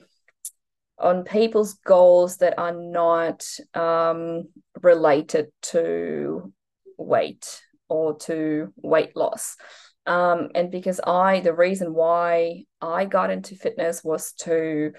on 0.97 1.23
people's 1.23 1.73
goals 1.73 2.37
that 2.37 2.59
are 2.59 2.73
not 2.73 3.45
um, 3.73 4.47
related 4.81 5.47
to 5.61 6.53
weight 6.97 7.61
or 7.89 8.17
to 8.19 8.71
weight 8.77 9.15
loss. 9.15 9.57
Um, 10.05 10.49
and 10.55 10.71
because 10.71 10.99
I, 11.05 11.41
the 11.41 11.53
reason 11.53 11.93
why 11.93 12.63
I 12.81 13.05
got 13.05 13.31
into 13.31 13.55
fitness 13.55 14.03
was 14.03 14.33
to 14.41 14.93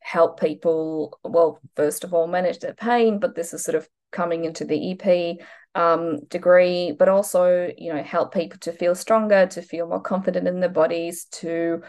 help 0.00 0.40
people, 0.40 1.18
well, 1.24 1.60
first 1.76 2.04
of 2.04 2.14
all, 2.14 2.26
manage 2.26 2.60
their 2.60 2.74
pain, 2.74 3.18
but 3.18 3.34
this 3.34 3.52
is 3.52 3.64
sort 3.64 3.74
of 3.74 3.88
coming 4.10 4.44
into 4.44 4.64
the 4.64 4.92
EP 4.92 5.38
um, 5.74 6.24
degree, 6.26 6.92
but 6.92 7.08
also, 7.08 7.70
you 7.76 7.92
know, 7.92 8.02
help 8.02 8.34
people 8.34 8.58
to 8.60 8.72
feel 8.72 8.94
stronger, 8.94 9.46
to 9.46 9.62
feel 9.62 9.86
more 9.86 10.00
confident 10.00 10.48
in 10.48 10.60
their 10.60 10.68
bodies, 10.68 11.26
to 11.32 11.82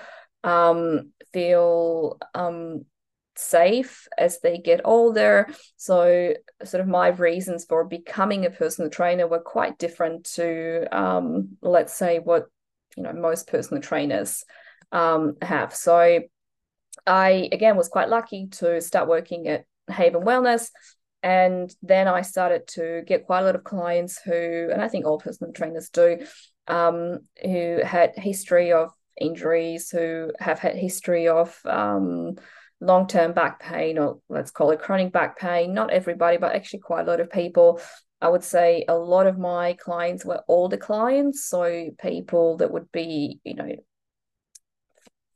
um, 0.43 1.11
feel 1.33 2.17
um, 2.33 2.85
safe 3.35 4.07
as 4.17 4.39
they 4.41 4.57
get 4.57 4.81
older. 4.83 5.47
So, 5.77 6.33
sort 6.63 6.81
of, 6.81 6.87
my 6.87 7.07
reasons 7.09 7.65
for 7.65 7.83
becoming 7.85 8.45
a 8.45 8.51
personal 8.51 8.89
trainer 8.89 9.27
were 9.27 9.39
quite 9.39 9.77
different 9.77 10.25
to, 10.35 10.87
um, 10.95 11.57
let's 11.61 11.93
say, 11.93 12.19
what 12.19 12.45
you 12.97 13.03
know 13.03 13.13
most 13.13 13.47
personal 13.47 13.81
trainers 13.81 14.43
um, 14.91 15.35
have. 15.41 15.73
So, 15.73 16.21
I 17.07 17.49
again 17.51 17.77
was 17.77 17.87
quite 17.87 18.09
lucky 18.09 18.47
to 18.47 18.81
start 18.81 19.07
working 19.07 19.47
at 19.47 19.65
Haven 19.89 20.23
Wellness. 20.23 20.69
And 21.21 21.73
then 21.81 22.07
I 22.07 22.21
started 22.21 22.67
to 22.69 23.03
get 23.05 23.25
quite 23.25 23.41
a 23.41 23.45
lot 23.45 23.55
of 23.55 23.63
clients 23.63 24.21
who, 24.21 24.69
and 24.71 24.81
I 24.81 24.87
think 24.87 25.05
all 25.05 25.19
personal 25.19 25.51
trainers 25.51 25.89
do, 25.89 26.19
um, 26.67 27.19
who 27.41 27.81
had 27.83 28.13
history 28.15 28.71
of 28.71 28.91
injuries, 29.19 29.89
who 29.89 30.31
have 30.39 30.59
had 30.59 30.75
history 30.75 31.27
of 31.27 31.59
um, 31.65 32.35
long 32.79 33.07
term 33.07 33.33
back 33.33 33.59
pain, 33.59 33.97
or 33.97 34.19
let's 34.29 34.51
call 34.51 34.71
it 34.71 34.79
chronic 34.79 35.11
back 35.11 35.37
pain. 35.37 35.73
Not 35.73 35.91
everybody, 35.91 36.37
but 36.37 36.55
actually 36.55 36.79
quite 36.79 37.05
a 37.07 37.11
lot 37.11 37.19
of 37.19 37.29
people. 37.29 37.81
I 38.21 38.29
would 38.29 38.43
say 38.43 38.85
a 38.87 38.95
lot 38.95 39.27
of 39.27 39.37
my 39.37 39.73
clients 39.73 40.25
were 40.25 40.43
older 40.47 40.77
clients, 40.77 41.45
so 41.45 41.89
people 42.01 42.57
that 42.57 42.71
would 42.71 42.91
be, 42.91 43.39
you 43.43 43.55
know, 43.55 43.75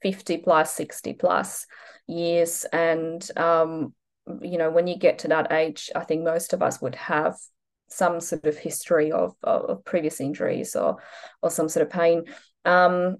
50 0.01 0.38
plus, 0.39 0.73
60 0.75 1.13
plus 1.13 1.65
years. 2.07 2.65
And, 2.71 3.25
um, 3.38 3.93
you 4.41 4.57
know, 4.57 4.71
when 4.71 4.88
you 4.88 4.97
get 4.97 5.19
to 5.19 5.28
that 5.30 5.51
age, 5.51 5.91
I 5.95 6.03
think 6.03 6.24
most 6.24 6.53
of 6.53 6.61
us 6.61 6.82
would 6.82 6.95
have 6.95 7.38
some 7.89 8.19
sort 8.19 8.45
of 8.45 8.57
history 8.57 9.11
of, 9.11 9.36
of 9.43 9.84
previous 9.86 10.19
injuries 10.19 10.76
or, 10.76 10.97
or 11.41 11.51
some 11.51 11.69
sort 11.69 11.86
of 11.86 11.91
pain. 11.91 12.24
Um, 12.65 13.17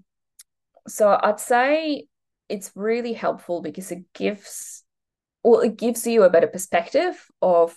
so 0.88 1.18
I'd 1.22 1.40
say 1.40 2.08
it's 2.50 2.72
really 2.76 3.14
helpful 3.14 3.62
because 3.62 3.92
it 3.92 4.04
gives 4.14 4.84
well 5.44 5.62
it 5.62 5.78
gives 5.78 6.06
you 6.06 6.24
a 6.24 6.30
better 6.30 6.48
perspective 6.48 7.16
of 7.42 7.76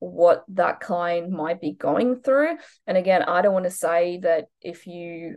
what 0.00 0.44
that 0.48 0.80
client 0.80 1.30
might 1.30 1.60
be 1.60 1.72
going 1.72 2.20
through 2.20 2.56
and 2.86 2.96
again 2.96 3.22
i 3.22 3.42
don't 3.42 3.52
want 3.52 3.64
to 3.64 3.70
say 3.70 4.18
that 4.18 4.46
if 4.60 4.86
you 4.86 5.36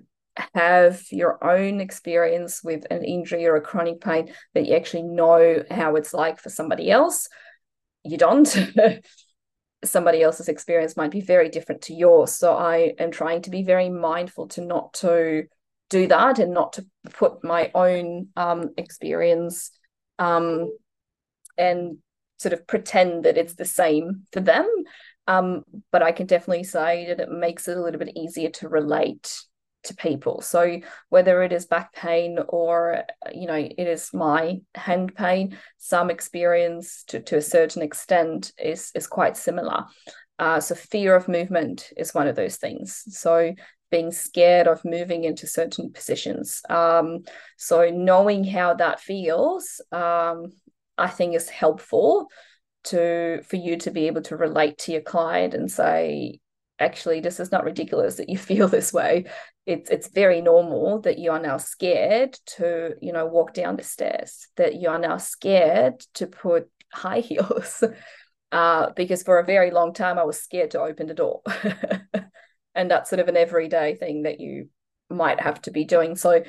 have 0.55 1.03
your 1.11 1.43
own 1.43 1.81
experience 1.81 2.63
with 2.63 2.85
an 2.89 3.03
injury 3.03 3.45
or 3.45 3.55
a 3.55 3.61
chronic 3.61 4.01
pain 4.01 4.33
that 4.53 4.65
you 4.65 4.75
actually 4.75 5.03
know 5.03 5.63
how 5.69 5.95
it's 5.95 6.13
like 6.13 6.39
for 6.39 6.49
somebody 6.49 6.89
else 6.89 7.27
you 8.03 8.17
don't. 8.17 8.47
Somebody 9.83 10.21
else's 10.21 10.47
experience 10.47 10.95
might 10.95 11.11
be 11.11 11.21
very 11.21 11.49
different 11.49 11.81
to 11.83 11.93
yours. 11.93 12.33
So 12.33 12.55
i 12.55 12.93
am 12.99 13.11
trying 13.11 13.41
to 13.43 13.49
be 13.49 13.63
very 13.63 13.89
mindful 13.89 14.47
to 14.49 14.61
not 14.61 14.93
to 14.95 15.45
do 15.89 16.07
that 16.07 16.39
and 16.39 16.53
not 16.53 16.73
to 16.73 16.85
put 17.13 17.43
my 17.43 17.71
own 17.73 18.27
um, 18.35 18.69
experience 18.77 19.71
um, 20.19 20.71
and 21.57 21.97
sort 22.37 22.53
of 22.53 22.65
pretend 22.67 23.25
that 23.25 23.37
it's 23.37 23.55
the 23.55 23.65
same 23.65 24.23
for 24.31 24.39
them. 24.39 24.67
Um, 25.27 25.63
but 25.91 26.03
I 26.03 26.11
can 26.11 26.27
definitely 26.27 26.63
say 26.63 27.07
that 27.07 27.19
it 27.19 27.31
makes 27.31 27.67
it 27.67 27.77
a 27.77 27.81
little 27.81 27.99
bit 27.99 28.15
easier 28.15 28.49
to 28.49 28.69
relate 28.69 29.43
to 29.83 29.95
people. 29.95 30.41
So 30.41 30.79
whether 31.09 31.43
it 31.43 31.51
is 31.51 31.65
back 31.65 31.93
pain 31.93 32.39
or 32.47 33.03
you 33.33 33.47
know 33.47 33.55
it 33.55 33.87
is 33.87 34.13
my 34.13 34.61
hand 34.75 35.15
pain, 35.15 35.57
some 35.77 36.09
experience 36.09 37.03
to, 37.07 37.19
to 37.21 37.37
a 37.37 37.41
certain 37.41 37.81
extent 37.81 38.53
is 38.57 38.91
is 38.95 39.07
quite 39.07 39.37
similar. 39.37 39.85
Uh, 40.39 40.59
so 40.59 40.73
fear 40.73 41.15
of 41.15 41.27
movement 41.27 41.91
is 41.97 42.13
one 42.13 42.27
of 42.27 42.35
those 42.35 42.57
things. 42.57 43.03
So 43.09 43.53
being 43.91 44.11
scared 44.11 44.67
of 44.67 44.83
moving 44.85 45.25
into 45.25 45.45
certain 45.45 45.91
positions. 45.91 46.61
Um, 46.69 47.25
so 47.57 47.89
knowing 47.89 48.43
how 48.45 48.73
that 48.75 49.01
feels, 49.01 49.81
um, 49.91 50.53
I 50.97 51.07
think 51.07 51.35
is 51.35 51.49
helpful 51.49 52.27
to 52.85 53.41
for 53.43 53.57
you 53.57 53.77
to 53.77 53.91
be 53.91 54.07
able 54.07 54.21
to 54.23 54.37
relate 54.37 54.79
to 54.79 54.91
your 54.91 55.01
client 55.01 55.53
and 55.53 55.69
say, 55.69 56.39
actually, 56.81 57.21
this 57.21 57.39
is 57.39 57.51
not 57.51 57.63
ridiculous 57.63 58.15
that 58.15 58.29
you 58.29 58.37
feel 58.49 58.67
this 58.67 58.91
way. 58.91 59.25
It's 59.65 59.89
it's 59.89 60.09
very 60.09 60.41
normal 60.41 61.01
that 61.01 61.19
you 61.19 61.31
are 61.31 61.41
now 61.41 61.57
scared 61.57 62.33
to, 62.57 62.95
you 63.01 63.13
know, 63.13 63.25
walk 63.25 63.53
down 63.53 63.75
the 63.75 63.83
stairs, 63.83 64.47
that 64.57 64.75
you 64.75 64.89
are 64.89 64.99
now 64.99 65.17
scared 65.17 65.99
to 66.15 66.27
put 66.27 66.69
high 66.93 67.19
heels. 67.29 67.83
uh, 68.51 68.89
because 68.95 69.23
for 69.23 69.39
a 69.39 69.45
very 69.45 69.71
long 69.71 69.93
time 69.93 70.19
I 70.19 70.25
was 70.25 70.41
scared 70.41 70.71
to 70.71 70.81
open 70.81 71.07
the 71.07 71.13
door. 71.13 71.41
and 72.75 72.89
that's 72.89 73.09
sort 73.09 73.19
of 73.19 73.27
an 73.27 73.37
everyday 73.37 73.95
thing 73.95 74.23
that 74.23 74.39
you 74.39 74.69
might 75.09 75.39
have 75.39 75.61
to 75.63 75.71
be 75.71 75.85
doing. 75.85 76.15
So 76.15 76.43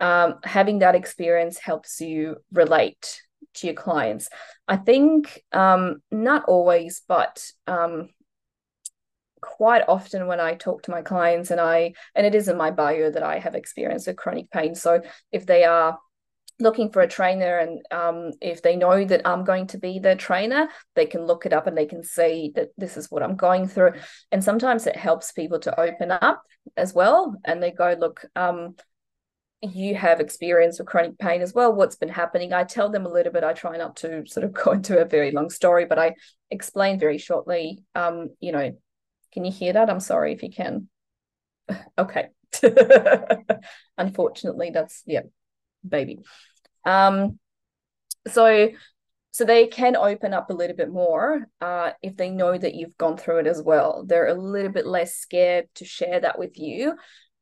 um, 0.00 0.34
having 0.44 0.80
that 0.80 0.94
experience 0.94 1.58
helps 1.58 2.00
you 2.00 2.36
relate 2.52 3.22
to 3.54 3.66
your 3.66 3.74
clients. 3.74 4.28
I 4.68 4.76
think 4.76 5.42
um, 5.52 6.02
not 6.10 6.44
always, 6.46 7.02
but 7.06 7.50
um, 7.66 8.10
quite 9.40 9.84
often 9.88 10.26
when 10.26 10.40
I 10.40 10.54
talk 10.54 10.82
to 10.82 10.90
my 10.90 11.02
clients 11.02 11.50
and 11.50 11.60
I 11.60 11.92
and 12.14 12.26
it 12.26 12.34
is 12.34 12.48
in 12.48 12.56
my 12.56 12.70
bio 12.70 13.10
that 13.10 13.22
I 13.22 13.38
have 13.38 13.54
experience 13.54 14.06
with 14.06 14.16
chronic 14.16 14.50
pain. 14.50 14.74
So 14.74 15.02
if 15.32 15.46
they 15.46 15.64
are 15.64 15.98
looking 16.58 16.90
for 16.90 17.02
a 17.02 17.08
trainer 17.08 17.58
and 17.58 17.80
um, 17.90 18.32
if 18.40 18.62
they 18.62 18.76
know 18.76 19.04
that 19.04 19.26
i'm 19.26 19.44
going 19.44 19.66
to 19.66 19.76
be 19.76 19.98
their 19.98 20.16
trainer 20.16 20.68
they 20.94 21.04
can 21.04 21.26
look 21.26 21.44
it 21.44 21.52
up 21.52 21.66
and 21.66 21.76
they 21.76 21.84
can 21.84 22.02
see 22.02 22.50
that 22.54 22.68
this 22.78 22.96
is 22.96 23.10
what 23.10 23.22
i'm 23.22 23.36
going 23.36 23.68
through. 23.68 23.92
And 24.32 24.42
sometimes 24.42 24.86
it 24.86 24.96
helps 24.96 25.32
people 25.32 25.58
to 25.60 25.80
open 25.80 26.10
up 26.10 26.42
as 26.76 26.94
well 26.94 27.36
and 27.44 27.62
they 27.62 27.72
go 27.72 27.94
look 27.98 28.24
um, 28.34 28.74
you 29.62 29.94
have 29.94 30.20
experience 30.20 30.78
with 30.78 30.86
chronic 30.86 31.18
pain 31.18 31.40
as 31.40 31.54
well. 31.54 31.72
What's 31.72 31.96
been 31.96 32.10
happening? 32.10 32.52
I 32.52 32.62
tell 32.64 32.90
them 32.90 33.06
a 33.06 33.12
little 33.12 33.32
bit. 33.32 33.42
I 33.42 33.54
try 33.54 33.78
not 33.78 33.96
to 33.96 34.24
sort 34.26 34.44
of 34.44 34.52
go 34.64 34.72
into 34.72 34.98
a 34.98 35.04
very 35.04 35.30
long 35.30 35.50
story 35.50 35.84
but 35.84 35.98
i 35.98 36.14
explain 36.50 36.98
very 36.98 37.18
shortly 37.18 37.82
um, 37.94 38.30
you 38.40 38.52
know 38.52 38.72
can 39.36 39.44
you 39.44 39.52
hear 39.52 39.74
that 39.74 39.90
i'm 39.90 40.00
sorry 40.00 40.32
if 40.32 40.42
you 40.42 40.50
can 40.50 40.88
okay 41.98 42.28
unfortunately 43.98 44.70
that's 44.72 45.02
yeah 45.06 45.20
baby. 45.88 46.20
Um, 46.84 47.38
so 48.28 48.70
so 49.30 49.44
they 49.44 49.66
can 49.66 49.96
open 49.96 50.32
up 50.32 50.48
a 50.48 50.54
little 50.54 50.76
bit 50.76 50.90
more 50.90 51.46
uh, 51.60 51.90
if 52.02 52.16
they 52.16 52.30
know 52.30 52.56
that 52.56 52.74
you've 52.74 52.96
gone 52.96 53.18
through 53.18 53.40
it 53.40 53.46
as 53.46 53.62
well. 53.62 54.04
They're 54.06 54.28
a 54.28 54.34
little 54.34 54.72
bit 54.72 54.86
less 54.86 55.14
scared 55.14 55.66
to 55.74 55.84
share 55.84 56.20
that 56.20 56.38
with 56.38 56.58
you 56.58 56.94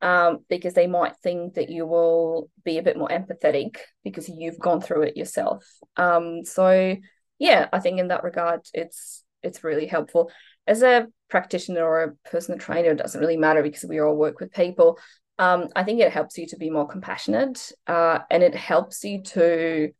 um, 0.03 0.41
because 0.49 0.75
they 0.75 0.89
might 0.89 1.17
think 1.19 1.55
that 1.55 1.71
you 1.71 1.87
will 1.87 2.51
be 2.65 2.79
a 2.79 2.83
bit 2.83 2.97
more 2.97 3.09
empathetic 3.09 3.77
because 4.03 4.29
you've 4.29 4.59
gone 4.59 4.81
through 4.81 5.03
it 5.03 5.17
yourself. 5.17 5.65
Um, 5.97 6.45
so 6.45 6.97
yeah, 7.39 7.69
I 7.73 7.79
think 7.79 8.01
in 8.01 8.09
that 8.09 8.25
regard, 8.25 8.63
it's 8.75 9.23
it's 9.45 9.63
really 9.63 9.87
helpful. 9.87 10.33
As 10.67 10.83
a 10.83 11.07
practitioner 11.29 11.85
or 11.85 12.03
a 12.03 12.29
personal 12.31 12.59
trainer, 12.59 12.91
it 12.91 12.99
doesn't 12.99 13.21
really 13.21 13.37
matter 13.37 13.62
because 13.62 13.85
we 13.85 14.01
all 14.01 14.17
work 14.17 14.41
with 14.41 14.53
people 14.53 14.99
um, 15.39 15.69
I 15.75 15.83
think 15.83 16.01
it 16.01 16.12
helps 16.12 16.39
you 16.39 16.47
to 16.49 16.57
be 16.57 16.71
more 16.71 16.87
compassionate 16.87 17.73
uh, 17.87 18.21
and 18.31 18.43
it 18.43 18.55
helps 18.55 19.03
you 19.03 19.23
to 19.23 19.91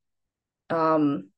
um, 0.71 1.31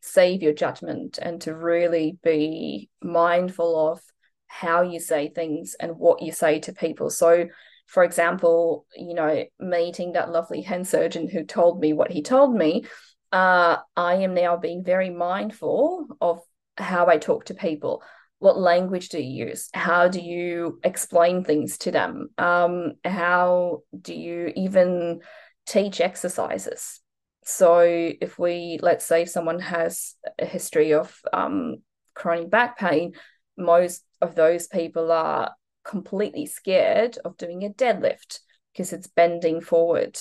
save 0.00 0.42
your 0.42 0.54
judgment 0.54 1.18
and 1.20 1.40
to 1.42 1.54
really 1.54 2.18
be 2.22 2.88
mindful 3.02 3.92
of 3.92 4.00
how 4.46 4.82
you 4.82 4.98
say 4.98 5.28
things 5.28 5.76
and 5.78 5.98
what 5.98 6.22
you 6.22 6.32
say 6.32 6.60
to 6.60 6.72
people. 6.72 7.10
So, 7.10 7.48
for 7.86 8.02
example, 8.02 8.86
you 8.96 9.14
know, 9.14 9.44
meeting 9.60 10.12
that 10.12 10.30
lovely 10.30 10.62
hand 10.62 10.88
surgeon 10.88 11.28
who 11.28 11.44
told 11.44 11.80
me 11.80 11.92
what 11.92 12.10
he 12.10 12.22
told 12.22 12.54
me, 12.54 12.86
uh, 13.30 13.76
I 13.96 14.14
am 14.14 14.34
now 14.34 14.56
being 14.56 14.84
very 14.84 15.10
mindful 15.10 16.06
of 16.20 16.40
how 16.78 17.06
I 17.08 17.18
talk 17.18 17.46
to 17.46 17.54
people 17.54 18.02
what 18.38 18.58
language 18.58 19.08
do 19.08 19.18
you 19.18 19.46
use? 19.46 19.68
How 19.72 20.08
do 20.08 20.20
you 20.20 20.78
explain 20.84 21.42
things 21.42 21.78
to 21.78 21.90
them? 21.90 22.28
Um, 22.36 22.94
how 23.04 23.82
do 23.98 24.14
you 24.14 24.52
even 24.56 25.20
teach 25.66 26.00
exercises? 26.00 27.00
So 27.44 27.80
if 27.80 28.38
we 28.38 28.78
let's 28.82 29.06
say 29.06 29.24
someone 29.24 29.60
has 29.60 30.14
a 30.38 30.44
history 30.44 30.92
of 30.92 31.16
um, 31.32 31.76
chronic 32.14 32.50
back 32.50 32.78
pain 32.78 33.12
most 33.56 34.04
of 34.20 34.34
those 34.34 34.66
people 34.66 35.12
are 35.12 35.54
completely 35.84 36.46
scared 36.46 37.18
of 37.24 37.36
doing 37.36 37.64
a 37.64 37.70
deadlift 37.70 38.40
because 38.72 38.92
it's 38.92 39.06
bending 39.06 39.60
forward 39.60 40.18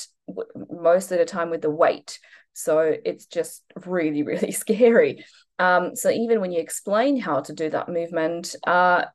most 0.70 1.12
of 1.12 1.18
the 1.18 1.26
time 1.26 1.50
with 1.50 1.62
the 1.62 1.70
weight 1.70 2.20
so 2.56 2.96
it's 3.06 3.26
just 3.26 3.64
really 3.86 4.24
really 4.24 4.52
scary 4.64 5.24
um, 5.60 5.96
so 5.96 6.10
even 6.10 6.42
when 6.42 6.52
you 6.52 6.60
explain 6.60 7.20
how 7.20 7.42
to 7.42 7.54
do 7.54 7.70
that 7.70 7.90
movement, 7.90 8.56
uh, 8.68 9.06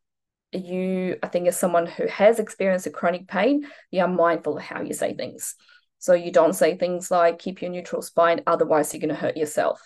you, 0.53 1.16
I 1.22 1.28
think, 1.28 1.47
as 1.49 1.59
someone 1.59 1.86
who 1.86 2.07
has 2.07 2.38
experienced 2.38 2.86
a 2.86 2.91
chronic 2.91 3.28
pain, 3.28 3.66
you 3.91 4.01
are 4.01 4.09
mindful 4.09 4.57
of 4.57 4.62
how 4.62 4.80
you 4.80 4.95
say 4.95 5.14
things. 5.14 5.55
So 5.99 6.14
you 6.14 6.32
don't 6.32 6.55
say 6.55 6.76
things 6.76 7.11
like 7.11 7.38
keep 7.38 7.61
your 7.61 7.70
neutral 7.70 8.01
spine, 8.01 8.43
otherwise 8.47 8.93
you're 8.93 9.01
going 9.01 9.11
to 9.11 9.20
hurt 9.20 9.36
yourself. 9.36 9.82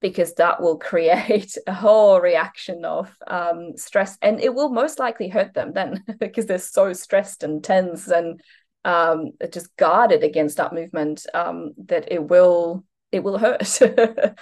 Because 0.00 0.34
that 0.34 0.62
will 0.62 0.78
create 0.90 1.56
a 1.66 1.74
whole 1.74 2.20
reaction 2.20 2.84
of 2.84 3.14
um, 3.26 3.76
stress, 3.76 4.16
and 4.22 4.40
it 4.40 4.54
will 4.54 4.68
most 4.68 5.00
likely 5.00 5.28
hurt 5.28 5.54
them 5.54 5.72
then 5.72 6.04
because 6.20 6.46
they're 6.46 6.58
so 6.58 6.92
stressed 6.92 7.42
and 7.42 7.64
tense 7.64 8.06
and 8.06 8.40
um, 8.86 9.32
just 9.50 9.76
guarded 9.76 10.22
against 10.22 10.56
that 10.58 10.72
movement 10.72 11.26
um, 11.34 11.74
that 11.86 12.10
it 12.10 12.22
will 12.22 12.84
it 13.12 13.22
will 13.22 13.38
hurt. 13.38 13.78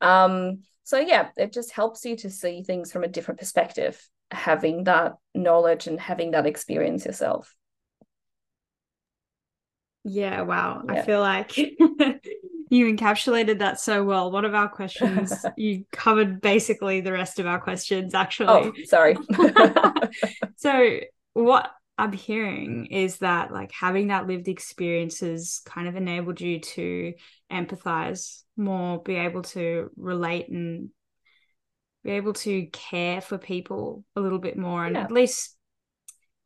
Um, 0.00 0.60
so 0.84 1.00
yeah, 1.00 1.30
it 1.36 1.52
just 1.52 1.72
helps 1.72 2.04
you 2.04 2.14
to 2.18 2.30
see 2.30 2.62
things 2.62 2.92
from 2.92 3.02
a 3.02 3.08
different 3.08 3.40
perspective, 3.40 4.00
having 4.30 4.84
that 4.84 5.14
knowledge 5.34 5.88
and 5.88 5.98
having 5.98 6.30
that 6.30 6.46
experience 6.46 7.04
yourself. 7.04 7.52
Yeah, 10.04 10.42
wow. 10.42 10.84
Yeah. 10.86 10.92
I 10.92 11.02
feel 11.02 11.18
like 11.18 11.58
you 11.58 11.76
encapsulated 12.70 13.58
that 13.58 13.80
so 13.80 14.04
well. 14.04 14.30
One 14.30 14.44
of 14.44 14.54
our 14.54 14.68
questions, 14.68 15.34
you 15.56 15.84
covered 15.90 16.40
basically 16.40 17.00
the 17.00 17.12
rest 17.12 17.40
of 17.40 17.46
our 17.48 17.58
questions, 17.58 18.14
actually. 18.14 18.48
Oh, 18.48 18.72
sorry. 18.84 19.16
so, 20.56 21.00
what 21.32 21.72
I'm 21.98 22.12
hearing 22.12 22.86
is 22.86 23.18
that 23.18 23.52
like 23.52 23.72
having 23.72 24.08
that 24.08 24.28
lived 24.28 24.46
experiences 24.46 25.60
kind 25.66 25.88
of 25.88 25.96
enabled 25.96 26.40
you 26.40 26.60
to 26.60 27.12
empathize 27.50 28.42
more, 28.56 29.02
be 29.02 29.16
able 29.16 29.42
to 29.42 29.90
relate 29.96 30.48
and 30.48 30.90
be 32.04 32.12
able 32.12 32.34
to 32.34 32.66
care 32.66 33.20
for 33.20 33.36
people 33.36 34.04
a 34.14 34.20
little 34.20 34.38
bit 34.38 34.56
more 34.56 34.86
and 34.86 34.94
yeah. 34.94 35.02
at 35.02 35.10
least 35.10 35.56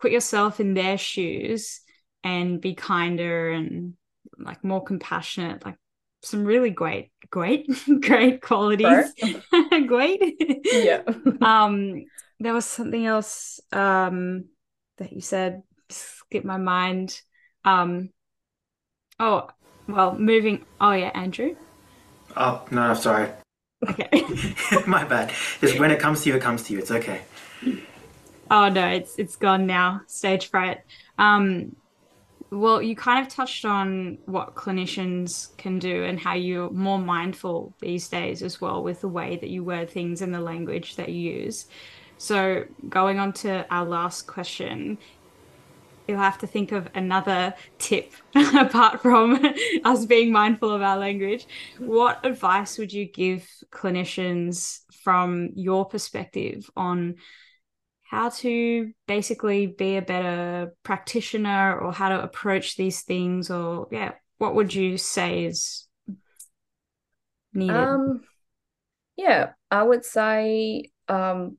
put 0.01 0.11
yourself 0.11 0.59
in 0.59 0.73
their 0.73 0.97
shoes 0.97 1.83
and 2.25 2.61
be 2.61 2.75
kinder 2.75 3.51
and 3.51 3.93
like 4.39 4.65
more 4.65 4.83
compassionate 4.83 5.65
like 5.65 5.77
some 6.23 6.45
really 6.45 6.71
great 6.71 7.11
great 7.31 7.69
great 8.01 8.41
qualities. 8.41 9.13
Great. 9.87 10.37
Yeah. 10.65 11.03
Um 11.43 12.05
there 12.41 12.55
was 12.55 12.65
something 12.65 13.07
else 13.07 13.61
um 13.73 14.47
that 15.03 15.13
you 15.13 15.21
said 15.21 15.63
skip 15.89 16.45
my 16.45 16.57
mind 16.57 17.21
um 17.65 18.09
oh 19.21 19.49
well 19.87 20.17
moving 20.19 20.65
oh 20.81 20.93
yeah 20.93 21.11
andrew 21.15 21.55
Oh, 22.37 22.65
no, 22.71 22.83
I'm 22.83 22.97
sorry. 22.97 23.31
Okay. 23.89 24.09
My 24.87 25.05
bad. 25.05 25.33
Just 25.61 25.79
when 25.79 25.91
it 25.91 25.99
comes 25.99 26.23
to 26.23 26.31
you, 26.31 26.37
it 26.37 26.43
comes 26.43 26.63
to 26.65 26.73
you. 26.73 26.79
It's 26.79 26.91
okay. 26.91 27.23
Oh 28.51 28.69
no, 28.69 28.87
it's 28.89 29.19
it's 29.19 29.37
gone 29.37 29.67
now. 29.67 30.03
Stage 30.07 30.51
fright. 30.51 30.81
Um, 31.19 31.75
well, 32.51 32.83
you 32.83 32.95
kind 32.95 33.25
of 33.27 33.33
touched 33.33 33.65
on 33.65 34.19
what 34.27 34.55
clinicians 34.55 35.57
can 35.57 35.79
do 35.79 36.05
and 36.05 36.21
how 36.21 36.35
you're 36.35 36.71
more 36.71 36.99
mindful 36.99 37.75
these 37.81 38.09
days 38.09 38.43
as 38.43 38.61
well 38.61 38.83
with 38.83 39.01
the 39.01 39.09
way 39.09 39.37
that 39.37 39.49
you 39.49 39.65
word 39.65 39.91
things 39.91 40.21
and 40.23 40.35
the 40.35 40.41
language 40.41 40.97
that 40.97 41.09
you 41.09 41.33
use. 41.33 41.67
So, 42.23 42.67
going 42.89 43.19
on 43.19 43.33
to 43.33 43.67
our 43.69 43.85
last 43.85 44.29
question, 44.29 44.99
you'll 46.07 46.21
have 46.21 46.39
to 46.39 46.47
think 46.47 46.71
of 46.71 46.87
another 46.95 47.53
tip 47.81 48.13
apart 48.37 49.03
from 49.03 49.45
us 49.85 50.07
being 50.07 50.31
mindful 50.31 50.71
of 50.71 50.83
our 50.83 50.99
language. 50.99 51.49
What 51.81 52.25
advice 52.25 52.79
would 52.79 52.93
you 52.93 53.07
give 53.07 53.49
clinicians 53.73 54.83
from 55.03 55.51
your 55.57 55.85
perspective 55.85 56.71
on 56.77 57.17
how 58.05 58.29
to 58.29 58.93
basically 59.09 59.67
be 59.67 59.97
a 59.97 60.03
better 60.03 60.77
practitioner 60.85 61.77
or 61.77 61.93
how 61.93 62.11
to 62.11 62.23
approach 62.23 62.77
these 62.77 63.03
things 63.03 63.51
or 63.51 63.89
yeah, 63.91 64.13
what 64.39 64.55
would 64.55 64.73
you 64.73 64.97
say 64.97 65.47
is 65.47 65.89
needed? 67.53 67.75
Um 67.75 68.21
yeah, 69.17 69.55
I 69.73 69.83
would 69.83 70.05
say 70.05 70.91
um 71.09 71.57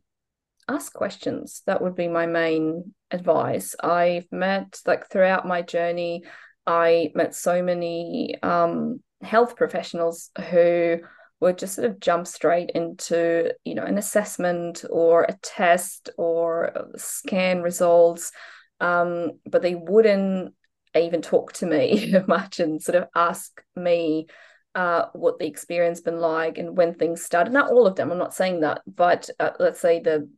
ask 0.69 0.93
questions. 0.93 1.61
That 1.65 1.81
would 1.81 1.95
be 1.95 2.07
my 2.07 2.25
main 2.25 2.93
advice. 3.11 3.75
I've 3.81 4.31
met, 4.31 4.79
like, 4.85 5.09
throughout 5.09 5.47
my 5.47 5.61
journey, 5.61 6.23
I 6.65 7.11
met 7.15 7.35
so 7.35 7.61
many 7.61 8.35
um, 8.41 9.01
health 9.21 9.55
professionals 9.55 10.31
who 10.49 10.99
would 11.39 11.57
just 11.57 11.75
sort 11.75 11.89
of 11.89 11.99
jump 11.99 12.25
straight 12.25 12.71
into, 12.73 13.53
you 13.65 13.75
know, 13.75 13.83
an 13.83 13.97
assessment 13.97 14.85
or 14.89 15.23
a 15.23 15.37
test 15.41 16.09
or 16.17 16.87
scan 16.95 17.61
results, 17.61 18.31
um, 18.79 19.31
but 19.45 19.61
they 19.61 19.75
wouldn't 19.75 20.53
even 20.95 21.21
talk 21.21 21.53
to 21.53 21.65
me 21.65 22.13
much 22.27 22.59
and 22.59 22.81
sort 22.81 22.95
of 22.95 23.07
ask 23.15 23.61
me 23.75 24.27
uh, 24.75 25.05
what 25.13 25.37
the 25.37 25.45
experience 25.45 26.01
been 26.01 26.19
like 26.19 26.57
and 26.57 26.77
when 26.77 26.93
things 26.93 27.21
started. 27.21 27.53
Not 27.53 27.71
all 27.71 27.85
of 27.85 27.95
them, 27.95 28.11
I'm 28.11 28.17
not 28.17 28.33
saying 28.33 28.61
that, 28.61 28.81
but 28.87 29.29
uh, 29.39 29.51
let's 29.59 29.79
say 29.79 29.99
the 29.99 30.29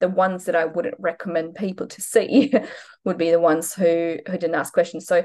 the 0.00 0.08
ones 0.08 0.44
that 0.44 0.56
I 0.56 0.64
wouldn't 0.66 0.96
recommend 0.98 1.54
people 1.54 1.86
to 1.86 2.00
see 2.00 2.52
would 3.04 3.18
be 3.18 3.30
the 3.30 3.40
ones 3.40 3.74
who 3.74 4.18
who 4.26 4.32
didn't 4.32 4.54
ask 4.54 4.72
questions. 4.72 5.06
So 5.06 5.24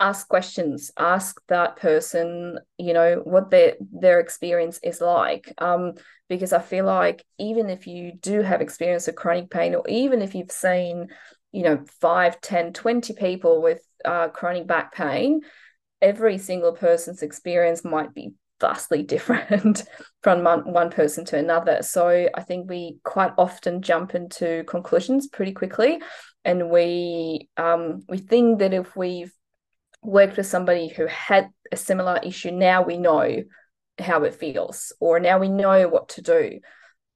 ask 0.00 0.28
questions 0.28 0.90
ask 0.98 1.40
that 1.46 1.76
person 1.76 2.58
you 2.78 2.92
know 2.92 3.20
what 3.24 3.50
their 3.50 3.74
their 3.92 4.18
experience 4.18 4.80
is 4.82 5.00
like 5.00 5.52
um 5.58 5.92
because 6.28 6.52
i 6.52 6.58
feel 6.58 6.84
like 6.84 7.24
even 7.38 7.70
if 7.70 7.86
you 7.86 8.12
do 8.20 8.42
have 8.42 8.60
experience 8.60 9.06
of 9.06 9.14
chronic 9.14 9.50
pain 9.50 9.74
or 9.74 9.86
even 9.88 10.20
if 10.20 10.34
you've 10.34 10.50
seen 10.50 11.08
you 11.52 11.62
know 11.62 11.84
5 12.00 12.40
10 12.40 12.72
20 12.72 13.14
people 13.14 13.62
with 13.62 13.80
uh, 14.04 14.28
chronic 14.28 14.66
back 14.66 14.92
pain 14.94 15.40
every 16.02 16.38
single 16.38 16.72
person's 16.72 17.22
experience 17.22 17.84
might 17.84 18.12
be 18.12 18.34
vastly 18.66 19.02
different 19.02 19.84
from 20.22 20.44
one, 20.44 20.90
person 20.90 21.24
to 21.24 21.36
another 21.36 21.82
so 21.82 22.28
i 22.34 22.42
think 22.42 22.68
we 22.68 22.98
quite 23.04 23.32
often 23.36 23.82
jump 23.82 24.14
into 24.14 24.64
conclusions 24.64 25.26
pretty 25.28 25.52
quickly 25.52 25.98
and 26.44 26.70
we 26.70 27.48
um, 27.56 28.02
we 28.08 28.18
think 28.18 28.58
that 28.58 28.74
if 28.74 28.94
we've 28.94 29.32
worked 30.02 30.36
with 30.36 30.46
somebody 30.46 30.88
who 30.88 31.06
had 31.06 31.48
a 31.72 31.76
similar 31.76 32.20
issue, 32.22 32.50
now 32.50 32.82
we 32.82 32.98
know 32.98 33.42
how 33.98 34.22
it 34.24 34.34
feels, 34.34 34.92
or 35.00 35.18
now 35.18 35.38
we 35.38 35.48
know 35.48 35.88
what 35.88 36.10
to 36.10 36.22
do. 36.22 36.60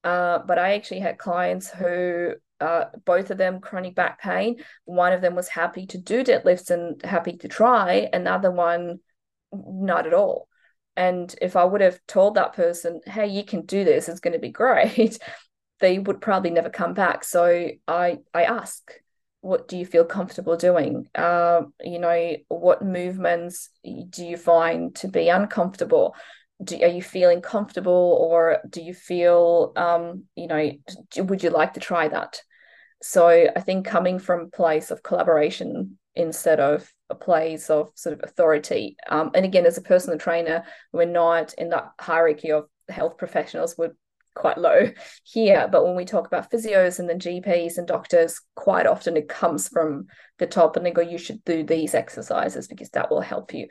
Uh, 0.02 0.38
but 0.38 0.58
I 0.58 0.74
actually 0.74 1.00
had 1.00 1.18
clients 1.18 1.68
who, 1.68 2.32
uh, 2.60 2.86
both 3.04 3.30
of 3.30 3.38
them 3.38 3.60
chronic 3.60 3.94
back 3.94 4.20
pain. 4.20 4.56
One 4.84 5.12
of 5.12 5.20
them 5.20 5.34
was 5.34 5.48
happy 5.48 5.86
to 5.88 5.98
do 5.98 6.24
deadlifts 6.24 6.70
and 6.70 7.00
happy 7.04 7.36
to 7.38 7.48
try, 7.48 8.08
another 8.12 8.50
one, 8.50 9.00
not 9.52 10.06
at 10.06 10.14
all. 10.14 10.47
And 10.98 11.32
if 11.40 11.54
I 11.54 11.64
would 11.64 11.80
have 11.80 12.00
told 12.08 12.34
that 12.34 12.54
person, 12.54 13.00
hey, 13.06 13.28
you 13.28 13.44
can 13.44 13.64
do 13.64 13.84
this, 13.84 14.08
it's 14.08 14.18
going 14.18 14.32
to 14.32 14.40
be 14.40 14.50
great, 14.50 15.16
they 15.80 16.00
would 16.00 16.20
probably 16.20 16.50
never 16.50 16.70
come 16.70 16.92
back. 16.92 17.22
So 17.22 17.68
I 17.86 18.18
I 18.34 18.42
ask, 18.42 18.92
what 19.40 19.68
do 19.68 19.78
you 19.78 19.86
feel 19.86 20.04
comfortable 20.04 20.56
doing? 20.56 21.06
Uh, 21.14 21.62
you 21.80 22.00
know, 22.00 22.36
what 22.48 22.82
movements 22.82 23.70
do 23.84 24.26
you 24.26 24.36
find 24.36 24.92
to 24.96 25.06
be 25.06 25.28
uncomfortable? 25.28 26.16
Do, 26.64 26.74
are 26.82 26.88
you 26.88 27.00
feeling 27.00 27.42
comfortable 27.42 28.18
or 28.20 28.58
do 28.68 28.82
you 28.82 28.92
feel, 28.92 29.72
um, 29.76 30.24
you 30.34 30.48
know, 30.48 30.72
would 31.18 31.44
you 31.44 31.50
like 31.50 31.74
to 31.74 31.80
try 31.80 32.08
that? 32.08 32.42
So 33.00 33.28
I 33.28 33.60
think 33.60 33.86
coming 33.86 34.18
from 34.18 34.50
place 34.50 34.90
of 34.90 35.04
collaboration 35.04 35.96
instead 36.16 36.58
of 36.58 36.92
place 37.14 37.70
of 37.70 37.90
sort 37.94 38.14
of 38.14 38.20
authority. 38.22 38.96
Um, 39.08 39.30
and 39.34 39.44
again, 39.44 39.66
as 39.66 39.78
a 39.78 39.82
personal 39.82 40.18
trainer, 40.18 40.64
we're 40.92 41.06
not 41.06 41.54
in 41.54 41.70
that 41.70 41.92
hierarchy 42.00 42.52
of 42.52 42.66
health 42.88 43.18
professionals. 43.18 43.76
We're 43.76 43.94
quite 44.34 44.58
low 44.58 44.90
here. 45.24 45.68
But 45.70 45.84
when 45.84 45.96
we 45.96 46.04
talk 46.04 46.26
about 46.26 46.50
physios 46.50 46.98
and 46.98 47.08
then 47.08 47.18
GPs 47.18 47.78
and 47.78 47.86
doctors, 47.86 48.40
quite 48.54 48.86
often 48.86 49.16
it 49.16 49.28
comes 49.28 49.68
from 49.68 50.06
the 50.38 50.46
top 50.46 50.76
and 50.76 50.86
they 50.86 50.90
go, 50.90 51.02
you 51.02 51.18
should 51.18 51.44
do 51.44 51.64
these 51.64 51.94
exercises 51.94 52.68
because 52.68 52.90
that 52.90 53.10
will 53.10 53.20
help 53.20 53.52
you. 53.52 53.68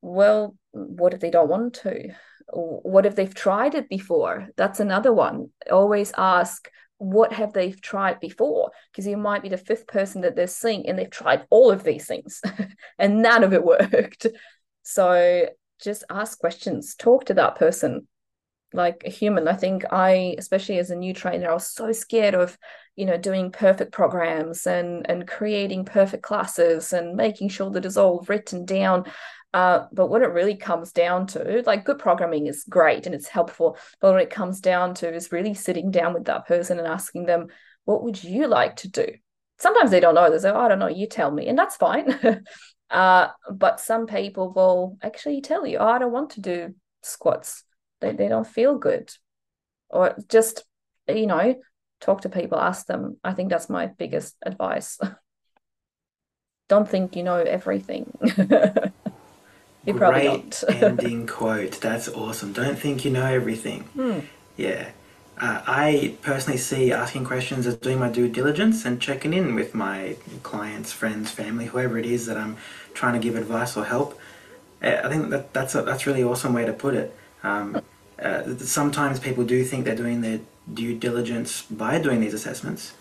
Well, 0.00 0.56
what 0.72 1.14
if 1.14 1.20
they 1.20 1.30
don't 1.30 1.48
want 1.48 1.74
to? 1.82 2.10
What 2.52 3.06
if 3.06 3.16
they've 3.16 3.34
tried 3.34 3.74
it 3.74 3.88
before? 3.88 4.48
That's 4.56 4.80
another 4.80 5.12
one. 5.12 5.48
Always 5.70 6.12
ask, 6.16 6.68
what 6.98 7.32
have 7.32 7.52
they 7.52 7.72
tried 7.72 8.20
before? 8.20 8.70
Because 8.90 9.06
you 9.06 9.16
might 9.16 9.42
be 9.42 9.48
the 9.48 9.56
fifth 9.56 9.86
person 9.86 10.22
that 10.22 10.36
they're 10.36 10.46
seeing 10.46 10.88
and 10.88 10.98
they've 10.98 11.10
tried 11.10 11.46
all 11.50 11.70
of 11.70 11.84
these 11.84 12.06
things 12.06 12.40
and 12.98 13.22
none 13.22 13.44
of 13.44 13.52
it 13.52 13.64
worked. 13.64 14.26
So 14.82 15.48
just 15.82 16.04
ask 16.10 16.38
questions, 16.38 16.94
talk 16.94 17.26
to 17.26 17.34
that 17.34 17.56
person 17.56 18.06
like 18.72 19.02
a 19.06 19.10
human. 19.10 19.48
I 19.48 19.54
think 19.54 19.84
I, 19.90 20.34
especially 20.36 20.78
as 20.78 20.90
a 20.90 20.96
new 20.96 21.14
trainer, 21.14 21.50
I 21.50 21.54
was 21.54 21.72
so 21.72 21.92
scared 21.92 22.34
of, 22.34 22.58
you 22.96 23.06
know, 23.06 23.16
doing 23.16 23.52
perfect 23.52 23.92
programs 23.92 24.66
and 24.66 25.08
and 25.08 25.26
creating 25.26 25.84
perfect 25.84 26.22
classes 26.22 26.92
and 26.92 27.14
making 27.14 27.48
sure 27.48 27.70
that 27.70 27.84
it's 27.86 27.96
all 27.96 28.24
written 28.28 28.64
down. 28.64 29.04
Uh, 29.54 29.86
but 29.92 30.08
what 30.08 30.22
it 30.22 30.32
really 30.32 30.56
comes 30.56 30.90
down 30.90 31.28
to, 31.28 31.62
like 31.64 31.84
good 31.84 31.98
programming 31.98 32.48
is 32.48 32.64
great 32.68 33.06
and 33.06 33.14
it's 33.14 33.28
helpful, 33.28 33.78
but 34.00 34.12
what 34.12 34.20
it 34.20 34.28
comes 34.28 34.60
down 34.60 34.94
to 34.94 35.14
is 35.14 35.30
really 35.30 35.54
sitting 35.54 35.92
down 35.92 36.12
with 36.12 36.24
that 36.24 36.44
person 36.44 36.76
and 36.80 36.88
asking 36.88 37.24
them, 37.24 37.46
what 37.84 38.02
would 38.02 38.22
you 38.24 38.48
like 38.48 38.74
to 38.74 38.88
do? 38.88 39.06
Sometimes 39.60 39.92
they 39.92 40.00
don't 40.00 40.16
know. 40.16 40.28
They 40.28 40.40
say, 40.40 40.50
oh, 40.50 40.58
I 40.58 40.66
don't 40.66 40.80
know, 40.80 40.88
you 40.88 41.06
tell 41.06 41.30
me, 41.30 41.46
and 41.46 41.56
that's 41.56 41.76
fine. 41.76 42.18
uh, 42.90 43.28
but 43.48 43.78
some 43.78 44.08
people 44.08 44.52
will 44.52 44.98
actually 45.00 45.40
tell 45.40 45.64
you, 45.64 45.78
oh, 45.78 45.86
I 45.86 46.00
don't 46.00 46.10
want 46.10 46.30
to 46.30 46.40
do 46.40 46.74
squats. 47.02 47.62
They, 48.00 48.10
they 48.10 48.26
don't 48.26 48.46
feel 48.46 48.76
good. 48.76 49.12
Or 49.88 50.16
just 50.28 50.64
you 51.06 51.28
know 51.28 51.54
talk 52.00 52.22
to 52.22 52.28
people 52.28 52.58
ask 52.58 52.86
them. 52.86 53.18
I 53.22 53.34
think 53.34 53.50
that's 53.50 53.70
my 53.70 53.86
biggest 53.86 54.34
advice. 54.44 54.98
Don't 56.68 56.88
think 56.88 57.14
you 57.14 57.22
know 57.22 57.36
everything 57.36 58.10
you 59.86 59.92
Great 59.92 60.62
don't 60.62 60.64
ending 60.82 61.26
quote 61.26 61.72
that's 61.80 62.08
awesome 62.08 62.52
don't 62.52 62.78
think 62.78 63.04
you 63.04 63.10
know 63.10 63.26
everything 63.26 63.82
hmm. 63.94 64.20
yeah 64.56 64.90
uh, 65.36 65.60
I 65.66 66.16
personally 66.22 66.58
see 66.58 66.92
asking 66.92 67.24
questions 67.24 67.66
as 67.66 67.76
doing 67.76 67.98
my 67.98 68.08
due 68.08 68.28
diligence 68.28 68.84
and 68.84 69.00
checking 69.00 69.32
in 69.32 69.56
with 69.56 69.74
my 69.74 70.16
clients, 70.44 70.92
friends, 70.92 71.32
family, 71.32 71.66
whoever 71.66 71.98
it 71.98 72.06
is 72.06 72.26
that 72.26 72.36
I'm 72.36 72.56
trying 72.94 73.14
to 73.14 73.18
give 73.18 73.34
advice 73.34 73.76
or 73.76 73.84
help. 73.84 74.16
Uh, 74.80 75.00
I 75.02 75.08
think 75.08 75.30
that 75.30 75.52
that's 75.52 75.74
a 75.74 75.82
that's 75.82 76.06
really 76.06 76.22
awesome 76.22 76.52
way 76.52 76.64
to 76.64 76.72
put 76.72 76.94
it. 76.94 77.16
Um, 77.42 77.82
uh, 78.22 78.56
sometimes 78.58 79.18
people 79.18 79.44
do 79.44 79.64
think 79.64 79.84
they're 79.84 79.96
doing 79.96 80.20
their 80.20 80.40
due 80.72 80.96
diligence 80.96 81.62
by 81.62 81.98
doing 81.98 82.20
these 82.20 82.32
assessments 82.32 82.92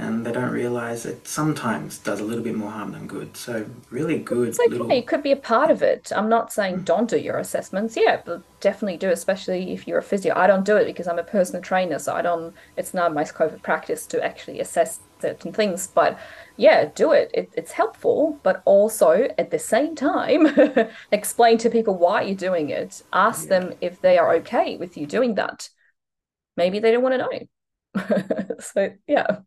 and 0.00 0.24
they 0.24 0.30
don't 0.30 0.52
realize 0.52 1.04
it 1.04 1.26
sometimes 1.26 1.98
does 1.98 2.20
a 2.20 2.24
little 2.24 2.44
bit 2.44 2.54
more 2.54 2.70
harm 2.70 2.92
than 2.92 3.08
good. 3.08 3.36
So 3.36 3.66
really 3.90 4.18
good. 4.18 4.50
It's. 4.50 4.58
Little... 4.58 4.90
It 4.92 5.08
could 5.08 5.24
be 5.24 5.32
a 5.32 5.36
part 5.36 5.72
of 5.72 5.82
it. 5.82 6.12
I'm 6.14 6.28
not 6.28 6.52
saying 6.52 6.76
mm. 6.76 6.84
don't 6.84 7.10
do 7.10 7.18
your 7.18 7.38
assessments. 7.38 7.96
Yeah, 7.96 8.22
but 8.24 8.42
definitely 8.60 8.96
do, 8.96 9.10
especially 9.10 9.72
if 9.72 9.88
you're 9.88 9.98
a 9.98 10.02
physio. 10.02 10.34
I 10.36 10.46
don't 10.46 10.64
do 10.64 10.76
it 10.76 10.84
because 10.84 11.08
I'm 11.08 11.18
a 11.18 11.24
personal 11.24 11.62
trainer, 11.62 11.98
so 11.98 12.14
I 12.14 12.22
don't. 12.22 12.54
It's 12.76 12.94
not 12.94 13.12
my 13.12 13.24
scope 13.24 13.52
of 13.52 13.60
practice 13.62 14.06
to 14.06 14.24
actually 14.24 14.60
assess 14.60 15.00
certain 15.20 15.52
things. 15.52 15.88
But 15.88 16.16
yeah, 16.56 16.90
do 16.94 17.10
it. 17.10 17.32
it 17.34 17.50
it's 17.56 17.72
helpful, 17.72 18.38
but 18.44 18.62
also 18.66 19.28
at 19.36 19.50
the 19.50 19.58
same 19.58 19.96
time, 19.96 20.46
explain 21.12 21.58
to 21.58 21.70
people 21.70 21.96
why 21.96 22.22
you're 22.22 22.36
doing 22.36 22.70
it. 22.70 23.02
Ask 23.12 23.48
yeah. 23.48 23.58
them 23.58 23.74
if 23.80 24.00
they 24.00 24.16
are 24.16 24.36
okay 24.36 24.76
with 24.76 24.96
you 24.96 25.06
doing 25.06 25.34
that. 25.34 25.68
Maybe 26.56 26.78
they 26.78 26.92
don't 26.92 27.02
want 27.02 27.14
to 27.14 27.48
know. 27.98 28.54
so 28.60 28.92
yeah. 29.08 29.38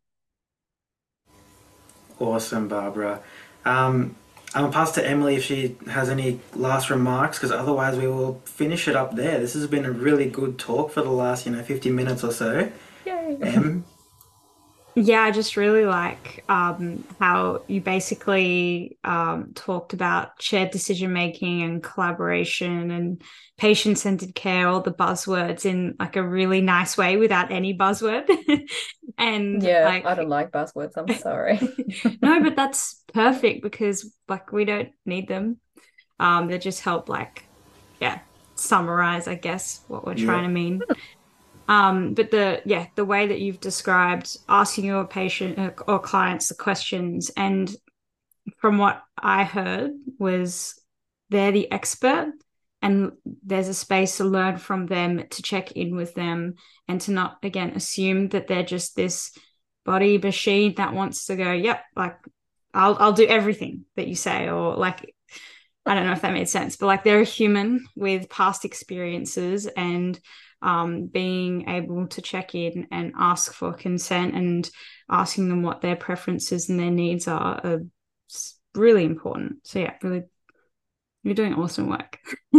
Awesome, 2.22 2.68
Barbara. 2.68 3.22
Um, 3.66 4.16
I'm 4.54 4.64
gonna 4.64 4.74
pass 4.74 4.92
to 4.92 5.08
Emily 5.08 5.36
if 5.38 5.44
she 5.44 5.78
has 5.90 6.10
any 6.10 6.40
last 6.54 6.90
remarks, 6.90 7.38
because 7.38 7.52
otherwise 7.52 7.98
we 7.98 8.08
will 8.08 8.42
finish 8.46 8.88
it 8.88 8.96
up 8.96 9.16
there. 9.16 9.40
This 9.40 9.54
has 9.54 9.66
been 9.66 9.86
a 9.86 9.92
really 9.92 10.30
good 10.30 10.60
talk 10.60 10.92
for 10.92 11.02
the 11.02 11.10
last, 11.10 11.46
you 11.46 11.52
know, 11.52 11.64
50 11.64 11.90
minutes 11.90 12.24
or 12.24 12.32
so. 12.32 12.70
Yay. 13.06 13.38
Em, 13.42 13.86
yeah, 14.96 15.22
I 15.22 15.32
just 15.32 15.56
really 15.56 15.86
like 15.86 16.44
um, 16.50 17.04
how 17.20 17.62
you 17.68 17.80
basically 17.80 18.98
um, 19.04 19.52
talked 19.56 19.94
about 19.94 20.42
shared 20.42 20.72
decision 20.72 21.14
making 21.14 21.62
and 21.62 21.82
collaboration 21.82 22.92
and 22.92 23.22
patient 23.58 23.98
centered 24.00 24.36
care, 24.36 24.68
all 24.68 24.82
the 24.82 24.92
buzzwords 24.92 25.66
in 25.66 25.96
like 25.98 26.18
a 26.18 26.24
really 26.24 26.60
nice 26.60 26.98
way 26.98 27.16
without 27.16 27.52
any 27.52 27.78
buzzword. 27.78 28.28
and 29.18 29.64
yeah, 29.64 29.86
like, 29.86 30.06
I 30.06 30.14
don't 30.14 30.30
like 30.30 30.52
buzzwords. 30.52 30.94
I'm 30.98 31.08
sorry. 31.20 31.60
no, 32.22 32.40
but 32.44 32.56
that's 32.58 33.02
perfect 33.14 33.64
because 33.64 34.14
like 34.28 34.52
we 34.52 34.66
don't 34.66 34.90
need 35.06 35.28
them. 35.28 35.58
Um, 36.20 36.48
they 36.48 36.58
just 36.58 36.82
help 36.82 37.08
like 37.08 37.46
yeah 38.02 38.20
summarize, 38.56 39.28
I 39.28 39.36
guess, 39.36 39.82
what 39.88 40.06
we're 40.06 40.16
trying 40.16 40.42
yeah. 40.42 40.48
to 40.48 40.54
mean. 40.54 40.82
Um, 41.72 42.16
but 42.16 42.32
the 42.32 42.62
yeah, 42.66 42.88
the 42.96 43.06
way 43.06 43.28
that 43.28 43.40
you've 43.40 43.62
described 43.62 44.38
asking 44.50 44.84
your 44.84 45.08
patient 45.08 45.58
uh, 45.58 45.72
or 45.88 46.00
clients 46.00 46.50
the 46.50 46.56
questions, 46.56 47.32
and 47.38 47.74
from 48.58 48.78
what 48.78 49.02
I 49.18 49.46
heard 49.46 49.92
was 50.20 50.78
they're 51.30 51.54
the 51.54 51.72
expert, 51.72 52.34
and 52.82 53.14
there's 53.42 53.70
a 53.70 53.74
space 53.74 54.18
to 54.18 54.26
learn 54.26 54.58
from 54.58 54.86
them, 54.86 55.24
to 55.30 55.42
check 55.42 55.72
in 55.72 55.96
with 55.96 56.14
them, 56.14 56.56
and 56.90 57.00
to 57.02 57.12
not 57.12 57.38
again 57.42 57.70
assume 57.70 58.28
that 58.30 58.48
they're 58.48 58.64
just 58.64 58.98
this 58.98 59.32
body 59.86 60.18
machine 60.18 60.76
that 60.76 60.94
wants 60.94 61.28
to 61.28 61.38
go, 61.38 61.54
yep, 61.54 61.86
like 61.96 62.18
I'll 62.74 62.98
I'll 63.00 63.14
do 63.14 63.26
everything 63.26 63.86
that 63.96 64.10
you 64.10 64.16
say, 64.16 64.50
or 64.50 64.76
like 64.76 65.16
I 65.86 65.96
don't 65.96 66.06
know 66.06 66.12
if 66.12 66.22
that 66.22 66.34
made 66.34 66.50
sense, 66.50 66.76
but 66.76 66.88
like 66.88 67.06
they're 67.06 67.22
a 67.22 67.24
human 67.24 67.88
with 67.96 68.28
past 68.28 68.66
experiences 68.66 69.68
and 69.68 70.20
um, 70.62 71.08
being 71.08 71.68
able 71.70 72.08
to 72.08 72.22
check 72.22 72.56
in 72.56 72.88
and 72.92 73.14
ask 73.18 73.54
for 73.54 73.74
consent 73.74 74.36
and 74.36 74.70
asking 75.10 75.50
them 75.50 75.64
what 75.64 75.82
their 75.82 75.96
preferences 75.96 76.70
and 76.70 76.80
their 76.80 76.92
needs 76.92 77.28
are, 77.28 77.60
are 77.64 77.82
really 78.76 79.04
important. 79.04 79.58
So 79.64 79.80
yeah, 79.80 79.96
really, 80.02 80.24
you're 81.24 81.36
doing 81.36 81.54
awesome 81.54 81.90
work. 81.90 82.20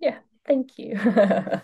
yeah, 0.00 0.18
thank 0.46 0.78
you. 0.78 0.98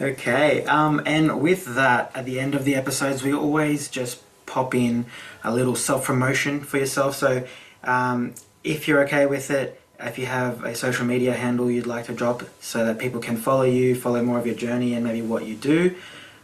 okay, 0.00 0.64
um, 0.64 1.02
and 1.06 1.40
with 1.40 1.74
that, 1.74 2.10
at 2.14 2.24
the 2.24 2.40
end 2.40 2.54
of 2.54 2.64
the 2.64 2.74
episodes, 2.74 3.22
we 3.22 3.32
always 3.32 3.88
just 3.88 4.22
pop 4.46 4.74
in 4.74 5.06
a 5.44 5.52
little 5.54 5.74
self 5.76 6.04
promotion 6.04 6.60
for 6.60 6.78
yourself. 6.78 7.16
So, 7.16 7.46
um, 7.84 8.34
if 8.62 8.86
you're 8.86 9.02
okay 9.04 9.26
with 9.26 9.50
it, 9.50 9.81
if 10.02 10.18
you 10.18 10.26
have 10.26 10.64
a 10.64 10.74
social 10.74 11.06
media 11.06 11.32
handle 11.32 11.70
you'd 11.70 11.86
like 11.86 12.06
to 12.06 12.12
drop 12.12 12.42
so 12.60 12.84
that 12.84 12.98
people 12.98 13.20
can 13.20 13.36
follow 13.36 13.62
you, 13.62 13.94
follow 13.94 14.22
more 14.22 14.38
of 14.38 14.46
your 14.46 14.54
journey 14.54 14.94
and 14.94 15.04
maybe 15.04 15.22
what 15.22 15.46
you 15.46 15.54
do, 15.54 15.94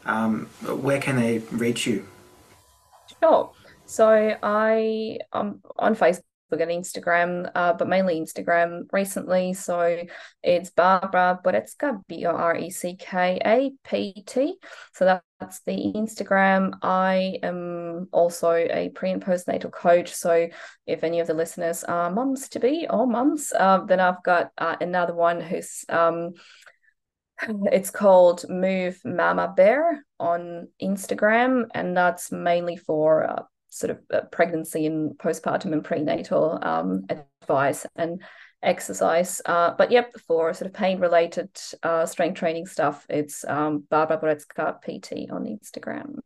um, 0.07 0.47
where 0.63 1.01
can 1.01 1.17
they 1.17 1.39
reach 1.51 1.87
you? 1.87 2.07
Sure. 3.23 3.51
So 3.87 4.37
I 4.43 5.19
am 5.33 5.61
on 5.79 5.97
Facebook 5.97 6.28
and 6.53 6.71
Instagram, 6.71 7.51
uh, 7.55 7.73
but 7.73 7.89
mainly 7.89 8.21
Instagram 8.21 8.83
recently. 8.93 9.53
So 9.55 10.05
it's 10.43 10.71
Barbara 10.71 11.41
Borecka, 11.45 12.03
B 12.09 12.25
O 12.27 12.31
R 12.31 12.57
E 12.57 12.71
C 12.71 12.97
K 12.97 13.41
A 13.45 13.73
P 13.85 14.23
T. 14.27 14.57
So 14.95 15.21
that's 15.41 15.61
the 15.61 15.93
Instagram. 15.95 16.79
I 16.83 17.39
am 17.43 18.09
also 18.13 18.53
a 18.53 18.91
pre 18.95 19.11
and 19.11 19.25
postnatal 19.25 19.71
coach. 19.71 20.15
So 20.15 20.49
if 20.87 21.05
any 21.05 21.21
of 21.21 21.27
the 21.27 21.35
listeners 21.35 21.85
are 21.85 22.11
mums 22.11 22.49
to 22.51 22.61
be 22.61 22.87
or 22.89 23.07
mums, 23.07 23.53
uh, 23.53 23.85
then 23.85 24.01
I've 24.01 24.23
got 24.23 24.51
uh, 24.59 24.77
another 24.81 25.15
one 25.15 25.41
who's. 25.41 25.85
Um, 25.89 26.33
it's 27.73 27.91
called 27.91 28.45
Move 28.49 29.01
Mama 29.05 29.53
Bear 29.57 30.05
on 30.19 30.69
Instagram, 30.83 31.67
and 31.75 31.97
that's 31.97 32.33
mainly 32.33 32.77
for 32.77 33.25
uh, 33.25 33.43
sort 33.79 33.91
of 33.91 33.99
uh, 34.13 34.21
pregnancy 34.33 34.87
and 34.87 35.17
postpartum 35.19 35.73
and 35.73 35.85
prenatal 35.85 36.59
um, 36.63 37.07
advice 37.09 37.87
and 37.97 38.23
exercise. 38.63 39.41
Uh, 39.45 39.75
but 39.77 39.91
yep, 39.91 40.13
for 40.27 40.53
sort 40.53 40.69
of 40.69 40.75
pain 40.75 40.99
related 40.99 41.49
uh, 41.83 42.05
strength 42.07 42.39
training 42.39 42.67
stuff, 42.67 43.07
it's 43.09 43.45
um, 43.47 43.85
Barbara 43.89 44.19
Borecka 44.19 44.81
PT 44.83 45.31
on 45.31 45.45
Instagram. 45.45 46.19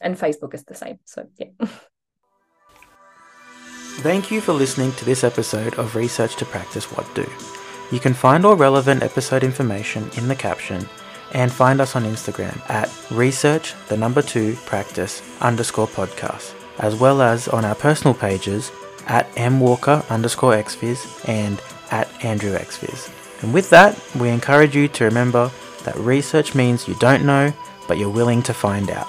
And 0.00 0.16
Facebook 0.16 0.54
is 0.54 0.64
the 0.64 0.74
same. 0.74 0.98
So 1.04 1.26
yeah. 1.38 1.48
Thank 4.00 4.30
you 4.30 4.42
for 4.42 4.52
listening 4.52 4.92
to 4.92 5.04
this 5.06 5.24
episode 5.24 5.74
of 5.74 5.96
Research 5.96 6.36
to 6.36 6.44
Practice 6.44 6.84
What 6.92 7.12
Do. 7.14 7.26
You 7.90 7.98
can 7.98 8.12
find 8.12 8.44
all 8.44 8.54
relevant 8.54 9.02
episode 9.02 9.42
information 9.42 10.10
in 10.16 10.28
the 10.28 10.36
caption 10.36 10.86
and 11.32 11.50
find 11.50 11.80
us 11.80 11.96
on 11.96 12.04
Instagram 12.04 12.58
at 12.68 12.90
research 13.10 13.74
the 13.88 13.96
number 13.96 14.22
two 14.22 14.54
practice 14.66 15.22
underscore 15.40 15.88
podcast 15.88 16.55
as 16.78 16.94
well 16.94 17.22
as 17.22 17.48
on 17.48 17.64
our 17.64 17.74
personal 17.74 18.14
pages 18.14 18.70
at 19.06 19.30
mwalker 19.34 20.08
underscore 20.10 20.54
xphys 20.54 21.28
and 21.28 21.60
at 21.90 22.08
andrew 22.24 22.56
xphys. 22.56 23.12
And 23.42 23.52
with 23.52 23.70
that, 23.70 23.98
we 24.18 24.28
encourage 24.30 24.74
you 24.74 24.88
to 24.88 25.04
remember 25.04 25.50
that 25.84 25.96
research 25.96 26.54
means 26.54 26.88
you 26.88 26.94
don't 26.96 27.24
know, 27.24 27.52
but 27.86 27.98
you're 27.98 28.10
willing 28.10 28.42
to 28.44 28.54
find 28.54 28.90
out. 28.90 29.08